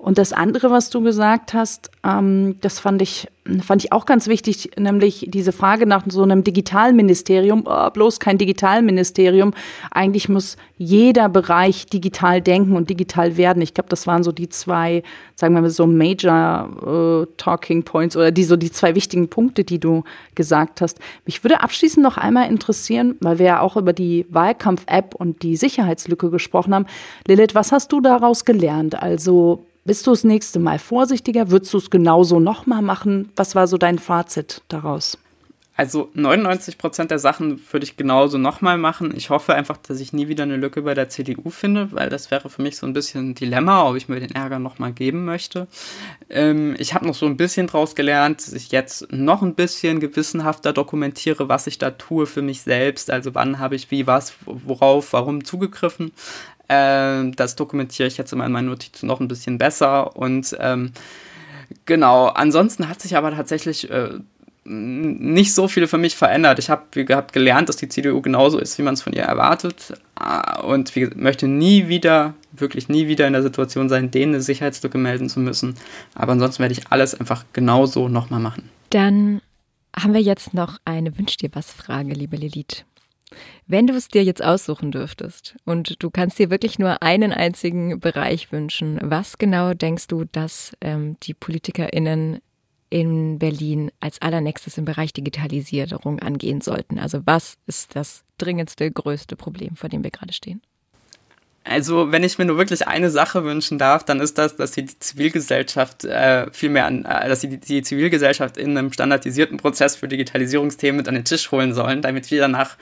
Und 0.00 0.16
das 0.16 0.32
andere, 0.32 0.70
was 0.70 0.88
du 0.88 1.02
gesagt 1.02 1.52
hast, 1.52 1.90
ähm, 2.04 2.56
das 2.62 2.78
fand 2.78 3.02
ich, 3.02 3.28
fand 3.62 3.84
ich 3.84 3.92
auch 3.92 4.06
ganz 4.06 4.28
wichtig, 4.28 4.70
nämlich 4.78 5.26
diese 5.28 5.52
Frage 5.52 5.84
nach 5.84 6.04
so 6.08 6.22
einem 6.22 6.42
Digitalministerium, 6.42 7.64
oh, 7.66 7.90
bloß 7.90 8.18
kein 8.18 8.38
Digitalministerium. 8.38 9.52
Eigentlich 9.90 10.30
muss 10.30 10.56
jeder 10.78 11.28
Bereich 11.28 11.84
digital 11.84 12.40
denken 12.40 12.76
und 12.76 12.88
digital 12.88 13.36
werden. 13.36 13.60
Ich 13.60 13.74
glaube, 13.74 13.90
das 13.90 14.06
waren 14.06 14.22
so 14.22 14.32
die 14.32 14.48
zwei, 14.48 15.02
sagen 15.34 15.52
wir 15.54 15.60
mal 15.60 15.68
so 15.68 15.86
Major 15.86 17.26
äh, 17.26 17.26
Talking 17.36 17.82
Points 17.82 18.16
oder 18.16 18.30
die 18.30 18.44
so 18.44 18.56
die 18.56 18.72
zwei 18.72 18.94
wichtigen 18.94 19.28
Punkte, 19.28 19.64
die 19.64 19.80
du 19.80 20.04
gesagt 20.34 20.80
hast. 20.80 20.98
Mich 21.26 21.44
würde 21.44 21.60
abschließend 21.60 22.02
noch 22.02 22.16
einmal 22.16 22.48
interessieren, 22.48 23.16
weil 23.20 23.38
wir 23.38 23.46
ja 23.46 23.60
auch 23.60 23.76
über 23.76 23.92
die 23.92 24.24
Wahlkampf-App 24.30 25.14
und 25.14 25.42
die 25.42 25.56
Sicherheitslücke 25.56 26.30
gesprochen 26.30 26.74
haben. 26.74 26.86
Lilith, 27.26 27.54
was 27.54 27.70
hast 27.70 27.92
du 27.92 28.00
daraus 28.00 28.46
gelernt? 28.46 28.94
Also 29.02 29.66
bist 29.84 30.06
du 30.06 30.10
das 30.10 30.24
nächste 30.24 30.58
Mal 30.58 30.78
vorsichtiger? 30.78 31.50
Würdest 31.50 31.72
du 31.72 31.78
es 31.78 31.90
genauso 31.90 32.40
nochmal 32.40 32.82
machen? 32.82 33.30
Was 33.36 33.54
war 33.54 33.66
so 33.66 33.78
dein 33.78 33.98
Fazit 33.98 34.62
daraus? 34.68 35.18
Also 35.80 36.10
99 36.12 36.76
Prozent 36.76 37.10
der 37.10 37.18
Sachen 37.18 37.58
würde 37.72 37.84
ich 37.84 37.96
genauso 37.96 38.36
nochmal 38.36 38.76
machen. 38.76 39.14
Ich 39.16 39.30
hoffe 39.30 39.54
einfach, 39.54 39.78
dass 39.78 39.98
ich 39.98 40.12
nie 40.12 40.28
wieder 40.28 40.42
eine 40.42 40.58
Lücke 40.58 40.82
bei 40.82 40.92
der 40.92 41.08
CDU 41.08 41.48
finde, 41.48 41.90
weil 41.92 42.10
das 42.10 42.30
wäre 42.30 42.50
für 42.50 42.60
mich 42.60 42.76
so 42.76 42.86
ein 42.86 42.92
bisschen 42.92 43.30
ein 43.30 43.34
Dilemma, 43.34 43.88
ob 43.88 43.96
ich 43.96 44.06
mir 44.06 44.20
den 44.20 44.34
Ärger 44.34 44.58
nochmal 44.58 44.92
geben 44.92 45.24
möchte. 45.24 45.68
Ähm, 46.28 46.76
ich 46.78 46.92
habe 46.92 47.06
noch 47.06 47.14
so 47.14 47.24
ein 47.24 47.38
bisschen 47.38 47.66
draus 47.66 47.94
gelernt, 47.94 48.46
dass 48.46 48.52
ich 48.52 48.70
jetzt 48.72 49.10
noch 49.10 49.40
ein 49.40 49.54
bisschen 49.54 50.00
gewissenhafter 50.00 50.74
dokumentiere, 50.74 51.48
was 51.48 51.66
ich 51.66 51.78
da 51.78 51.92
tue 51.92 52.26
für 52.26 52.42
mich 52.42 52.60
selbst. 52.60 53.10
Also 53.10 53.34
wann 53.34 53.58
habe 53.58 53.74
ich 53.74 53.90
wie 53.90 54.06
was, 54.06 54.34
worauf, 54.44 55.14
warum 55.14 55.46
zugegriffen. 55.46 56.12
Ähm, 56.72 57.34
das 57.34 57.56
dokumentiere 57.56 58.06
ich 58.06 58.16
jetzt 58.16 58.32
in 58.32 58.38
meinen 58.38 58.66
Notizen 58.66 59.08
noch 59.08 59.18
ein 59.18 59.26
bisschen 59.26 59.58
besser. 59.58 60.16
Und 60.16 60.56
ähm, 60.60 60.92
genau, 61.84 62.28
ansonsten 62.28 62.88
hat 62.88 63.02
sich 63.02 63.16
aber 63.16 63.32
tatsächlich 63.32 63.90
äh, 63.90 64.10
nicht 64.62 65.52
so 65.52 65.66
viel 65.66 65.88
für 65.88 65.98
mich 65.98 66.14
verändert. 66.14 66.60
Ich 66.60 66.70
habe, 66.70 66.82
wie 66.92 67.04
gehabt, 67.04 67.32
gelernt, 67.32 67.68
dass 67.68 67.76
die 67.76 67.88
CDU 67.88 68.20
genauso 68.20 68.60
ist, 68.60 68.78
wie 68.78 68.82
man 68.82 68.94
es 68.94 69.02
von 69.02 69.12
ihr 69.12 69.22
erwartet. 69.22 69.94
Ah, 70.14 70.60
und 70.60 70.94
wie, 70.94 71.06
möchte 71.16 71.48
nie 71.48 71.88
wieder, 71.88 72.34
wirklich 72.52 72.88
nie 72.88 73.08
wieder 73.08 73.26
in 73.26 73.32
der 73.32 73.42
Situation 73.42 73.88
sein, 73.88 74.12
denen 74.12 74.34
eine 74.34 74.42
Sicherheitslücke 74.42 74.96
melden 74.96 75.28
zu 75.28 75.40
müssen. 75.40 75.74
Aber 76.14 76.32
ansonsten 76.32 76.60
werde 76.60 76.74
ich 76.74 76.86
alles 76.90 77.18
einfach 77.18 77.44
genauso 77.52 78.08
nochmal 78.08 78.38
machen. 78.38 78.68
Dann 78.90 79.40
haben 79.96 80.14
wir 80.14 80.22
jetzt 80.22 80.54
noch 80.54 80.78
eine 80.84 81.18
Wünsch 81.18 81.36
dir 81.36 81.50
was 81.52 81.72
Frage, 81.72 82.12
liebe 82.12 82.36
Lilith. 82.36 82.84
Wenn 83.66 83.86
du 83.86 83.94
es 83.94 84.08
dir 84.08 84.24
jetzt 84.24 84.42
aussuchen 84.42 84.90
dürftest 84.90 85.56
und 85.64 86.02
du 86.02 86.10
kannst 86.10 86.38
dir 86.38 86.50
wirklich 86.50 86.78
nur 86.78 87.02
einen 87.02 87.32
einzigen 87.32 88.00
Bereich 88.00 88.50
wünschen, 88.50 88.98
was 89.02 89.38
genau 89.38 89.74
denkst 89.74 90.08
du, 90.08 90.24
dass 90.24 90.72
ähm, 90.80 91.16
die 91.22 91.34
PolitikerInnen 91.34 92.40
in 92.90 93.38
Berlin 93.38 93.92
als 94.00 94.20
allernächstes 94.20 94.76
im 94.76 94.84
Bereich 94.84 95.12
Digitalisierung 95.12 96.18
angehen 96.18 96.60
sollten? 96.60 96.98
Also 96.98 97.20
was 97.24 97.56
ist 97.66 97.94
das 97.94 98.24
dringendste, 98.38 98.90
größte 98.90 99.36
Problem, 99.36 99.76
vor 99.76 99.88
dem 99.88 100.02
wir 100.02 100.10
gerade 100.10 100.32
stehen? 100.32 100.60
Also, 101.62 102.10
wenn 102.10 102.24
ich 102.24 102.38
mir 102.38 102.46
nur 102.46 102.56
wirklich 102.56 102.88
eine 102.88 103.10
Sache 103.10 103.44
wünschen 103.44 103.78
darf, 103.78 104.02
dann 104.02 104.20
ist 104.20 104.38
das, 104.38 104.56
dass 104.56 104.72
die 104.72 104.86
Zivilgesellschaft 104.86 106.04
äh, 106.04 106.50
viel 106.52 106.70
mehr 106.70 106.86
an, 106.86 107.04
äh, 107.04 107.28
dass 107.28 107.40
die, 107.40 107.58
die 107.58 107.82
Zivilgesellschaft 107.82 108.56
in 108.56 108.76
einem 108.76 108.92
standardisierten 108.92 109.58
Prozess 109.58 109.96
für 109.96 110.08
Digitalisierungsthemen 110.08 110.96
mit 110.96 111.08
an 111.08 111.14
den 111.14 111.24
Tisch 111.24 111.50
holen 111.50 111.74
sollen, 111.74 112.00
damit 112.00 112.30
wir 112.30 112.40
danach 112.40 112.76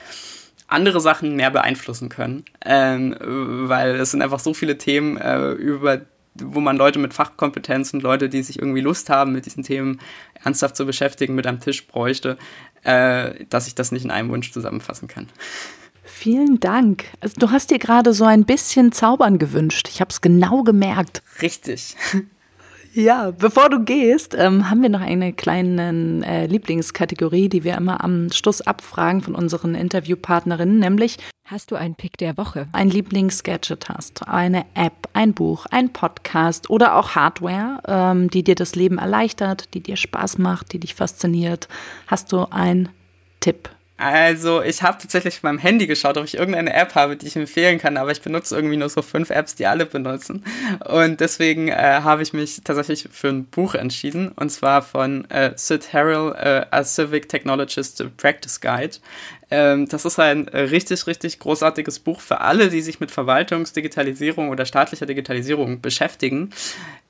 andere 0.67 1.01
Sachen 1.01 1.35
mehr 1.35 1.51
beeinflussen 1.51 2.07
können. 2.07 2.45
Ähm, 2.63 3.15
weil 3.19 3.95
es 3.95 4.11
sind 4.11 4.21
einfach 4.21 4.39
so 4.39 4.53
viele 4.53 4.77
Themen, 4.77 5.17
äh, 5.17 5.51
über 5.51 6.01
wo 6.41 6.61
man 6.61 6.77
Leute 6.77 6.99
mit 6.99 7.13
Fachkompetenzen, 7.13 7.99
Leute, 7.99 8.29
die 8.29 8.43
sich 8.43 8.59
irgendwie 8.59 8.81
Lust 8.81 9.09
haben, 9.09 9.33
mit 9.33 9.45
diesen 9.45 9.63
Themen 9.63 9.99
ernsthaft 10.41 10.75
zu 10.77 10.85
beschäftigen, 10.85 11.35
mit 11.35 11.47
am 11.47 11.59
Tisch 11.59 11.85
bräuchte, 11.87 12.37
äh, 12.83 13.45
dass 13.49 13.67
ich 13.67 13.75
das 13.75 13.91
nicht 13.91 14.05
in 14.05 14.11
einem 14.11 14.29
Wunsch 14.29 14.51
zusammenfassen 14.53 15.07
kann. 15.07 15.27
Vielen 16.19 16.59
Dank. 16.59 17.05
Also, 17.21 17.35
du 17.39 17.49
hast 17.49 17.71
dir 17.71 17.79
gerade 17.79 18.13
so 18.13 18.25
ein 18.25 18.43
bisschen 18.43 18.91
Zaubern 18.91 19.39
gewünscht. 19.39 19.87
Ich 19.89 20.01
habe 20.01 20.09
es 20.09 20.19
genau 20.19 20.63
gemerkt. 20.63 21.23
Richtig. 21.41 21.95
Ja, 22.91 23.29
bevor 23.29 23.69
du 23.69 23.83
gehst, 23.83 24.35
ähm, 24.35 24.67
haben 24.67 24.81
wir 24.81 24.89
noch 24.89 24.99
eine 24.99 25.31
kleine 25.31 26.25
äh, 26.25 26.47
Lieblingskategorie, 26.47 27.47
die 27.47 27.63
wir 27.63 27.77
immer 27.77 28.03
am 28.03 28.31
Schluss 28.31 28.61
abfragen 28.61 29.21
von 29.21 29.35
unseren 29.35 29.75
Interviewpartnerinnen, 29.75 30.79
nämlich 30.79 31.17
Hast 31.45 31.69
du 31.69 31.75
einen 31.75 31.93
Pick 31.93 32.17
der 32.17 32.35
Woche? 32.35 32.67
Ein 32.71 32.89
Lieblingsgadget 32.89 33.89
hast, 33.89 34.27
eine 34.27 34.65
App, 34.73 35.07
ein 35.13 35.35
Buch, 35.35 35.67
ein 35.67 35.93
Podcast 35.93 36.71
oder 36.71 36.95
auch 36.95 37.11
Hardware, 37.11 37.79
ähm, 37.87 38.31
die 38.31 38.43
dir 38.43 38.55
das 38.55 38.73
Leben 38.73 38.97
erleichtert, 38.97 39.71
die 39.75 39.81
dir 39.81 39.95
Spaß 39.95 40.39
macht, 40.39 40.73
die 40.73 40.79
dich 40.79 40.95
fasziniert. 40.95 41.67
Hast 42.07 42.31
du 42.31 42.47
einen 42.49 42.89
Tipp 43.39 43.69
also, 43.99 44.61
ich 44.61 44.81
habe 44.81 44.97
tatsächlich 44.97 45.35
auf 45.35 45.43
meinem 45.43 45.57
Handy 45.57 45.85
geschaut, 45.85 46.17
ob 46.17 46.23
ich 46.23 46.37
irgendeine 46.37 46.73
App 46.73 46.95
habe, 46.95 47.17
die 47.17 47.27
ich 47.27 47.35
empfehlen 47.35 47.79
kann, 47.79 47.97
aber 47.97 48.11
ich 48.11 48.21
benutze 48.21 48.55
irgendwie 48.55 48.77
nur 48.77 48.87
so 48.87 49.01
fünf 49.01 49.29
Apps, 49.29 49.55
die 49.55 49.65
alle 49.65 49.85
benutzen. 49.85 50.45
Und 50.85 51.19
deswegen 51.19 51.67
äh, 51.67 51.99
habe 52.01 52.23
ich 52.23 52.31
mich 52.31 52.61
tatsächlich 52.63 53.09
für 53.11 53.27
ein 53.27 53.43
Buch 53.43 53.75
entschieden, 53.75 54.29
und 54.29 54.51
zwar 54.51 54.83
von 54.83 55.29
äh, 55.29 55.51
Sid 55.57 55.91
Harrell, 55.91 56.33
äh, 56.37 56.65
A 56.71 56.85
Civic 56.85 57.27
Technologist 57.27 58.01
Practice 58.15 58.61
Guide. 58.61 58.95
Ähm, 59.51 59.87
das 59.87 60.05
ist 60.05 60.19
ein 60.19 60.47
richtig, 60.47 61.07
richtig 61.07 61.39
großartiges 61.39 61.99
Buch 61.99 62.21
für 62.21 62.41
alle, 62.41 62.69
die 62.69 62.81
sich 62.81 62.99
mit 62.99 63.11
Verwaltungsdigitalisierung 63.11 64.49
oder 64.49 64.65
staatlicher 64.65 65.05
Digitalisierung 65.05 65.81
beschäftigen. 65.81 66.51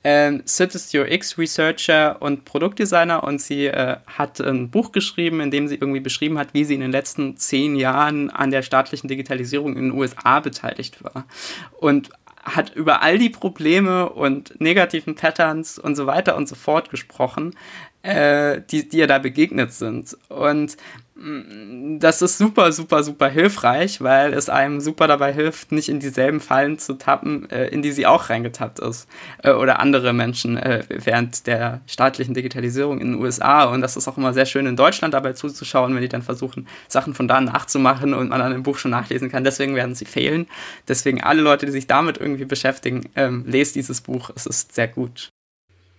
Ähm, 0.02 0.42
Sid 0.46 0.74
ist 0.74 0.94
UX-Researcher 0.94 2.22
und 2.22 2.46
Produktdesigner 2.46 3.22
und 3.22 3.40
sie 3.40 3.66
äh, 3.66 3.96
hat 4.06 4.40
ein 4.40 4.70
Buch 4.70 4.92
geschrieben, 4.92 5.40
in 5.40 5.50
dem 5.50 5.68
sie 5.68 5.74
irgendwie 5.74 6.00
beschrieben 6.00 6.38
hat, 6.38 6.54
wie 6.54 6.64
sie 6.64 6.74
in 6.74 6.80
den 6.80 6.92
letzten 6.92 7.36
zehn 7.36 7.76
Jahren 7.76 8.30
an 8.30 8.50
der 8.50 8.62
staatlichen 8.62 9.08
Digitalisierung 9.08 9.76
in 9.76 9.90
den 9.90 9.92
USA 9.92 10.40
beteiligt 10.40 11.04
war. 11.04 11.26
Und 11.78 12.10
hat 12.42 12.74
über 12.74 13.02
all 13.02 13.18
die 13.18 13.28
Probleme 13.28 14.08
und 14.08 14.58
negativen 14.60 15.14
Patterns 15.14 15.78
und 15.78 15.94
so 15.94 16.06
weiter 16.06 16.36
und 16.36 16.48
so 16.48 16.54
fort 16.54 16.90
gesprochen, 16.90 17.54
äh, 18.02 18.60
die, 18.70 18.88
die 18.88 18.98
ihr 18.98 19.06
da 19.06 19.18
begegnet 19.18 19.72
sind. 19.72 20.16
Und 20.28 20.76
das 21.98 22.22
ist 22.22 22.38
super, 22.38 22.72
super, 22.72 23.02
super 23.02 23.28
hilfreich, 23.28 24.00
weil 24.00 24.32
es 24.32 24.48
einem 24.48 24.80
super 24.80 25.06
dabei 25.06 25.34
hilft, 25.34 25.70
nicht 25.70 25.90
in 25.90 26.00
dieselben 26.00 26.40
Fallen 26.40 26.78
zu 26.78 26.94
tappen, 26.94 27.48
äh, 27.50 27.66
in 27.66 27.82
die 27.82 27.92
sie 27.92 28.06
auch 28.06 28.30
reingetappt 28.30 28.78
ist. 28.78 29.06
Äh, 29.42 29.52
oder 29.52 29.80
andere 29.80 30.14
Menschen 30.14 30.56
äh, 30.56 30.82
während 30.88 31.46
der 31.46 31.82
staatlichen 31.86 32.32
Digitalisierung 32.32 33.00
in 33.00 33.12
den 33.12 33.20
USA. 33.20 33.64
Und 33.64 33.82
das 33.82 33.98
ist 33.98 34.08
auch 34.08 34.16
immer 34.16 34.32
sehr 34.32 34.46
schön 34.46 34.64
in 34.64 34.76
Deutschland 34.76 35.12
dabei 35.12 35.34
zuzuschauen, 35.34 35.94
wenn 35.94 36.00
die 36.00 36.08
dann 36.08 36.22
versuchen, 36.22 36.66
Sachen 36.88 37.14
von 37.14 37.28
da 37.28 37.38
nachzumachen 37.42 38.14
und 38.14 38.30
man 38.30 38.40
dann 38.40 38.52
im 38.52 38.62
Buch 38.62 38.78
schon 38.78 38.90
nachlesen 38.90 39.30
kann. 39.30 39.44
Deswegen 39.44 39.74
werden 39.74 39.94
sie 39.94 40.06
fehlen. 40.06 40.46
Deswegen 40.88 41.22
alle 41.22 41.42
Leute, 41.42 41.66
die 41.66 41.72
sich 41.72 41.86
damit 41.86 42.16
irgendwie 42.16 42.46
beschäftigen, 42.46 43.10
ähm, 43.14 43.44
lest 43.46 43.74
dieses 43.74 44.00
Buch. 44.00 44.30
Es 44.34 44.46
ist 44.46 44.74
sehr 44.74 44.88
gut. 44.88 45.28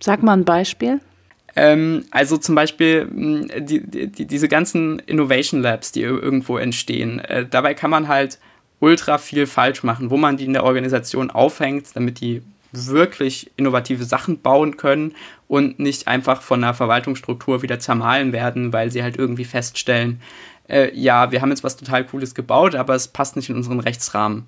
Sag 0.00 0.24
mal 0.24 0.32
ein 0.32 0.44
Beispiel. 0.44 1.00
Ähm, 1.54 2.04
also 2.10 2.36
zum 2.36 2.54
Beispiel 2.54 3.08
die, 3.10 3.82
die, 3.86 4.26
diese 4.26 4.48
ganzen 4.48 4.98
Innovation 5.00 5.60
Labs, 5.62 5.92
die 5.92 6.02
irgendwo 6.02 6.56
entstehen. 6.56 7.20
Äh, 7.20 7.46
dabei 7.48 7.74
kann 7.74 7.90
man 7.90 8.08
halt 8.08 8.38
ultra 8.80 9.18
viel 9.18 9.46
falsch 9.46 9.82
machen, 9.82 10.10
wo 10.10 10.16
man 10.16 10.36
die 10.36 10.44
in 10.44 10.54
der 10.54 10.64
Organisation 10.64 11.30
aufhängt, 11.30 11.88
damit 11.94 12.20
die 12.20 12.42
wirklich 12.72 13.50
innovative 13.56 14.04
Sachen 14.04 14.40
bauen 14.40 14.76
können 14.78 15.14
und 15.46 15.78
nicht 15.78 16.08
einfach 16.08 16.40
von 16.40 16.64
einer 16.64 16.74
Verwaltungsstruktur 16.74 17.62
wieder 17.62 17.78
zermahlen 17.78 18.32
werden, 18.32 18.72
weil 18.72 18.90
sie 18.90 19.02
halt 19.02 19.18
irgendwie 19.18 19.44
feststellen, 19.44 20.20
äh, 20.68 20.90
ja, 20.98 21.30
wir 21.30 21.42
haben 21.42 21.50
jetzt 21.50 21.64
was 21.64 21.76
total 21.76 22.06
Cooles 22.06 22.34
gebaut, 22.34 22.74
aber 22.74 22.94
es 22.94 23.08
passt 23.08 23.36
nicht 23.36 23.50
in 23.50 23.56
unseren 23.56 23.80
Rechtsrahmen. 23.80 24.46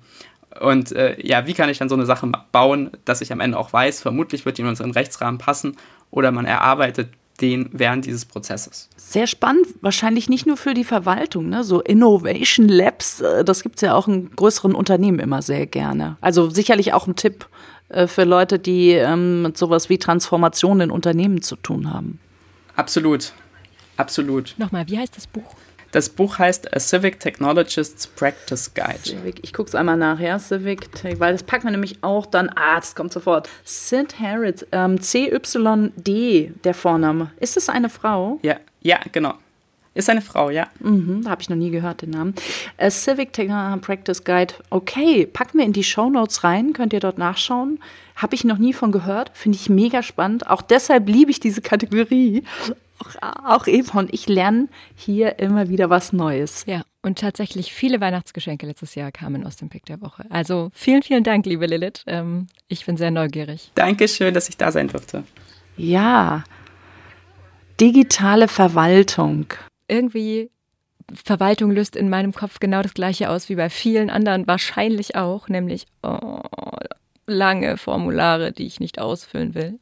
Und 0.59 0.93
äh, 0.93 1.17
ja, 1.21 1.45
wie 1.47 1.53
kann 1.53 1.69
ich 1.69 1.77
dann 1.77 1.89
so 1.89 1.95
eine 1.95 2.05
Sache 2.05 2.31
bauen, 2.51 2.91
dass 3.03 3.21
ich 3.21 3.31
am 3.31 3.41
Ende 3.41 3.57
auch 3.57 3.73
weiß, 3.73 4.01
vermutlich 4.01 4.45
wird 4.45 4.57
die 4.57 4.61
in 4.61 4.69
unseren 4.69 4.91
Rechtsrahmen 4.91 5.37
passen 5.37 5.77
oder 6.15 6.31
man 6.31 6.45
erarbeitet 6.45 7.09
den 7.41 7.69
während 7.73 8.05
dieses 8.05 8.23
Prozesses. 8.25 8.89
Sehr 8.95 9.27
spannend, 9.27 9.67
wahrscheinlich 9.81 10.29
nicht 10.29 10.47
nur 10.47 10.55
für 10.55 10.73
die 10.73 10.85
Verwaltung, 10.85 11.49
ne? 11.49 11.65
so 11.65 11.81
Innovation 11.81 12.69
Labs, 12.69 13.19
äh, 13.19 13.43
das 13.43 13.61
gibt 13.61 13.75
es 13.75 13.81
ja 13.81 13.93
auch 13.93 14.07
in 14.07 14.31
größeren 14.35 14.73
Unternehmen 14.73 15.19
immer 15.19 15.41
sehr 15.41 15.67
gerne. 15.67 16.15
Also 16.21 16.49
sicherlich 16.49 16.93
auch 16.93 17.07
ein 17.07 17.17
Tipp 17.17 17.47
äh, 17.89 18.07
für 18.07 18.23
Leute, 18.23 18.57
die 18.57 18.91
ähm, 18.91 19.41
mit 19.41 19.57
sowas 19.57 19.89
wie 19.89 19.97
Transformation 19.97 20.79
in 20.79 20.91
Unternehmen 20.91 21.41
zu 21.41 21.57
tun 21.57 21.93
haben. 21.93 22.19
Absolut, 22.77 23.33
absolut. 23.97 24.55
Nochmal, 24.57 24.87
wie 24.87 24.97
heißt 24.97 25.17
das 25.17 25.27
Buch? 25.27 25.55
Das 25.95 26.09
Buch 26.09 26.39
heißt 26.39 26.75
A 26.75 26.79
Civic 26.81 27.21
Technologist's 27.21 28.05
Practice 28.05 28.73
Guide. 28.73 28.99
Civic, 29.01 29.39
ich 29.43 29.53
gucke 29.53 29.69
es 29.69 29.75
einmal 29.75 29.95
nach, 29.95 30.19
ja, 30.19 30.37
Civic, 30.37 30.89
weil 31.19 31.31
das 31.31 31.43
packt 31.43 31.63
man 31.63 31.71
nämlich 31.71 32.03
auch 32.03 32.25
dann, 32.25 32.49
ah, 32.49 32.75
das 32.75 32.95
kommt 32.95 33.13
sofort. 33.13 33.47
Sid 33.63 34.19
Harris, 34.19 34.67
ähm, 34.73 34.99
CYD, 34.99 36.51
der 36.65 36.73
Vorname. 36.73 37.31
Ist 37.39 37.55
es 37.55 37.69
eine 37.69 37.87
Frau? 37.87 38.39
Ja, 38.41 38.57
ja, 38.81 38.99
genau. 39.13 39.35
Ist 39.93 40.09
eine 40.09 40.19
Frau, 40.19 40.49
ja. 40.49 40.67
Mhm, 40.81 41.21
da 41.23 41.29
habe 41.29 41.41
ich 41.41 41.49
noch 41.49 41.55
nie 41.55 41.71
gehört, 41.71 42.01
den 42.01 42.09
Namen. 42.09 42.35
A 42.77 42.89
Civic 42.89 43.31
Technology 43.31 43.79
Practice 43.79 44.25
Guide. 44.25 44.53
Okay, 44.71 45.25
packen 45.25 45.59
wir 45.59 45.65
in 45.65 45.71
die 45.71 45.85
Show 45.85 46.09
Notes 46.09 46.43
rein, 46.43 46.73
könnt 46.73 46.91
ihr 46.91 46.99
dort 46.99 47.17
nachschauen. 47.17 47.79
Habe 48.17 48.35
ich 48.35 48.43
noch 48.43 48.57
nie 48.57 48.73
von 48.73 48.91
gehört, 48.91 49.31
finde 49.33 49.57
ich 49.57 49.69
mega 49.69 50.03
spannend. 50.03 50.47
Auch 50.49 50.61
deshalb 50.61 51.07
liebe 51.07 51.31
ich 51.31 51.39
diese 51.39 51.61
Kategorie 51.61 52.43
auch, 52.99 53.35
auch 53.45 53.67
Eva 53.67 53.99
und 53.99 54.13
ich 54.13 54.27
lernen 54.27 54.69
hier 54.95 55.39
immer 55.39 55.69
wieder 55.69 55.89
was 55.89 56.13
Neues. 56.13 56.65
Ja, 56.67 56.83
und 57.01 57.19
tatsächlich 57.19 57.73
viele 57.73 58.01
Weihnachtsgeschenke 58.01 58.65
letztes 58.65 58.95
Jahr 58.95 59.11
kamen 59.11 59.45
aus 59.45 59.57
dem 59.57 59.69
Pick 59.69 59.85
der 59.85 60.01
Woche. 60.01 60.25
Also 60.29 60.69
vielen, 60.73 61.03
vielen 61.03 61.23
Dank, 61.23 61.45
liebe 61.45 61.65
Lilith. 61.65 62.03
Ähm, 62.07 62.47
ich 62.67 62.85
bin 62.85 62.97
sehr 62.97 63.11
neugierig. 63.11 63.71
Dankeschön, 63.75 64.33
dass 64.33 64.49
ich 64.49 64.57
da 64.57 64.71
sein 64.71 64.87
durfte. 64.87 65.23
Ja, 65.77 66.43
digitale 67.79 68.47
Verwaltung. 68.47 69.47
Irgendwie 69.87 70.49
Verwaltung 71.13 71.71
löst 71.71 71.95
in 71.95 72.09
meinem 72.09 72.33
Kopf 72.33 72.59
genau 72.59 72.81
das 72.81 72.93
gleiche 72.93 73.29
aus 73.29 73.49
wie 73.49 73.55
bei 73.55 73.69
vielen 73.69 74.09
anderen 74.09 74.47
wahrscheinlich 74.47 75.15
auch, 75.15 75.47
nämlich 75.49 75.85
oh, 76.01 76.39
lange 77.27 77.77
Formulare, 77.77 78.51
die 78.51 78.65
ich 78.65 78.79
nicht 78.79 78.99
ausfüllen 78.99 79.53
will. 79.53 79.79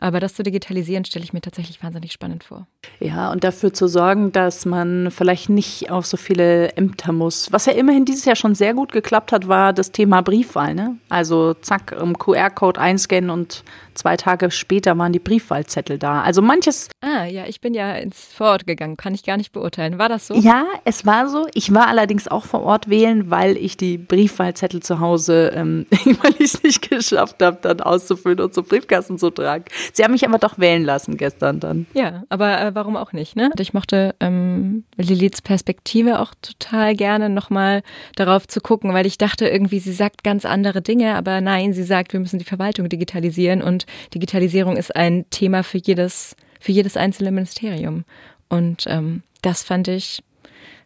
Aber 0.00 0.20
das 0.20 0.34
zu 0.34 0.42
digitalisieren 0.42 1.04
stelle 1.04 1.24
ich 1.24 1.32
mir 1.32 1.40
tatsächlich 1.40 1.82
wahnsinnig 1.82 2.12
spannend 2.12 2.44
vor. 2.44 2.66
Ja, 3.00 3.30
und 3.32 3.44
dafür 3.44 3.72
zu 3.72 3.88
sorgen, 3.88 4.32
dass 4.32 4.64
man 4.64 5.10
vielleicht 5.10 5.48
nicht 5.48 5.90
auf 5.90 6.06
so 6.06 6.16
viele 6.16 6.72
Ämter 6.76 7.12
muss. 7.12 7.52
Was 7.52 7.66
ja 7.66 7.72
immerhin 7.72 8.04
dieses 8.04 8.24
Jahr 8.24 8.36
schon 8.36 8.54
sehr 8.54 8.74
gut 8.74 8.92
geklappt 8.92 9.32
hat, 9.32 9.48
war 9.48 9.72
das 9.72 9.92
Thema 9.92 10.22
Briefwahl. 10.22 10.74
Ne? 10.74 10.96
Also 11.08 11.54
zack, 11.54 11.96
QR-Code 12.18 12.80
einscannen 12.80 13.30
und 13.30 13.64
zwei 13.94 14.16
Tage 14.16 14.50
später 14.50 14.96
waren 14.96 15.12
die 15.12 15.18
Briefwahlzettel 15.18 15.98
da. 15.98 16.22
Also 16.22 16.42
manches. 16.42 16.88
Ah, 17.00 17.24
ja, 17.24 17.46
ich 17.46 17.60
bin 17.60 17.74
ja 17.74 17.94
ins 17.94 18.32
Vorort 18.32 18.66
gegangen, 18.66 18.96
kann 18.96 19.14
ich 19.14 19.24
gar 19.24 19.36
nicht 19.36 19.52
beurteilen. 19.52 19.98
War 19.98 20.08
das 20.08 20.28
so? 20.28 20.34
Ja, 20.34 20.64
es 20.84 21.04
war 21.04 21.28
so. 21.28 21.46
Ich 21.54 21.74
war 21.74 21.88
allerdings 21.88 22.28
auch 22.28 22.44
vor 22.44 22.62
Ort 22.62 22.88
wählen, 22.88 23.30
weil 23.30 23.56
ich 23.56 23.76
die 23.76 23.98
Briefwahlzettel 23.98 24.80
zu 24.80 25.00
Hause, 25.00 25.52
ähm, 25.54 25.86
weil 25.90 26.34
ich 26.38 26.54
es 26.54 26.62
nicht 26.62 26.88
geschafft 26.88 27.42
habe, 27.42 27.58
dann 27.60 27.80
auszufüllen 27.80 28.40
und 28.40 28.54
zum 28.54 28.64
Briefkasten 28.64 29.18
zu 29.18 29.30
tragen. 29.30 29.64
Sie 29.92 30.04
haben 30.04 30.12
mich 30.12 30.26
aber 30.26 30.38
doch 30.38 30.58
wählen 30.58 30.84
lassen 30.84 31.16
gestern 31.16 31.60
dann. 31.60 31.86
Ja, 31.94 32.24
aber 32.28 32.60
äh, 32.60 32.74
warum 32.74 32.96
auch 32.96 33.12
nicht, 33.12 33.36
ne? 33.36 33.50
Ich 33.58 33.74
mochte 33.74 34.14
ähm, 34.20 34.84
Liliths 34.96 35.42
Perspektive 35.42 36.20
auch 36.20 36.34
total 36.42 36.94
gerne 36.94 37.28
nochmal 37.28 37.82
darauf 38.16 38.46
zu 38.46 38.60
gucken, 38.60 38.94
weil 38.94 39.06
ich 39.06 39.18
dachte 39.18 39.48
irgendwie, 39.48 39.78
sie 39.78 39.92
sagt 39.92 40.24
ganz 40.24 40.44
andere 40.44 40.82
Dinge, 40.82 41.14
aber 41.14 41.40
nein, 41.40 41.72
sie 41.72 41.82
sagt, 41.82 42.12
wir 42.12 42.20
müssen 42.20 42.38
die 42.38 42.44
Verwaltung 42.44 42.88
digitalisieren 42.88 43.62
und 43.62 43.86
Digitalisierung 44.14 44.76
ist 44.76 44.94
ein 44.94 45.24
Thema 45.30 45.62
für 45.62 45.78
jedes, 45.78 46.36
für 46.60 46.72
jedes 46.72 46.96
einzelne 46.96 47.30
Ministerium. 47.30 48.04
Und 48.48 48.84
ähm, 48.86 49.22
das 49.42 49.62
fand 49.62 49.88
ich, 49.88 50.22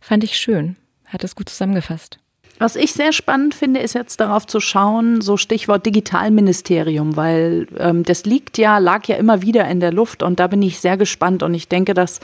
fand 0.01 0.25
ich 0.25 0.37
schön. 0.37 0.77
Hat 1.07 1.25
es 1.25 1.37
gut 1.37 1.49
zusammengefasst. 1.49 2.22
Was 2.63 2.77
ich 2.77 2.93
sehr 2.93 3.13
spannend 3.13 3.57
finde, 3.57 3.81
ist 3.81 3.95
jetzt 3.97 4.21
darauf 4.21 4.47
zu 4.47 4.61
schauen, 4.61 5.21
so 5.21 5.37
Stichwort 5.37 5.85
Digitalministerium, 5.85 7.17
weil 7.17 7.67
ähm, 7.77 8.05
das 8.05 8.25
liegt 8.25 8.57
ja, 8.57 8.79
lag 8.79 9.05
ja 9.09 9.17
immer 9.17 9.43
wieder 9.43 9.67
in 9.67 9.81
der 9.81 9.93
Luft 9.93 10.23
und 10.23 10.39
da 10.39 10.47
bin 10.47 10.63
ich 10.63 10.79
sehr 10.79 10.97
gespannt 10.97 11.43
und 11.43 11.55
ich 11.55 11.67
denke, 11.67 11.93
dass 11.93 12.21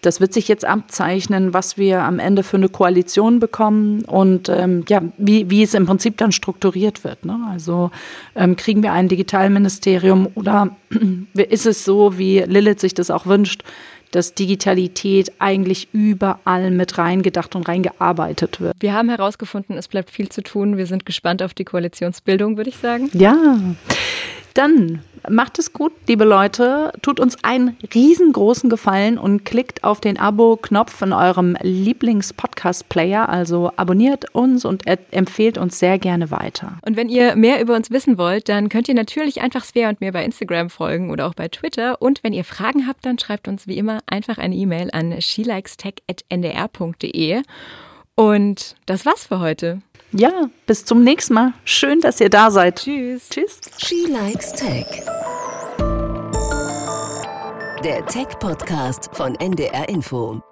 das 0.00 0.20
wird 0.20 0.32
sich 0.32 0.46
jetzt 0.46 0.64
abzeichnen, 0.64 1.54
was 1.54 1.76
wir 1.76 2.04
am 2.04 2.20
Ende 2.20 2.44
für 2.44 2.56
eine 2.56 2.68
Koalition 2.68 3.40
bekommen 3.40 4.02
und 4.02 4.48
ähm, 4.48 4.84
ja, 4.88 5.02
wie, 5.18 5.50
wie 5.50 5.64
es 5.64 5.74
im 5.74 5.86
Prinzip 5.86 6.16
dann 6.18 6.30
strukturiert 6.30 7.02
wird. 7.02 7.24
Ne? 7.24 7.36
Also 7.50 7.90
ähm, 8.36 8.54
kriegen 8.54 8.84
wir 8.84 8.92
ein 8.92 9.08
Digitalministerium 9.08 10.28
oder 10.36 10.76
ist 11.34 11.66
es 11.66 11.84
so, 11.84 12.16
wie 12.16 12.38
Lilith 12.38 12.78
sich 12.78 12.94
das 12.94 13.10
auch 13.10 13.26
wünscht, 13.26 13.64
dass 14.10 14.34
Digitalität 14.34 15.32
eigentlich 15.38 15.88
überall 15.92 16.70
mit 16.70 16.98
reingedacht 16.98 17.54
und 17.54 17.68
reingearbeitet 17.68 18.60
wird. 18.60 18.74
Wir 18.80 18.94
haben 18.94 19.08
herausgefunden, 19.08 19.76
es 19.76 19.88
bleibt 19.88 20.10
viel 20.10 20.28
zu 20.28 20.42
tun. 20.42 20.76
Wir 20.76 20.86
sind 20.86 21.06
gespannt 21.06 21.42
auf 21.42 21.54
die 21.54 21.64
Koalitionsbildung, 21.64 22.56
würde 22.56 22.70
ich 22.70 22.76
sagen. 22.76 23.08
Ja. 23.12 23.58
Dann 24.54 25.00
macht 25.28 25.58
es 25.58 25.72
gut, 25.72 25.92
liebe 26.08 26.24
Leute. 26.24 26.92
Tut 27.02 27.20
uns 27.20 27.44
einen 27.44 27.76
riesengroßen 27.94 28.70
Gefallen 28.70 29.18
und 29.18 29.44
klickt 29.44 29.84
auf 29.84 30.00
den 30.00 30.18
Abo-Knopf 30.18 31.02
in 31.02 31.12
eurem 31.12 31.56
Lieblings-Podcast-Player. 31.60 33.28
Also 33.28 33.70
abonniert 33.76 34.34
uns 34.34 34.64
und 34.64 34.84
empfehlt 35.10 35.58
uns 35.58 35.78
sehr 35.78 35.98
gerne 35.98 36.30
weiter. 36.30 36.78
Und 36.82 36.96
wenn 36.96 37.08
ihr 37.08 37.36
mehr 37.36 37.60
über 37.60 37.76
uns 37.76 37.90
wissen 37.90 38.16
wollt, 38.18 38.48
dann 38.48 38.68
könnt 38.68 38.88
ihr 38.88 38.94
natürlich 38.94 39.42
einfach 39.42 39.64
Svea 39.64 39.88
und 39.88 40.00
mir 40.00 40.12
bei 40.12 40.24
Instagram 40.24 40.70
folgen 40.70 41.10
oder 41.10 41.26
auch 41.26 41.34
bei 41.34 41.48
Twitter. 41.48 42.00
Und 42.00 42.22
wenn 42.22 42.32
ihr 42.32 42.44
Fragen 42.44 42.86
habt, 42.86 43.04
dann 43.04 43.18
schreibt 43.18 43.48
uns 43.48 43.66
wie 43.66 43.78
immer 43.78 43.98
einfach 44.06 44.38
eine 44.38 44.54
E-Mail 44.54 44.90
an 44.92 45.20
shelikestech.ndr.de. 45.20 47.42
Und 48.20 48.76
das 48.84 49.06
war's 49.06 49.24
für 49.24 49.40
heute. 49.40 49.80
Ja, 50.12 50.50
bis 50.66 50.84
zum 50.84 51.02
nächsten 51.02 51.32
Mal. 51.32 51.54
Schön, 51.64 52.02
dass 52.02 52.20
ihr 52.20 52.28
da 52.28 52.50
seid. 52.50 52.76
Tschüss. 52.76 53.30
Tschüss. 53.30 53.60
She 53.78 54.04
Likes 54.12 54.52
Tech. 54.52 54.84
Der 57.82 58.04
Tech-Podcast 58.04 59.08
von 59.14 59.36
NDR 59.36 59.88
Info. 59.88 60.42